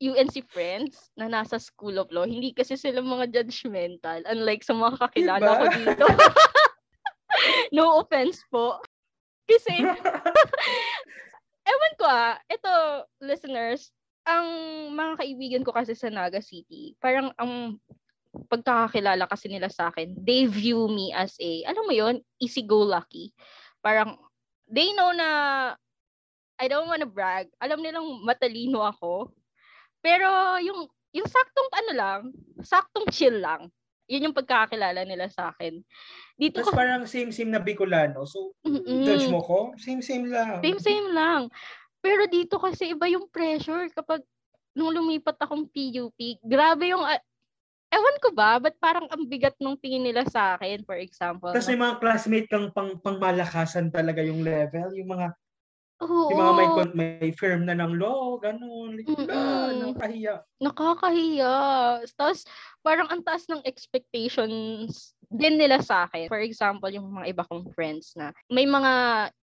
UNC 0.00 0.48
friends 0.48 1.12
na 1.14 1.28
nasa 1.28 1.60
School 1.60 2.00
of 2.00 2.08
Law, 2.08 2.24
hindi 2.24 2.56
kasi 2.56 2.80
sila 2.80 3.04
mga 3.04 3.28
judgmental. 3.28 4.24
Unlike 4.24 4.64
sa 4.64 4.72
mga 4.72 4.96
kakilala 5.04 5.48
Diba? 5.52 5.60
ko 5.60 5.66
dito. 5.76 6.06
no 7.76 8.00
offense 8.00 8.40
po. 8.48 8.80
Kasi, 9.44 9.84
ewan 11.70 11.94
ko 12.00 12.04
ah, 12.08 12.40
ito, 12.48 12.72
listeners, 13.20 13.92
ang 14.24 14.48
mga 14.96 15.12
kaibigan 15.20 15.62
ko 15.66 15.76
kasi 15.76 15.92
sa 15.92 16.08
Naga 16.08 16.40
City, 16.40 16.96
parang 16.96 17.36
ang 17.36 17.76
pagkakakilala 18.32 19.28
kasi 19.28 19.52
nila 19.52 19.68
sa 19.68 19.92
akin, 19.92 20.16
they 20.16 20.48
view 20.48 20.88
me 20.88 21.12
as 21.12 21.36
a, 21.36 21.68
alam 21.68 21.84
mo 21.84 21.92
yon 21.92 22.16
easy-go-lucky. 22.40 23.36
Parang, 23.84 24.16
they 24.72 24.92
know 24.96 25.12
na 25.12 25.28
I 26.56 26.70
don't 26.70 26.88
wanna 26.88 27.10
brag. 27.10 27.50
Alam 27.58 27.82
nilang 27.82 28.22
matalino 28.22 28.86
ako. 28.86 29.34
Pero 29.98 30.56
yung 30.62 30.86
yung 31.12 31.28
saktong 31.28 31.70
ano 31.74 31.92
lang, 31.92 32.20
saktong 32.64 33.10
chill 33.12 33.36
lang. 33.42 33.68
Yun 34.08 34.30
yung 34.30 34.36
pagkakakilala 34.36 35.04
nila 35.04 35.28
sa 35.28 35.52
akin. 35.52 35.82
Dito 36.38 36.64
Tapos 36.64 36.72
ko, 36.72 36.78
parang 36.78 37.04
same-same 37.04 37.52
na 37.52 37.60
Bicolano. 37.60 38.24
So, 38.24 38.56
Mm-mm. 38.64 39.04
judge 39.04 39.28
mo 39.28 39.40
ko? 39.44 39.76
Same-same 39.76 40.32
lang. 40.32 40.58
same 40.64 40.80
same 40.80 41.08
lang. 41.12 41.52
Pero 42.02 42.26
dito 42.26 42.58
kasi 42.58 42.92
iba 42.96 43.06
yung 43.06 43.30
pressure 43.30 43.88
kapag 43.94 44.24
nung 44.72 44.90
lumipat 44.90 45.36
akong 45.38 45.68
PUP, 45.68 46.18
grabe 46.42 46.90
yung 46.90 47.04
ewan 47.92 48.16
ko 48.24 48.28
ba, 48.32 48.56
ba't 48.56 48.76
parang 48.80 49.06
ang 49.12 49.28
bigat 49.28 49.54
nung 49.60 49.76
tingin 49.76 50.02
nila 50.02 50.24
sa 50.24 50.56
akin, 50.56 50.80
for 50.88 50.96
example. 50.96 51.52
Tapos 51.52 51.68
may 51.68 51.78
mga 51.78 52.00
classmate 52.00 52.48
kang 52.48 52.72
pang, 52.72 52.96
pangmalakasan 52.98 53.92
talaga 53.92 54.24
yung 54.24 54.40
level. 54.40 54.96
Yung 54.96 55.12
mga, 55.12 55.26
Oo. 56.00 56.32
yung 56.32 56.40
mga 56.40 56.52
may, 56.56 56.68
may 56.96 57.30
firm 57.36 57.68
na 57.68 57.76
ng 57.76 58.00
law, 58.00 58.40
ganun. 58.40 58.96
Ah, 59.28 59.70
nakakahiya. 59.76 60.34
nakakahiya. 60.56 61.56
Tapos, 62.16 62.48
parang 62.80 63.12
ang 63.12 63.20
taas 63.20 63.44
ng 63.52 63.60
expectations 63.68 65.12
din 65.32 65.56
nila 65.56 65.80
sa 65.80 66.04
akin. 66.08 66.28
For 66.28 66.40
example, 66.44 66.92
yung 66.92 67.08
mga 67.08 67.32
iba 67.32 67.44
kong 67.48 67.72
friends 67.72 68.12
na 68.16 68.36
may 68.52 68.68
mga 68.68 68.92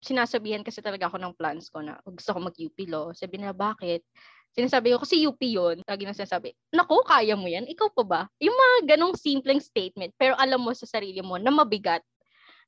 sinasabihan 0.05 0.61
kasi 0.61 0.85
talaga 0.85 1.09
ako 1.09 1.17
ng 1.17 1.33
plans 1.33 1.69
ko 1.73 1.81
na 1.81 1.97
gusto 2.05 2.29
ko 2.29 2.39
mag-UP 2.41 2.77
law. 2.85 3.09
Sabi 3.13 3.41
nila, 3.41 3.57
bakit? 3.57 4.05
Sinasabi 4.53 4.91
ko, 4.93 5.05
kasi 5.05 5.23
UP 5.23 5.39
yun. 5.39 5.79
Lagi 5.85 6.03
na 6.03 6.15
sinasabi, 6.17 6.53
naku, 6.73 6.99
kaya 7.05 7.37
mo 7.37 7.45
yan? 7.45 7.69
Ikaw 7.69 7.93
pa 7.93 8.03
ba? 8.03 8.21
Yung 8.41 8.55
mga 8.55 8.95
ganong 8.95 9.13
simpleng 9.15 9.61
statement, 9.61 10.11
pero 10.17 10.33
alam 10.35 10.59
mo 10.59 10.73
sa 10.73 10.89
sarili 10.89 11.21
mo 11.21 11.37
na 11.37 11.53
mabigat 11.53 12.01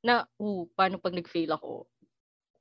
na, 0.05 0.25
uh, 0.37 0.63
paano 0.77 1.01
pag 1.01 1.13
nag-fail 1.17 1.49
ako? 1.51 1.89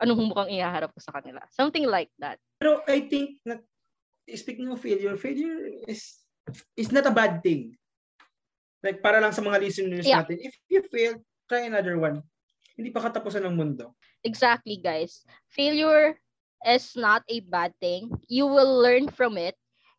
Anong 0.01 0.33
mukhang 0.33 0.53
ihaharap 0.57 0.91
ko 0.97 1.01
sa 1.01 1.13
kanila? 1.13 1.45
Something 1.53 1.85
like 1.85 2.09
that. 2.17 2.41
Pero 2.61 2.81
I 2.89 3.05
think, 3.05 3.41
na, 3.45 3.61
speaking 4.33 4.73
of 4.73 4.81
failure, 4.81 5.17
failure 5.21 5.69
is 5.85 6.25
is 6.75 6.91
not 6.91 7.05
a 7.07 7.15
bad 7.15 7.45
thing. 7.45 7.77
Like, 8.81 9.05
para 9.05 9.21
lang 9.21 9.37
sa 9.37 9.45
mga 9.45 9.61
listeners 9.61 10.09
Yeah. 10.09 10.25
natin, 10.25 10.41
if 10.41 10.57
you 10.73 10.81
fail, 10.89 11.21
try 11.47 11.69
another 11.69 12.01
one. 12.01 12.25
Hindi 12.81 12.89
pa 12.91 13.05
katapusan 13.05 13.45
ng 13.45 13.57
mundo. 13.57 13.93
Exactly, 14.25 14.81
guys. 14.81 15.29
Failure 15.53 16.17
is 16.67 16.97
not 16.97 17.23
a 17.29 17.41
bad 17.41 17.73
thing. 17.81 18.11
You 18.29 18.47
will 18.47 18.81
learn 18.81 19.09
from 19.09 19.37
it. 19.37 19.57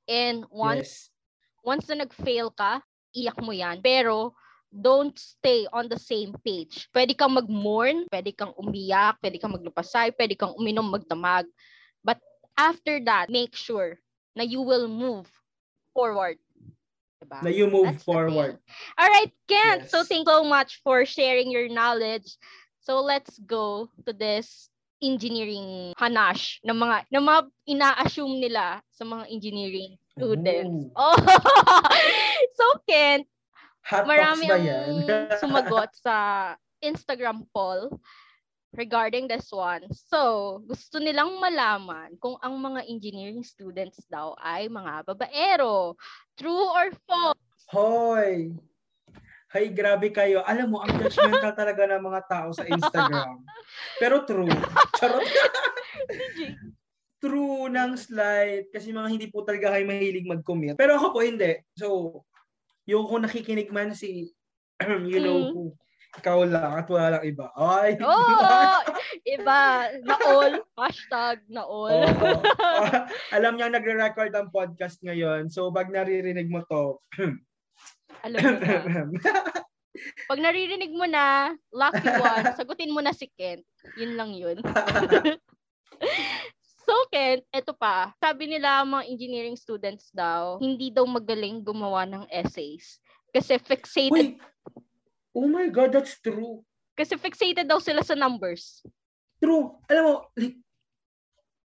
And 0.07 0.45
once 0.49 1.09
yes. 1.09 1.63
once 1.63 1.87
na 1.89 2.05
nag-fail 2.05 2.51
ka, 2.53 2.81
iyak 3.15 3.37
mo 3.41 3.53
yan. 3.53 3.81
Pero 3.81 4.33
don't 4.71 5.13
stay 5.19 5.67
on 5.75 5.91
the 5.91 5.99
same 5.99 6.31
page. 6.47 6.87
Pwede 6.95 7.11
kang 7.13 7.35
mag-mourn, 7.35 8.07
pwede 8.07 8.31
kang 8.31 8.55
umiyak, 8.55 9.19
pwede 9.19 9.37
kang 9.37 9.51
maglupasay, 9.51 10.15
pwede 10.15 10.39
kang 10.39 10.55
uminom, 10.55 10.87
magdamag. 10.87 11.45
But 12.01 12.23
after 12.55 13.03
that, 13.03 13.27
make 13.29 13.53
sure 13.53 13.99
na 14.35 14.47
you 14.47 14.63
will 14.63 14.87
move 14.87 15.27
forward. 15.93 16.39
Diba? 17.19 17.43
Na 17.43 17.51
you 17.51 17.67
move 17.67 17.99
That's 17.99 18.07
forward. 18.07 18.57
All 18.97 19.11
right, 19.11 19.31
Kent. 19.45 19.91
So 19.91 20.01
Yes. 20.01 20.07
thank 20.07 20.25
you 20.25 20.33
so 20.33 20.43
much 20.47 20.81
for 20.81 21.05
sharing 21.05 21.51
your 21.51 21.67
knowledge. 21.67 22.39
So 22.81 23.03
let's 23.03 23.37
go 23.45 23.93
to 24.07 24.11
this 24.15 24.70
engineering 25.01 25.91
hanash 25.97 26.61
ng 26.61 26.77
mga 26.77 27.09
ng 27.09 27.23
mga 27.25 27.41
ina-assume 27.65 28.37
nila 28.37 28.79
sa 28.93 29.03
mga 29.03 29.25
engineering 29.33 29.97
students. 30.13 30.93
Ooh. 30.93 31.01
Oh. 31.01 31.17
so 32.57 32.65
Kent, 32.85 33.25
Hot 33.89 34.05
marami 34.05 34.45
ang 34.47 34.65
sumagot 35.41 35.89
sa 35.97 36.15
Instagram 36.79 37.49
poll 37.49 37.97
regarding 38.71 39.27
this 39.27 39.51
one. 39.51 39.83
So, 39.91 40.63
gusto 40.63 41.03
nilang 41.03 41.43
malaman 41.43 42.15
kung 42.23 42.39
ang 42.39 42.55
mga 42.55 42.87
engineering 42.87 43.43
students 43.43 43.99
daw 44.07 44.37
ay 44.39 44.71
mga 44.71 45.03
babaero. 45.11 45.99
True 46.39 46.71
or 46.71 46.95
false? 47.03 47.67
Hoy! 47.67 48.55
Hay, 49.51 49.67
grabe 49.67 50.09
kayo. 50.09 50.39
Alam 50.43 50.71
mo, 50.71 50.77
ang 50.79 50.95
judgmental 50.95 51.51
talaga 51.51 51.83
ng 51.83 51.99
mga 52.01 52.21
tao 52.23 52.49
sa 52.51 52.63
Instagram. 52.63 53.43
Pero 53.99 54.23
true. 54.23 54.47
Charot. 54.95 55.27
true 57.21 57.69
ng 57.69 57.93
slide 57.93 58.73
kasi 58.73 58.89
mga 58.89 59.09
hindi 59.11 59.27
po 59.29 59.45
talaga 59.45 59.75
kayo 59.75 59.85
mahilig 59.85 60.25
mag-commit. 60.25 60.73
Pero 60.73 60.97
ako 60.97 61.07
po 61.13 61.19
hindi. 61.21 61.59
So, 61.75 61.87
yung 62.87 63.05
kung 63.05 63.21
nakikinig 63.21 63.69
man 63.69 63.93
si 63.93 64.31
you 65.11 65.21
know 65.21 65.37
Mm. 65.37 65.53
who, 65.53 65.63
ikaw 66.11 66.43
lang 66.43 66.81
at 66.81 66.87
wala 66.89 67.07
lang 67.15 67.23
iba. 67.23 67.47
Ay, 67.53 67.95
Oh, 68.01 68.79
iba. 69.23 69.61
Na 70.01 70.15
all. 70.17 70.53
Hashtag 70.75 71.39
na 71.47 71.63
all. 71.63 72.03
Oo. 72.03 72.39
Ah, 72.57 73.05
alam 73.31 73.55
niya 73.55 73.69
nagre-record 73.69 74.33
ang 74.33 74.49
podcast 74.49 74.99
ngayon. 75.05 75.47
So, 75.47 75.69
pag 75.69 75.87
naririnig 75.87 76.49
mo 76.49 76.65
to, 76.67 76.99
Alam 78.23 78.39
mo 78.39 78.51
na. 78.57 79.61
Pag 80.29 80.39
naririnig 80.39 80.91
mo 80.95 81.05
na, 81.05 81.53
lucky 81.71 82.07
one, 82.07 82.45
sagutin 82.59 82.93
mo 82.93 83.01
na 83.03 83.11
si 83.11 83.27
Kent. 83.35 83.65
Yun 83.99 84.15
lang 84.15 84.31
yun. 84.31 84.57
so, 86.85 86.93
Kent, 87.11 87.43
eto 87.51 87.75
pa. 87.75 88.15
Sabi 88.17 88.47
nila 88.47 88.87
mga 88.87 89.07
engineering 89.11 89.57
students 89.59 90.09
daw, 90.15 90.57
hindi 90.63 90.89
daw 90.89 91.03
magaling 91.03 91.61
gumawa 91.61 92.07
ng 92.07 92.23
essays. 92.31 92.99
Kasi 93.31 93.59
fixated. 93.59 94.11
Wait. 94.11 94.39
Oh 95.31 95.47
my 95.47 95.71
God, 95.71 95.95
that's 95.95 96.19
true. 96.19 96.63
Kasi 96.95 97.15
fixated 97.15 97.67
daw 97.67 97.79
sila 97.79 98.03
sa 98.03 98.15
numbers. 98.15 98.83
True. 99.39 99.79
Alam 99.87 100.03
mo, 100.03 100.13
like, 100.35 100.59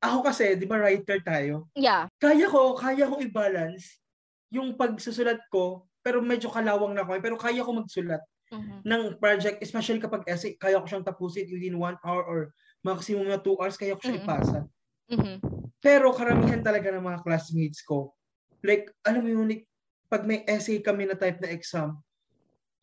ako 0.03 0.19
kasi, 0.27 0.59
di 0.59 0.67
ba 0.67 0.83
writer 0.83 1.23
tayo? 1.23 1.71
Yeah. 1.79 2.11
Kaya 2.19 2.51
ko, 2.51 2.75
kaya 2.75 3.07
ko 3.07 3.23
i-balance 3.23 4.03
yung 4.51 4.75
pagsusulat 4.75 5.39
ko, 5.49 5.87
pero 6.03 6.19
medyo 6.21 6.51
kalawang 6.51 6.93
na 6.93 7.07
ako, 7.07 7.23
pero 7.23 7.37
kaya 7.39 7.63
ko 7.63 7.71
magsulat 7.73 8.21
Mhm. 8.53 8.85
ng 8.85 9.03
project, 9.17 9.63
especially 9.65 10.03
kapag 10.03 10.27
essay, 10.29 10.59
kaya 10.61 10.77
ko 10.83 10.85
siyang 10.85 11.07
tapusin 11.07 11.49
within 11.49 11.79
one 11.79 11.97
hour 12.05 12.21
or 12.27 12.39
maximum 12.85 13.25
na 13.25 13.41
two 13.41 13.57
hours, 13.57 13.79
kaya 13.79 13.97
ko 13.97 14.03
siya 14.03 14.19
Mm-mm. 14.19 14.27
ipasa. 14.27 14.61
Mhm. 15.09 15.35
Pero 15.81 16.13
karamihan 16.13 16.61
talaga 16.61 16.93
ng 16.93 17.01
mga 17.01 17.23
classmates 17.25 17.81
ko, 17.81 18.13
like, 18.61 18.91
alam 19.07 19.25
mo 19.25 19.31
yun, 19.33 19.49
like, 19.49 19.65
pag 20.13 20.29
may 20.29 20.45
essay 20.45 20.83
kami 20.85 21.09
na 21.09 21.17
type 21.17 21.41
na 21.41 21.49
exam, 21.49 21.97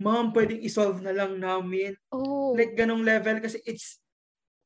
ma'am, 0.02 0.32
pwedeng 0.34 0.64
isolve 0.64 1.04
na 1.04 1.14
lang 1.14 1.38
namin. 1.38 1.94
Oh. 2.10 2.56
Like, 2.58 2.74
ganong 2.74 3.06
level 3.06 3.38
kasi 3.44 3.62
it's, 3.68 4.02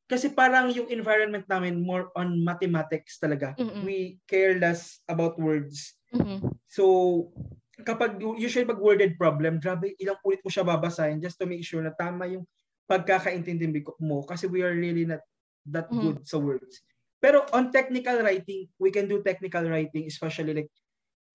kasi 0.07 0.29
parang 0.31 0.69
yung 0.71 0.87
environment 0.93 1.43
namin 1.49 1.81
more 1.83 2.13
on 2.15 2.39
mathematics 2.45 3.17
talaga. 3.19 3.57
Mm-mm. 3.57 3.83
We 3.83 4.21
care 4.29 4.55
less 4.55 5.01
about 5.09 5.35
words. 5.41 5.97
Mhm. 6.13 6.53
So, 6.69 7.33
kapag 7.81 8.21
usually 8.21 8.69
pag 8.69 8.77
worded 8.77 9.17
problem, 9.17 9.57
grabe 9.57 9.97
ilang 9.97 10.21
ulit 10.21 10.45
mo 10.45 10.49
siya 10.53 10.61
babasahin 10.67 11.17
just 11.17 11.41
to 11.41 11.49
make 11.49 11.65
sure 11.65 11.81
na 11.81 11.93
tama 11.97 12.29
yung 12.29 12.45
pagkakaintindi 12.85 13.65
mo 14.05 14.21
kasi 14.29 14.45
we 14.45 14.61
are 14.61 14.75
really 14.77 15.09
not 15.09 15.25
that 15.65 15.89
Mhm. 15.89 16.13
good 16.13 16.21
sa 16.29 16.37
words. 16.37 16.85
Pero 17.23 17.41
on 17.55 17.73
technical 17.73 18.21
writing, 18.21 18.69
we 18.77 18.93
can 18.93 19.09
do 19.09 19.23
technical 19.25 19.65
writing 19.65 20.05
especially 20.05 20.53
like 20.53 20.69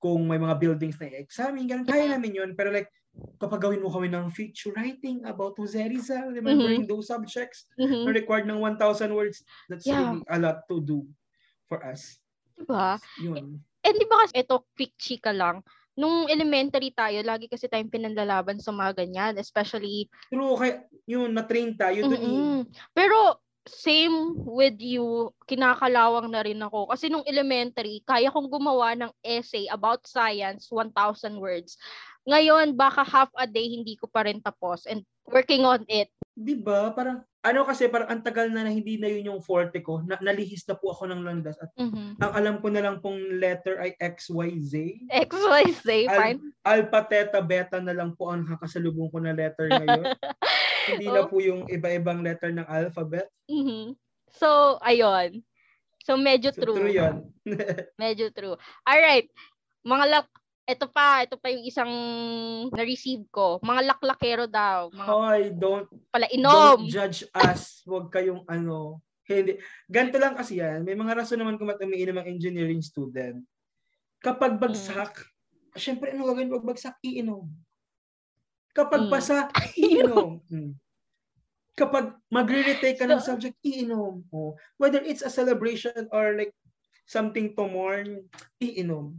kung 0.02 0.28
may 0.30 0.38
mga 0.38 0.56
buildings 0.62 0.98
na 1.02 1.10
i-examine, 1.10 1.66
ganun, 1.66 1.88
kaya 1.88 2.06
Mhm. 2.06 2.18
namin 2.18 2.36
yun. 2.36 2.50
Pero 2.54 2.70
like, 2.70 2.90
kapag 3.42 3.62
gawin 3.64 3.82
mo 3.82 3.90
kami 3.90 4.08
ng 4.12 4.30
feature 4.30 4.70
writing 4.76 5.24
about 5.26 5.56
Jose 5.58 5.78
Rizal, 5.78 6.30
remembering 6.34 6.86
those 6.86 7.08
subjects 7.10 7.66
Mhm. 7.76 8.08
na 8.08 8.14
required 8.14 8.46
ng 8.46 8.60
1,000 8.62 9.10
words, 9.16 9.42
that's 9.72 9.86
Yeah. 9.86 9.94
really 9.94 10.22
a 10.30 10.38
lot 10.38 10.62
to 10.70 10.78
do 10.84 11.08
for 11.68 11.82
us. 11.86 12.20
Diba? 12.58 12.98
Yun. 13.16 13.64
Eh, 13.86 13.92
di 13.94 14.04
ba 14.10 14.16
kasi 14.26 14.42
ito, 14.42 14.56
quick 14.74 14.94
chika 14.98 15.30
lang. 15.30 15.62
Nung 15.98 16.30
elementary 16.30 16.94
tayo, 16.94 17.18
lagi 17.26 17.50
kasi 17.50 17.66
tayong 17.66 17.90
pinanlalaban 17.90 18.62
sa 18.62 18.70
mga 18.70 19.02
ganyan. 19.02 19.34
Especially, 19.34 20.06
True, 20.30 20.54
kaya 20.54 20.86
yun, 21.10 21.34
na-train 21.34 21.74
tayo 21.74 22.06
dun 22.06 22.14
eh. 22.14 22.22
mm 22.22 22.60
pero 22.94 23.42
same 23.68 24.32
with 24.48 24.80
you, 24.80 25.28
kinakalawang 25.44 26.32
na 26.32 26.40
rin 26.40 26.56
ako. 26.64 26.88
Kasi 26.88 27.12
nung 27.12 27.26
elementary, 27.28 28.00
kaya 28.00 28.32
kong 28.32 28.48
gumawa 28.48 28.96
ng 28.96 29.12
essay 29.20 29.68
about 29.68 30.08
science, 30.08 30.72
1,000 30.72 31.36
words. 31.36 31.76
Ngayon, 32.28 32.76
baka 32.76 33.00
half 33.02 33.32
a 33.34 33.48
day 33.48 33.64
hindi 33.72 33.96
ko 33.96 34.04
pa 34.04 34.28
rin 34.28 34.38
tapos 34.38 34.84
and 34.84 35.00
working 35.24 35.64
on 35.64 35.80
it. 35.88 36.12
Di 36.36 36.54
ba? 36.54 36.92
Parang, 36.92 37.24
ano 37.40 37.60
kasi, 37.64 37.88
parang 37.88 38.12
ang 38.12 38.20
tagal 38.20 38.52
na 38.52 38.62
na 38.62 38.70
hindi 38.70 39.00
na 39.00 39.08
yun 39.08 39.32
yung 39.34 39.40
forte 39.40 39.80
ko. 39.80 40.04
Na, 40.04 40.20
nalihis 40.20 40.68
na 40.68 40.76
po 40.76 40.92
ako 40.92 41.08
ng 41.08 41.24
landas. 41.24 41.56
At 41.56 41.72
Mhm. 41.74 42.20
ang 42.20 42.32
alam 42.36 42.54
ko 42.60 42.68
na 42.68 42.84
lang 42.84 43.00
pong 43.00 43.40
letter 43.40 43.80
ay 43.80 43.96
X, 43.96 44.28
Y, 44.28 44.60
Z. 44.60 44.72
X, 45.08 45.30
Y, 45.32 45.64
Z, 45.72 45.88
fine. 46.06 46.38
Alpha, 46.62 47.00
Theta, 47.02 47.40
Beta 47.40 47.80
na 47.80 47.96
lang 47.96 48.12
po 48.12 48.28
ang 48.28 48.44
kakasalubong 48.44 49.08
ko 49.08 49.18
na 49.18 49.32
letter 49.32 49.72
ngayon. 49.72 50.04
hindi 50.92 51.08
na 51.08 51.24
Oh. 51.24 51.28
po 51.28 51.40
yung 51.40 51.64
iba-ibang 51.66 52.20
letter 52.20 52.52
ng 52.52 52.68
alphabet. 52.68 53.26
Mhm. 53.48 53.96
So, 54.30 54.76
ayun. 54.84 55.40
So, 56.04 56.14
medyo 56.14 56.52
So, 56.52 56.60
true. 56.62 56.76
true 56.76 56.92
yun. 56.92 57.32
Medyo 57.96 58.30
true. 58.30 58.56
Alright. 58.84 59.32
Mga 59.82 60.04
lak... 60.06 60.28
Ito 60.68 60.84
pa. 60.92 61.24
Ito 61.24 61.40
pa 61.40 61.48
yung 61.48 61.64
isang 61.64 61.88
na-receive 62.68 63.24
ko. 63.32 63.56
Mga 63.64 63.88
laklakero 63.88 64.44
daw. 64.44 64.92
Mga 64.92 65.08
Hoy, 65.08 65.42
don't 65.56 65.88
pala 66.12 66.28
inom. 66.28 66.84
Don't 66.84 66.92
judge 66.92 67.24
us. 67.32 67.80
Huwag 67.88 68.12
kayong 68.12 68.44
ano. 68.44 69.00
Hindi. 69.24 69.56
Ganito 69.88 70.20
lang 70.20 70.36
kasi 70.36 70.60
yan. 70.60 70.84
May 70.84 70.92
mga 70.92 71.24
rason 71.24 71.40
naman 71.40 71.56
kung 71.56 71.68
ba't 71.68 71.80
umiinom 71.80 72.20
ang 72.20 72.28
engineering 72.28 72.84
student. 72.84 73.40
Kapag 74.20 74.56
Mm. 74.56 74.60
bagsak, 74.60 75.12
syempre 75.72 76.12
ano 76.12 76.28
gagawin 76.28 76.52
pag 76.52 76.68
bagsak? 76.68 76.96
Iinom. 77.00 77.48
Kapag 78.76 79.08
Mm. 79.08 79.10
basa, 79.10 79.48
iinom. 79.72 80.36
Mm. 80.52 80.72
Kapag 81.78 82.12
magre-retake 82.28 82.98
ka 82.98 83.06
ng 83.06 83.22
So- 83.22 83.32
subject, 83.32 83.56
iinom. 83.64 84.26
Oh. 84.34 84.52
Whether 84.76 85.00
it's 85.00 85.22
a 85.24 85.30
celebration 85.30 86.10
or 86.12 86.34
like 86.36 86.52
something 87.06 87.56
to 87.56 87.64
mourn, 87.64 88.26
iinom. 88.58 89.16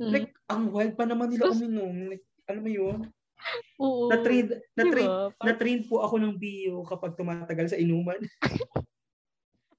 Mhm. 0.00 0.10
Like, 0.10 0.30
ang 0.50 0.62
wild 0.74 0.94
pa 0.98 1.06
naman 1.06 1.30
nila 1.30 1.50
uminom. 1.50 1.94
Like, 2.10 2.24
ano 2.50 2.58
mo 2.60 2.70
yun? 2.70 2.98
Oo. 3.78 4.10
Na-train, 4.10 4.46
na-train, 4.74 5.10
Diba? 5.10 5.42
Na-train 5.42 5.80
po 5.86 6.02
ako 6.02 6.18
ng 6.18 6.34
bio 6.38 6.82
kapag 6.86 7.14
tumatagal 7.14 7.72
sa 7.72 7.80
inuman. 7.80 8.18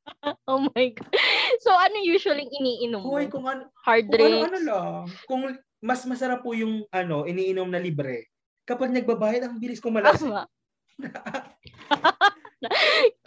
Oh 0.49 0.69
my 0.73 0.85
God. 0.93 1.13
So, 1.61 1.73
ano 1.73 1.97
usually 2.01 2.49
iniinom 2.49 3.01
mo? 3.01 3.17
Hoy, 3.17 3.29
kung 3.29 3.45
ano, 3.45 3.69
Hard 3.85 4.09
kung 4.09 4.21
ano, 4.21 4.37
ano 4.45 4.59
lang. 4.61 5.05
Kung 5.29 5.41
mas 5.81 6.01
masarap 6.05 6.41
po 6.41 6.57
yung 6.57 6.85
ano, 6.89 7.29
iniinom 7.29 7.69
na 7.69 7.81
libre. 7.81 8.29
Kapag 8.65 8.89
nagbabayad, 8.89 9.45
ang 9.45 9.61
bilis 9.61 9.77
kong 9.77 10.01
malasing. 10.01 10.33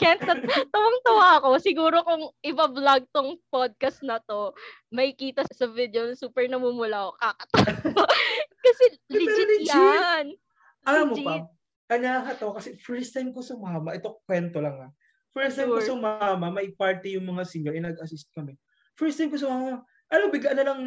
Kent, 0.01 0.22
tawang-tawa 0.74 1.43
ako. 1.43 1.49
Siguro 1.62 2.03
kung 2.03 2.30
iba-vlog 2.43 3.07
tong 3.12 3.39
podcast 3.53 4.03
na 4.03 4.18
to, 4.24 4.55
may 4.91 5.12
kita 5.14 5.45
sa 5.53 5.66
video, 5.70 6.12
super 6.14 6.47
namumula 6.47 7.09
ako. 7.09 7.12
Kakatawa. 7.18 8.07
Kasi 8.64 8.84
legit, 9.09 9.49
legit. 9.49 9.68
yan. 9.70 10.26
Alam 10.89 11.05
mo 11.12 11.16
pa, 11.20 11.34
to 12.36 12.53
kasi 12.53 12.76
first 12.80 13.16
time 13.16 13.32
ko 13.32 13.41
sumama, 13.41 13.97
ito 13.97 14.20
kwento 14.28 14.61
lang 14.61 14.89
ah. 14.89 14.91
First 15.32 15.61
time 15.61 15.72
ko 15.72 15.80
Sure. 15.80 15.97
sumama, 15.97 16.49
may 16.53 16.72
party 16.72 17.16
yung 17.16 17.28
mga 17.28 17.45
singer, 17.45 17.72
eh, 17.76 17.84
nag-assist 17.84 18.28
kami. 18.32 18.57
First 18.97 19.20
time 19.20 19.32
ko 19.32 19.36
sumama, 19.41 19.84
ano, 20.09 20.24
bigla 20.32 20.53
na 20.57 20.64
lang, 20.64 20.80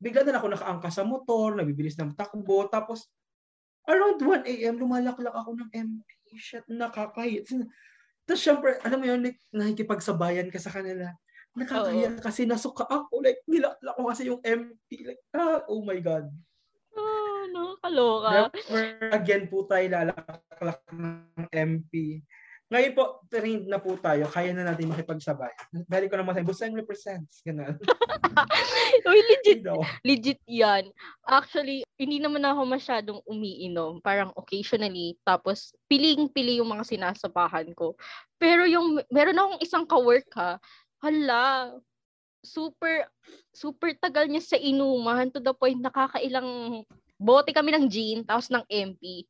bigla 0.00 0.24
na 0.24 0.36
lang 0.36 0.40
ako 0.44 0.48
nakaangka 0.52 0.90
sa 0.92 1.02
motor, 1.04 1.56
nabibilis 1.56 1.96
ng 1.96 2.12
takbo, 2.16 2.68
tapos 2.68 3.08
around 3.88 4.20
1 4.20 4.44
a.m., 4.44 4.74
lumalaklak 4.76 5.32
ako 5.32 5.56
ng 5.56 5.70
MP. 5.72 6.08
Shit, 6.36 6.66
nakakahit. 6.68 7.46
Tapos 8.26 8.42
syempre, 8.42 8.82
alam 8.82 8.98
mo 8.98 9.06
yun, 9.06 9.22
like, 9.22 9.38
nakikipagsabayan 9.54 10.50
ka 10.50 10.58
sa 10.58 10.74
kanila. 10.74 11.14
Nakakahiya 11.56 12.18
kasi 12.20 12.44
nasuka 12.44 12.84
ako. 12.84 13.22
Like, 13.22 13.40
nilaklak 13.46 13.94
ko 13.96 14.02
kasi 14.10 14.28
yung 14.28 14.42
MP. 14.42 15.06
Like, 15.06 15.22
ah, 15.32 15.62
oh 15.70 15.80
my 15.86 15.96
God. 16.02 16.28
Oh, 16.92 17.40
nakakaloka. 17.54 18.30
Never 18.50 18.82
again 19.14 19.44
po 19.46 19.64
tayo 19.64 19.86
lalaklak 19.86 20.80
ng 20.90 21.48
MP. 21.54 22.20
Ngayon 22.66 22.92
po, 22.98 23.22
trained 23.30 23.70
na 23.70 23.78
po 23.78 23.94
tayo. 23.94 24.26
Kaya 24.26 24.50
na 24.50 24.66
natin 24.66 24.90
makipagsabay. 24.90 25.54
Dahil 25.86 26.10
ko 26.10 26.18
naman 26.18 26.34
sabi, 26.34 26.50
Busang 26.50 26.74
represents. 26.74 27.38
Ganun. 27.46 27.78
Uy, 29.06 29.20
legit 29.22 29.62
Daw. 29.62 29.78
legit 30.02 30.42
yan. 30.50 30.90
Actually, 31.30 31.86
hindi 31.94 32.18
naman 32.18 32.42
ako 32.42 32.66
masyadong 32.66 33.20
umiinom. 33.22 34.02
Parang 34.02 34.34
occasionally. 34.34 35.14
Tapos, 35.22 35.70
piling-pili 35.86 36.58
yung 36.58 36.74
mga 36.74 36.82
sinasabahan 36.90 37.70
ko. 37.78 37.94
Pero 38.34 38.66
yung, 38.66 38.98
meron 39.14 39.38
akong 39.38 39.62
isang 39.62 39.84
kawork 39.86 40.26
ha, 40.34 40.58
hala, 40.98 41.70
super, 42.42 43.06
super 43.54 43.94
tagal 44.02 44.26
niya 44.26 44.42
sa 44.42 44.58
inuman 44.58 45.30
to 45.30 45.38
the 45.38 45.54
point 45.54 45.78
nakakailang 45.78 46.82
bote 47.18 47.50
kami 47.54 47.72
ng 47.72 47.86
gin, 47.86 48.20
tapos 48.26 48.50
ng 48.50 48.66
MP. 48.68 49.22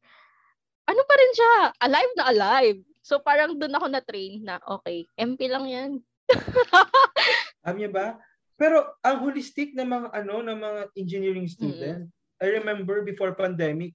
Ano 0.89 1.01
pa 1.05 1.15
rin 1.15 1.33
siya? 1.37 1.55
Alive 1.85 2.13
na 2.17 2.25
alive. 2.33 2.81
So 3.07 3.23
parang 3.23 3.55
doon 3.55 3.71
ako 3.71 3.87
na-train 3.87 4.43
na, 4.43 4.59
okay, 4.67 5.07
MP 5.15 5.47
lang 5.47 5.71
yan. 5.71 5.91
Alam 7.63 7.79
niyo 7.79 7.91
ba? 7.95 8.19
Pero 8.59 8.99
ang 8.99 9.23
holistic 9.23 9.79
na 9.79 9.87
mga 9.87 10.11
ano 10.11 10.43
ng 10.43 10.59
mga 10.59 10.81
engineering 10.99 11.47
student, 11.47 12.11
I 12.43 12.51
remember 12.59 13.07
before 13.07 13.39
pandemic, 13.39 13.95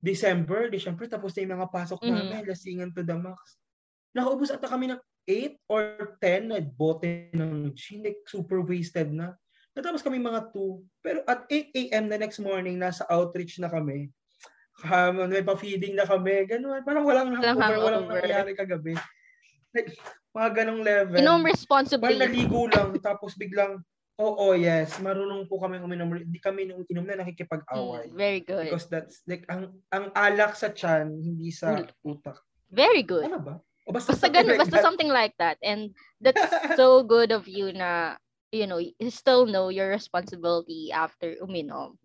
December, 0.00 0.72
December 0.72 1.04
tapos 1.04 1.36
na 1.36 1.44
yung 1.44 1.54
mga 1.60 1.68
pasok 1.68 2.00
Mhm. 2.00 2.08
namin, 2.16 2.48
lasingan 2.48 2.90
to 2.96 3.04
the 3.04 3.12
max. 3.12 3.60
Nakaubos 4.16 4.48
ata 4.48 4.72
kami 4.72 4.88
ng 4.88 5.00
8 5.28 5.60
or 5.68 6.16
10 6.24 6.48
na 6.48 6.56
bote 6.56 7.28
ng 7.36 7.76
gin, 7.76 8.08
like 8.08 8.24
super 8.24 8.64
wasted 8.64 9.12
na. 9.12 9.36
Natapos 9.76 10.00
kami 10.00 10.16
mga 10.16 10.48
2. 10.56 10.80
Pero 11.04 11.20
at 11.28 11.44
8 11.52 11.76
a.m. 11.76 12.08
the 12.08 12.16
next 12.16 12.40
morning, 12.40 12.80
nasa 12.80 13.04
outreach 13.12 13.60
na 13.60 13.68
kami. 13.68 14.08
Um, 14.84 15.24
may 15.32 15.40
pa-feeding 15.40 15.96
na 15.96 16.04
kami. 16.04 16.44
Ganun. 16.44 16.84
Parang 16.84 17.04
walang 17.08 17.32
Walang 17.32 17.56
hangover, 17.56 17.80
walang 17.80 18.04
hangover. 18.04 18.20
nangyari 18.20 18.52
kagabi. 18.52 18.92
Like, 19.72 19.96
mga 20.36 20.50
ganong 20.52 20.82
level. 20.84 21.16
Inom 21.16 21.40
Parang 21.40 21.48
responsibly. 21.48 22.16
naligo 22.20 22.68
lang, 22.68 22.92
tapos 23.00 23.32
biglang, 23.40 23.80
oo, 24.20 24.52
yes, 24.52 25.00
marunong 25.00 25.48
po 25.48 25.56
kami 25.60 25.80
uminom. 25.80 26.12
Hindi 26.12 26.40
kami 26.40 26.68
nung 26.68 26.84
inom 26.88 27.04
na 27.08 27.24
nakikipag-away. 27.24 28.12
Mm, 28.12 28.16
very 28.16 28.40
good. 28.44 28.68
Because 28.68 28.88
that's, 28.92 29.24
like, 29.24 29.48
ang 29.48 29.80
ang 29.92 30.12
alak 30.12 30.52
sa 30.56 30.68
tiyan, 30.72 31.12
hindi 31.24 31.48
sa 31.48 31.80
utak. 32.04 32.36
Very 32.68 33.00
good. 33.00 33.28
Ano 33.32 33.40
ba? 33.40 33.54
O 33.86 33.94
basta, 33.94 34.12
Basta 34.12 34.26
something 34.28 34.34
ganun, 34.34 34.50
like 34.50 34.60
basta 34.60 34.76
that. 34.76 34.84
something 34.84 35.10
like 35.12 35.34
that. 35.38 35.56
And 35.62 35.94
that's 36.24 36.42
so 36.76 37.00
good 37.06 37.30
of 37.32 37.46
you 37.48 37.70
na 37.72 38.18
you 38.54 38.66
know, 38.66 38.78
you 38.78 39.10
still 39.10 39.44
know 39.44 39.68
your 39.68 39.90
responsibility 39.90 40.90
after 40.94 41.34
uminom. 41.44 41.98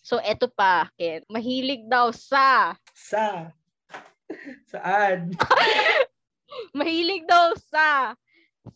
So, 0.00 0.16
eto 0.24 0.48
pa, 0.48 0.88
Ken. 0.96 1.20
Mahilig 1.28 1.84
daw 1.88 2.12
sa... 2.12 2.76
Sa? 2.96 3.52
Saan? 4.68 5.32
Mahilig 6.78 7.24
daw 7.28 7.52
sa 7.56 8.16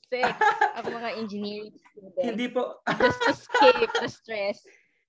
sex 0.08 0.32
ang 0.76 0.92
mga 0.92 1.08
engineering 1.20 1.72
students. 1.72 2.20
Hindi 2.20 2.48
po. 2.52 2.76
just 3.00 3.20
to 3.24 3.30
escape 3.32 3.92
the 4.00 4.08
stress. 4.08 4.60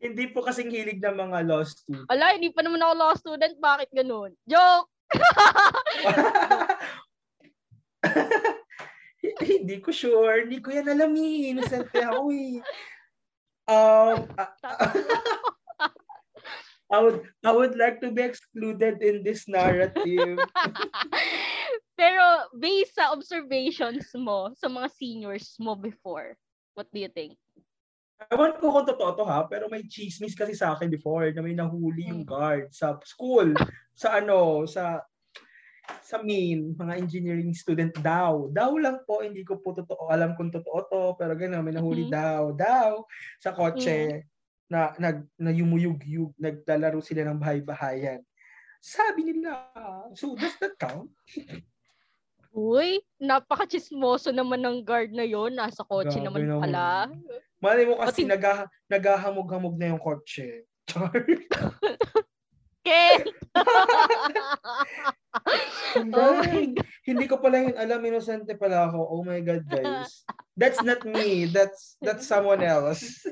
hindi 0.04 0.28
po 0.36 0.44
kasing 0.44 0.68
hilig 0.68 1.00
ng 1.00 1.16
mga 1.16 1.48
law 1.48 1.64
students. 1.64 2.12
Ala, 2.12 2.36
hindi 2.36 2.52
pa 2.52 2.60
naman 2.60 2.84
ako 2.84 2.94
law 3.00 3.16
student. 3.16 3.56
Bakit 3.56 3.88
ganun? 3.96 4.36
Joke! 4.44 4.92
hindi 9.64 9.80
ko 9.80 9.96
sure. 9.96 10.44
Hindi 10.44 10.60
ko 10.60 10.76
yan 10.76 10.92
alam 10.92 11.16
eh. 11.16 11.56
Innocent 11.56 11.88
ako 11.96 12.36
eh. 12.36 12.60
Um, 13.64 14.28
I 16.94 17.02
would 17.02 17.26
I 17.42 17.50
would 17.50 17.74
like 17.74 17.98
to 18.06 18.14
be 18.14 18.22
excluded 18.22 19.02
in 19.02 19.26
this 19.26 19.50
narrative. 19.50 20.38
Pero 22.00 22.54
based 22.54 22.94
sa 22.94 23.10
observations 23.10 24.14
mo 24.14 24.54
sa 24.54 24.70
mga 24.70 24.94
seniors 24.94 25.58
mo 25.58 25.74
before, 25.74 26.38
what 26.78 26.86
do 26.94 27.02
you 27.02 27.10
think? 27.10 27.34
Ewan 28.30 28.54
ko 28.62 28.70
kung 28.70 28.86
totoo 28.86 29.18
to 29.18 29.26
ha, 29.28 29.44
pero 29.52 29.68
may 29.68 29.84
chismis 29.84 30.32
kasi 30.32 30.56
sa 30.56 30.78
akin 30.78 30.88
before 30.88 31.28
na 31.36 31.44
may 31.44 31.52
nahuli 31.52 32.08
yung 32.08 32.24
guard 32.24 32.72
sa 32.72 32.96
school, 33.04 33.52
sa 34.00 34.16
ano, 34.22 34.64
sa 34.64 35.04
sa 36.00 36.24
main, 36.24 36.72
mga 36.80 36.94
engineering 36.96 37.52
student 37.52 37.92
daw. 38.00 38.48
Daw 38.48 38.72
lang 38.80 39.04
po, 39.04 39.20
hindi 39.20 39.44
ko 39.44 39.60
po 39.60 39.76
totoo 39.76 40.08
alam 40.08 40.32
kung 40.40 40.48
totoo 40.48 40.80
to, 40.88 41.04
pero 41.20 41.36
gano'n, 41.36 41.60
may 41.60 41.76
nahuli 41.76 42.08
mm-hmm. 42.08 42.16
daw, 42.16 42.42
daw, 42.56 42.92
sa 43.44 43.52
kotse, 43.52 44.24
mm-hmm. 44.24 44.33
Na, 44.74 44.90
nag, 44.98 45.22
na 45.38 45.54
yumuyug-yug, 45.54 46.34
naglalaro 46.42 46.98
sila 47.06 47.30
ng 47.30 47.38
bahay-bahayan. 47.38 48.26
Sabi 48.82 49.30
nila, 49.30 49.70
so 50.18 50.34
does 50.34 50.58
that 50.58 50.74
count? 50.82 51.14
Uy, 52.50 53.06
napaka-chismoso 53.22 54.34
naman 54.34 54.66
ng 54.66 54.82
guard 54.82 55.14
na 55.14 55.26
yon 55.26 55.54
Nasa 55.54 55.86
kotse 55.86 56.18
Gabi 56.18 56.26
naman 56.26 56.58
pala. 56.58 57.10
Malay 57.62 57.86
mo 57.86 58.02
kasi 58.02 58.26
Pati... 58.26 58.34
nag- 58.34 58.70
naghahamog-hamog 58.90 59.78
na 59.78 59.94
yung 59.94 60.02
kotse. 60.02 60.66
Char. 60.90 61.14
Ken! 62.84 63.24
oh 66.12 66.44
Hindi 67.08 67.26
ko 67.32 67.40
pala 67.40 67.64
yun 67.64 67.80
alam, 67.80 68.04
inosente 68.04 68.60
pala 68.60 68.92
ako. 68.92 69.00
Oh 69.00 69.24
my 69.24 69.40
God, 69.40 69.64
guys. 69.64 70.28
That's 70.60 70.84
not 70.84 71.08
me. 71.08 71.48
That's 71.48 71.96
that's 72.04 72.28
someone 72.28 72.60
else. 72.60 73.24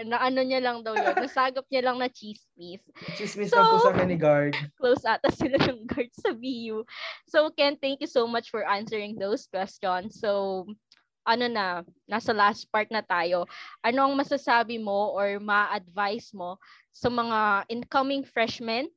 Na 0.00 0.16
ano 0.24 0.40
niya 0.40 0.64
lang 0.64 0.80
daw 0.80 0.96
yun. 0.96 1.12
Nasagap 1.12 1.68
niya 1.68 1.84
lang 1.84 2.00
na 2.00 2.08
chismis. 2.08 2.80
Chismis 3.20 3.52
so, 3.52 3.60
lang 3.60 3.66
po 3.68 3.76
sa 3.84 3.90
akin 3.92 4.08
ni 4.08 4.16
guard. 4.16 4.56
Close 4.80 5.04
ata 5.04 5.28
sila 5.28 5.60
ng 5.60 5.84
guard 5.84 6.08
sa 6.16 6.32
VU. 6.32 6.80
So, 7.28 7.52
Ken, 7.52 7.76
thank 7.76 8.00
you 8.00 8.08
so 8.08 8.24
much 8.24 8.48
for 8.48 8.64
answering 8.64 9.20
those 9.20 9.44
questions. 9.52 10.16
So, 10.16 10.64
ano 11.28 11.46
na, 11.46 11.84
nasa 12.08 12.32
last 12.32 12.72
part 12.72 12.88
na 12.88 13.04
tayo. 13.04 13.44
Ano 13.84 14.08
ang 14.08 14.14
masasabi 14.16 14.80
mo 14.80 15.12
or 15.12 15.36
ma-advise 15.38 16.32
mo 16.32 16.56
sa 16.90 17.12
mga 17.12 17.68
incoming 17.68 18.24
freshmen 18.24 18.88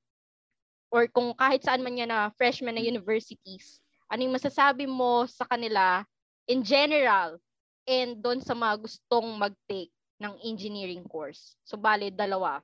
or 0.89 1.11
kung 1.11 1.35
kahit 1.35 1.59
saan 1.59 1.83
man 1.83 1.99
yan 1.99 2.09
na 2.09 2.31
freshmen 2.39 2.79
na 2.79 2.83
universities, 2.83 3.83
ano 4.07 4.23
yung 4.23 4.37
masasabi 4.39 4.87
mo 4.87 5.27
sa 5.27 5.43
kanila 5.43 6.07
in 6.47 6.63
general 6.63 7.35
and 7.83 8.23
doon 8.23 8.39
sa 8.39 8.55
mga 8.55 8.79
gustong 8.79 9.27
mag-take 9.37 9.94
ng 10.21 10.33
engineering 10.43 11.03
course? 11.05 11.59
So, 11.67 11.75
bali, 11.79 12.11
dalawa. 12.11 12.63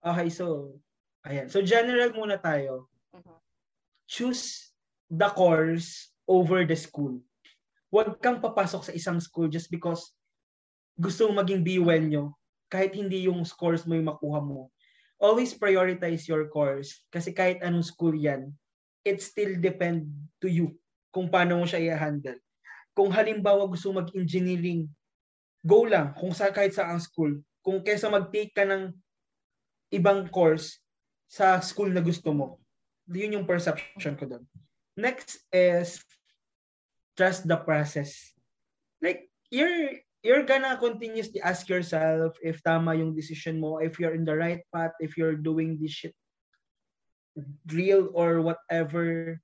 Okay, 0.00 0.28
so, 0.30 0.76
ayan. 1.26 1.50
So, 1.50 1.60
general 1.60 2.12
muna 2.14 2.40
tayo. 2.40 2.88
Uh-huh. 3.12 3.40
Choose 4.06 4.72
the 5.10 5.28
course 5.32 6.14
over 6.26 6.64
the 6.64 6.78
school. 6.78 7.20
Huwag 7.90 8.18
kang 8.20 8.42
papasok 8.42 8.90
sa 8.90 8.92
isang 8.92 9.22
school 9.22 9.46
just 9.46 9.70
because 9.70 10.12
gusto 10.98 11.28
mong 11.28 11.44
maging 11.44 11.62
B1 11.62 12.02
nyo 12.10 12.34
kahit 12.66 12.96
hindi 12.96 13.30
yung 13.30 13.46
scores 13.46 13.86
mo 13.86 13.94
yung 13.94 14.10
makuha 14.10 14.42
mo 14.42 14.74
always 15.20 15.56
prioritize 15.56 16.28
your 16.28 16.48
course 16.52 17.00
kasi 17.08 17.32
kahit 17.32 17.60
anong 17.64 17.84
school 17.84 18.12
yan, 18.12 18.52
it 19.04 19.24
still 19.24 19.56
depend 19.56 20.08
to 20.40 20.48
you 20.48 20.76
kung 21.12 21.32
paano 21.32 21.60
mo 21.60 21.64
siya 21.64 21.96
i-handle. 21.96 22.36
Kung 22.92 23.12
halimbawa 23.12 23.64
gusto 23.68 23.92
mag-engineering, 23.92 24.88
go 25.66 25.82
lang 25.82 26.14
kung 26.14 26.30
sa 26.30 26.54
kahit 26.54 26.72
sa 26.72 26.86
ang 26.86 27.02
school. 27.02 27.42
Kung 27.66 27.82
kesa 27.82 28.06
mag-take 28.06 28.54
ka 28.54 28.62
ng 28.62 28.94
ibang 29.90 30.30
course 30.30 30.78
sa 31.26 31.58
school 31.58 31.90
na 31.90 31.98
gusto 31.98 32.30
mo. 32.30 32.62
Yun 33.10 33.42
yung 33.42 33.46
perception 33.50 34.14
ko 34.14 34.30
doon. 34.30 34.46
Next 34.94 35.42
is 35.50 35.98
trust 37.18 37.50
the 37.50 37.58
process. 37.58 38.14
Like, 39.02 39.26
you're 39.50 39.98
you're 40.22 40.46
gonna 40.46 40.78
continuously 40.78 41.42
ask 41.42 41.66
yourself 41.66 42.38
if 42.42 42.62
tama 42.62 42.94
yung 42.94 43.14
decision 43.14 43.58
mo, 43.58 43.82
if 43.82 43.98
you're 43.98 44.14
in 44.14 44.26
the 44.26 44.34
right 44.34 44.62
path, 44.70 44.94
if 45.02 45.18
you're 45.18 45.38
doing 45.38 45.78
this 45.78 45.92
shit 45.94 46.14
real 47.68 48.08
or 48.16 48.40
whatever. 48.40 49.36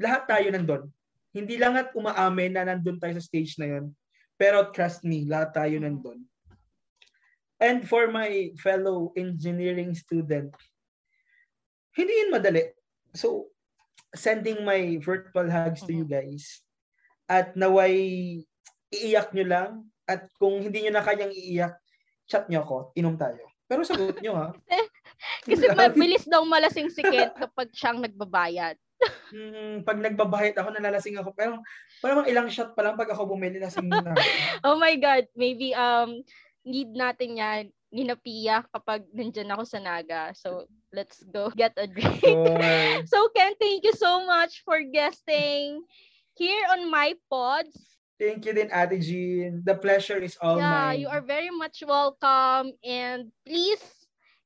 Lahat 0.00 0.26
tayo 0.26 0.50
nandun. 0.50 0.90
Hindi 1.30 1.58
lang 1.58 1.78
at 1.78 1.94
umaamin 1.94 2.58
na 2.58 2.66
nandun 2.66 2.98
tayo 2.98 3.14
sa 3.14 3.22
stage 3.22 3.54
na 3.58 3.78
yun. 3.78 3.94
Pero 4.34 4.70
trust 4.74 5.06
me, 5.06 5.24
lahat 5.24 5.54
tayo 5.54 5.78
nandun. 5.78 6.26
And 7.62 7.86
for 7.86 8.10
my 8.10 8.52
fellow 8.58 9.14
engineering 9.14 9.94
student, 9.94 10.52
hindi 11.94 12.12
yun 12.12 12.34
madali. 12.34 12.74
So, 13.14 13.54
sending 14.14 14.66
my 14.66 14.98
virtual 14.98 15.46
hugs 15.46 15.82
to 15.86 15.94
you 15.94 16.06
guys. 16.06 16.62
At 17.30 17.54
naway 17.54 18.42
iiyak 18.90 19.32
nyo 19.32 19.46
lang 19.46 19.70
at 20.04 20.28
kung 20.36 20.60
hindi 20.60 20.84
nyo 20.84 20.92
na 20.98 21.06
kayang 21.06 21.32
iiyak, 21.32 21.78
chat 22.28 22.46
nyo 22.50 22.62
ako, 22.66 22.76
inom 22.98 23.16
tayo. 23.16 23.42
Pero 23.64 23.80
sagot 23.86 24.20
nyo 24.20 24.34
ha. 24.36 24.48
Kasi 25.48 25.72
mabilis 25.72 26.28
daw 26.28 26.44
malasing 26.44 26.92
si 26.92 27.00
Kent 27.00 27.32
kapag 27.36 27.72
siyang 27.72 28.02
nagbabayad. 28.04 28.76
Hmm, 29.32 29.74
pag 29.84 29.98
nagbabayad 30.00 30.56
ako, 30.58 30.68
nalalasing 30.74 31.18
ako. 31.20 31.32
Pero 31.36 31.60
parang 32.00 32.26
ilang 32.28 32.48
shot 32.48 32.72
pa 32.76 32.82
lang 32.82 32.98
pag 32.98 33.10
ako 33.10 33.36
bumili, 33.36 33.58
lasing 33.58 33.88
na. 33.88 34.14
oh 34.66 34.76
my 34.76 34.94
God. 34.96 35.28
Maybe 35.36 35.72
um 35.74 36.22
need 36.64 36.92
natin 36.96 37.38
yan 37.38 37.64
ni 37.94 38.02
Napia 38.02 38.66
kapag 38.74 39.06
nandyan 39.14 39.54
ako 39.54 39.62
sa 39.62 39.78
Naga. 39.78 40.34
So, 40.34 40.66
let's 40.90 41.22
go 41.30 41.46
get 41.54 41.78
a 41.78 41.86
drink. 41.86 42.18
Sure. 42.18 42.58
so, 43.12 43.30
Ken, 43.30 43.54
thank 43.54 43.86
you 43.86 43.94
so 43.94 44.26
much 44.26 44.66
for 44.66 44.82
guesting 44.82 45.78
here 46.34 46.64
on 46.74 46.90
my 46.90 47.14
pods. 47.30 47.94
Thank 48.18 48.46
you 48.46 48.54
din, 48.54 48.70
Ate 48.70 48.98
Jean. 48.98 49.62
The 49.62 49.78
pleasure 49.78 50.18
is 50.18 50.34
all 50.42 50.58
yeah, 50.58 50.90
mine. 50.90 51.00
you 51.02 51.06
are 51.06 51.22
very 51.22 51.54
much 51.54 51.82
welcome. 51.86 52.74
And 52.82 53.30
please, 53.46 53.82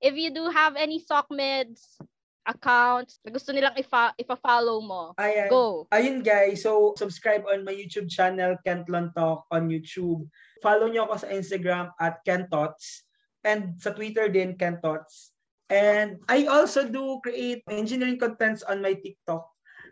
if 0.01 0.13
you 0.13 0.29
do 0.29 0.49
have 0.53 0.77
any 0.77 1.01
SOCMEDs 1.01 2.01
accounts 2.49 3.21
na 3.21 3.29
gusto 3.29 3.53
nilang 3.53 3.77
ifa- 3.77 4.17
ipa-follow 4.17 4.81
mo, 4.81 5.13
Ayan. 5.21 5.53
go. 5.53 5.85
Ayun 5.93 6.25
guys, 6.25 6.65
so 6.65 6.97
subscribe 6.97 7.45
on 7.45 7.63
my 7.63 7.77
YouTube 7.77 8.09
channel, 8.09 8.57
Kentlon 8.65 9.13
Talk 9.13 9.45
on 9.53 9.69
YouTube. 9.69 10.25
Follow 10.65 10.89
nyo 10.89 11.05
ako 11.05 11.29
sa 11.29 11.29
Instagram 11.29 11.93
at 12.01 12.25
Kentots. 12.25 13.05
And 13.47 13.79
sa 13.79 13.95
Twitter 13.95 14.27
din, 14.27 14.59
Kentots. 14.59 15.37
And 15.69 16.17
I 16.27 16.49
also 16.49 16.89
do 16.89 17.21
create 17.21 17.63
engineering 17.69 18.17
contents 18.17 18.65
on 18.65 18.81
my 18.81 18.97
TikTok. 18.97 19.45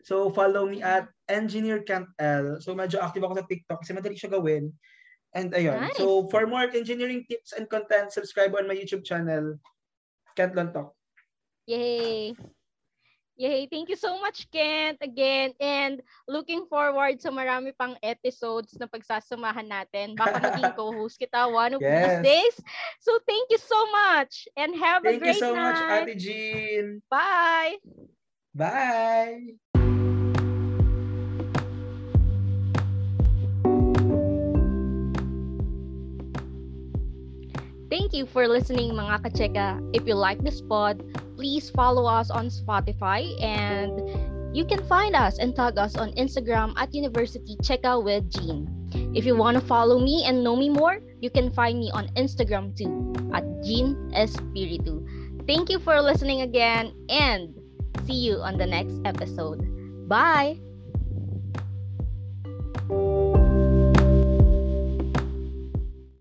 So 0.09 0.33
follow 0.33 0.65
me 0.65 0.81
at 0.81 1.07
Engineer 1.29 1.85
Kent 1.85 2.09
L. 2.17 2.57
So 2.65 2.73
medyo 2.73 3.03
active 3.05 3.27
ako 3.27 3.43
sa 3.43 3.47
TikTok 3.47 3.85
kasi 3.85 3.93
madali 3.93 4.17
siya 4.17 4.33
gawin. 4.33 4.73
And 5.37 5.53
ayun. 5.53 5.93
Nice. 5.93 6.01
So 6.01 6.33
for 6.33 6.49
more 6.49 6.65
engineering 6.73 7.29
tips 7.29 7.53
and 7.53 7.69
content, 7.69 8.09
subscribe 8.09 8.57
on 8.57 8.65
my 8.65 8.73
YouTube 8.73 9.05
channel, 9.05 9.61
Kent 10.33 10.57
Talk. 10.73 10.96
Yay! 11.67 12.35
Yay! 13.37 13.69
Thank 13.69 13.93
you 13.93 14.01
so 14.01 14.17
much, 14.17 14.49
Kent, 14.49 14.97
again. 15.03 15.53
And 15.61 16.01
looking 16.25 16.65
forward 16.71 17.21
sa 17.21 17.29
marami 17.29 17.77
pang 17.77 17.93
episodes 18.01 18.73
na 18.81 18.89
pagsasamahan 18.89 19.69
natin. 19.69 20.17
Baka 20.17 20.41
maging 20.47 20.73
co-host 20.73 21.21
kita 21.21 21.45
one 21.45 21.77
of 21.77 21.85
yes. 21.85 22.25
these 22.25 22.33
days. 22.33 22.57
So 23.05 23.21
thank 23.29 23.53
you 23.53 23.61
so 23.61 23.77
much 23.93 24.49
and 24.57 24.73
have 24.81 25.05
thank 25.05 25.21
a 25.21 25.37
great 25.37 25.37
night. 25.37 25.45
Thank 25.45 25.53
you 25.53 25.53
so 25.53 25.53
night. 25.53 25.69
much, 25.69 26.09
Ate 26.09 26.17
Jean. 26.17 26.85
Bye! 27.13 27.77
Bye! 28.57 29.85
Thank 37.97 38.13
you 38.13 38.29
for 38.29 38.45
listening 38.45 38.93
mga 38.93 39.25
kacheka. 39.25 39.81
If 39.97 40.05
you 40.05 40.21
like 40.21 40.45
this 40.45 40.61
pod, 40.61 41.01
please 41.33 41.73
follow 41.73 42.05
us 42.05 42.29
on 42.29 42.53
Spotify 42.53 43.25
and 43.41 44.05
you 44.53 44.69
can 44.69 44.85
find 44.85 45.17
us 45.17 45.41
and 45.41 45.57
tag 45.57 45.81
us 45.81 45.97
on 45.97 46.13
Instagram 46.21 46.77
at 46.77 46.93
University 46.93 47.57
Cheka 47.65 47.97
with 47.97 48.29
Jean. 48.29 48.69
If 49.17 49.25
you 49.25 49.33
want 49.33 49.57
to 49.57 49.65
follow 49.65 49.97
me 49.97 50.29
and 50.29 50.45
know 50.45 50.61
me 50.61 50.69
more, 50.69 51.01
You 51.21 51.31
can 51.31 51.51
find 51.51 51.79
me 51.79 51.91
on 51.93 52.09
Instagram 52.15 52.77
too 52.77 53.15
at 53.33 53.45
Jean 53.65 53.97
Espiritu. 54.13 55.01
Thank 55.47 55.71
you 55.71 55.79
for 55.79 56.01
listening 56.01 56.43
again 56.43 56.93
and 57.09 57.55
see 58.07 58.29
you 58.29 58.37
on 58.39 58.59
the 58.59 58.67
next 58.67 59.01
episode. 59.05 59.65
Bye! 60.09 60.66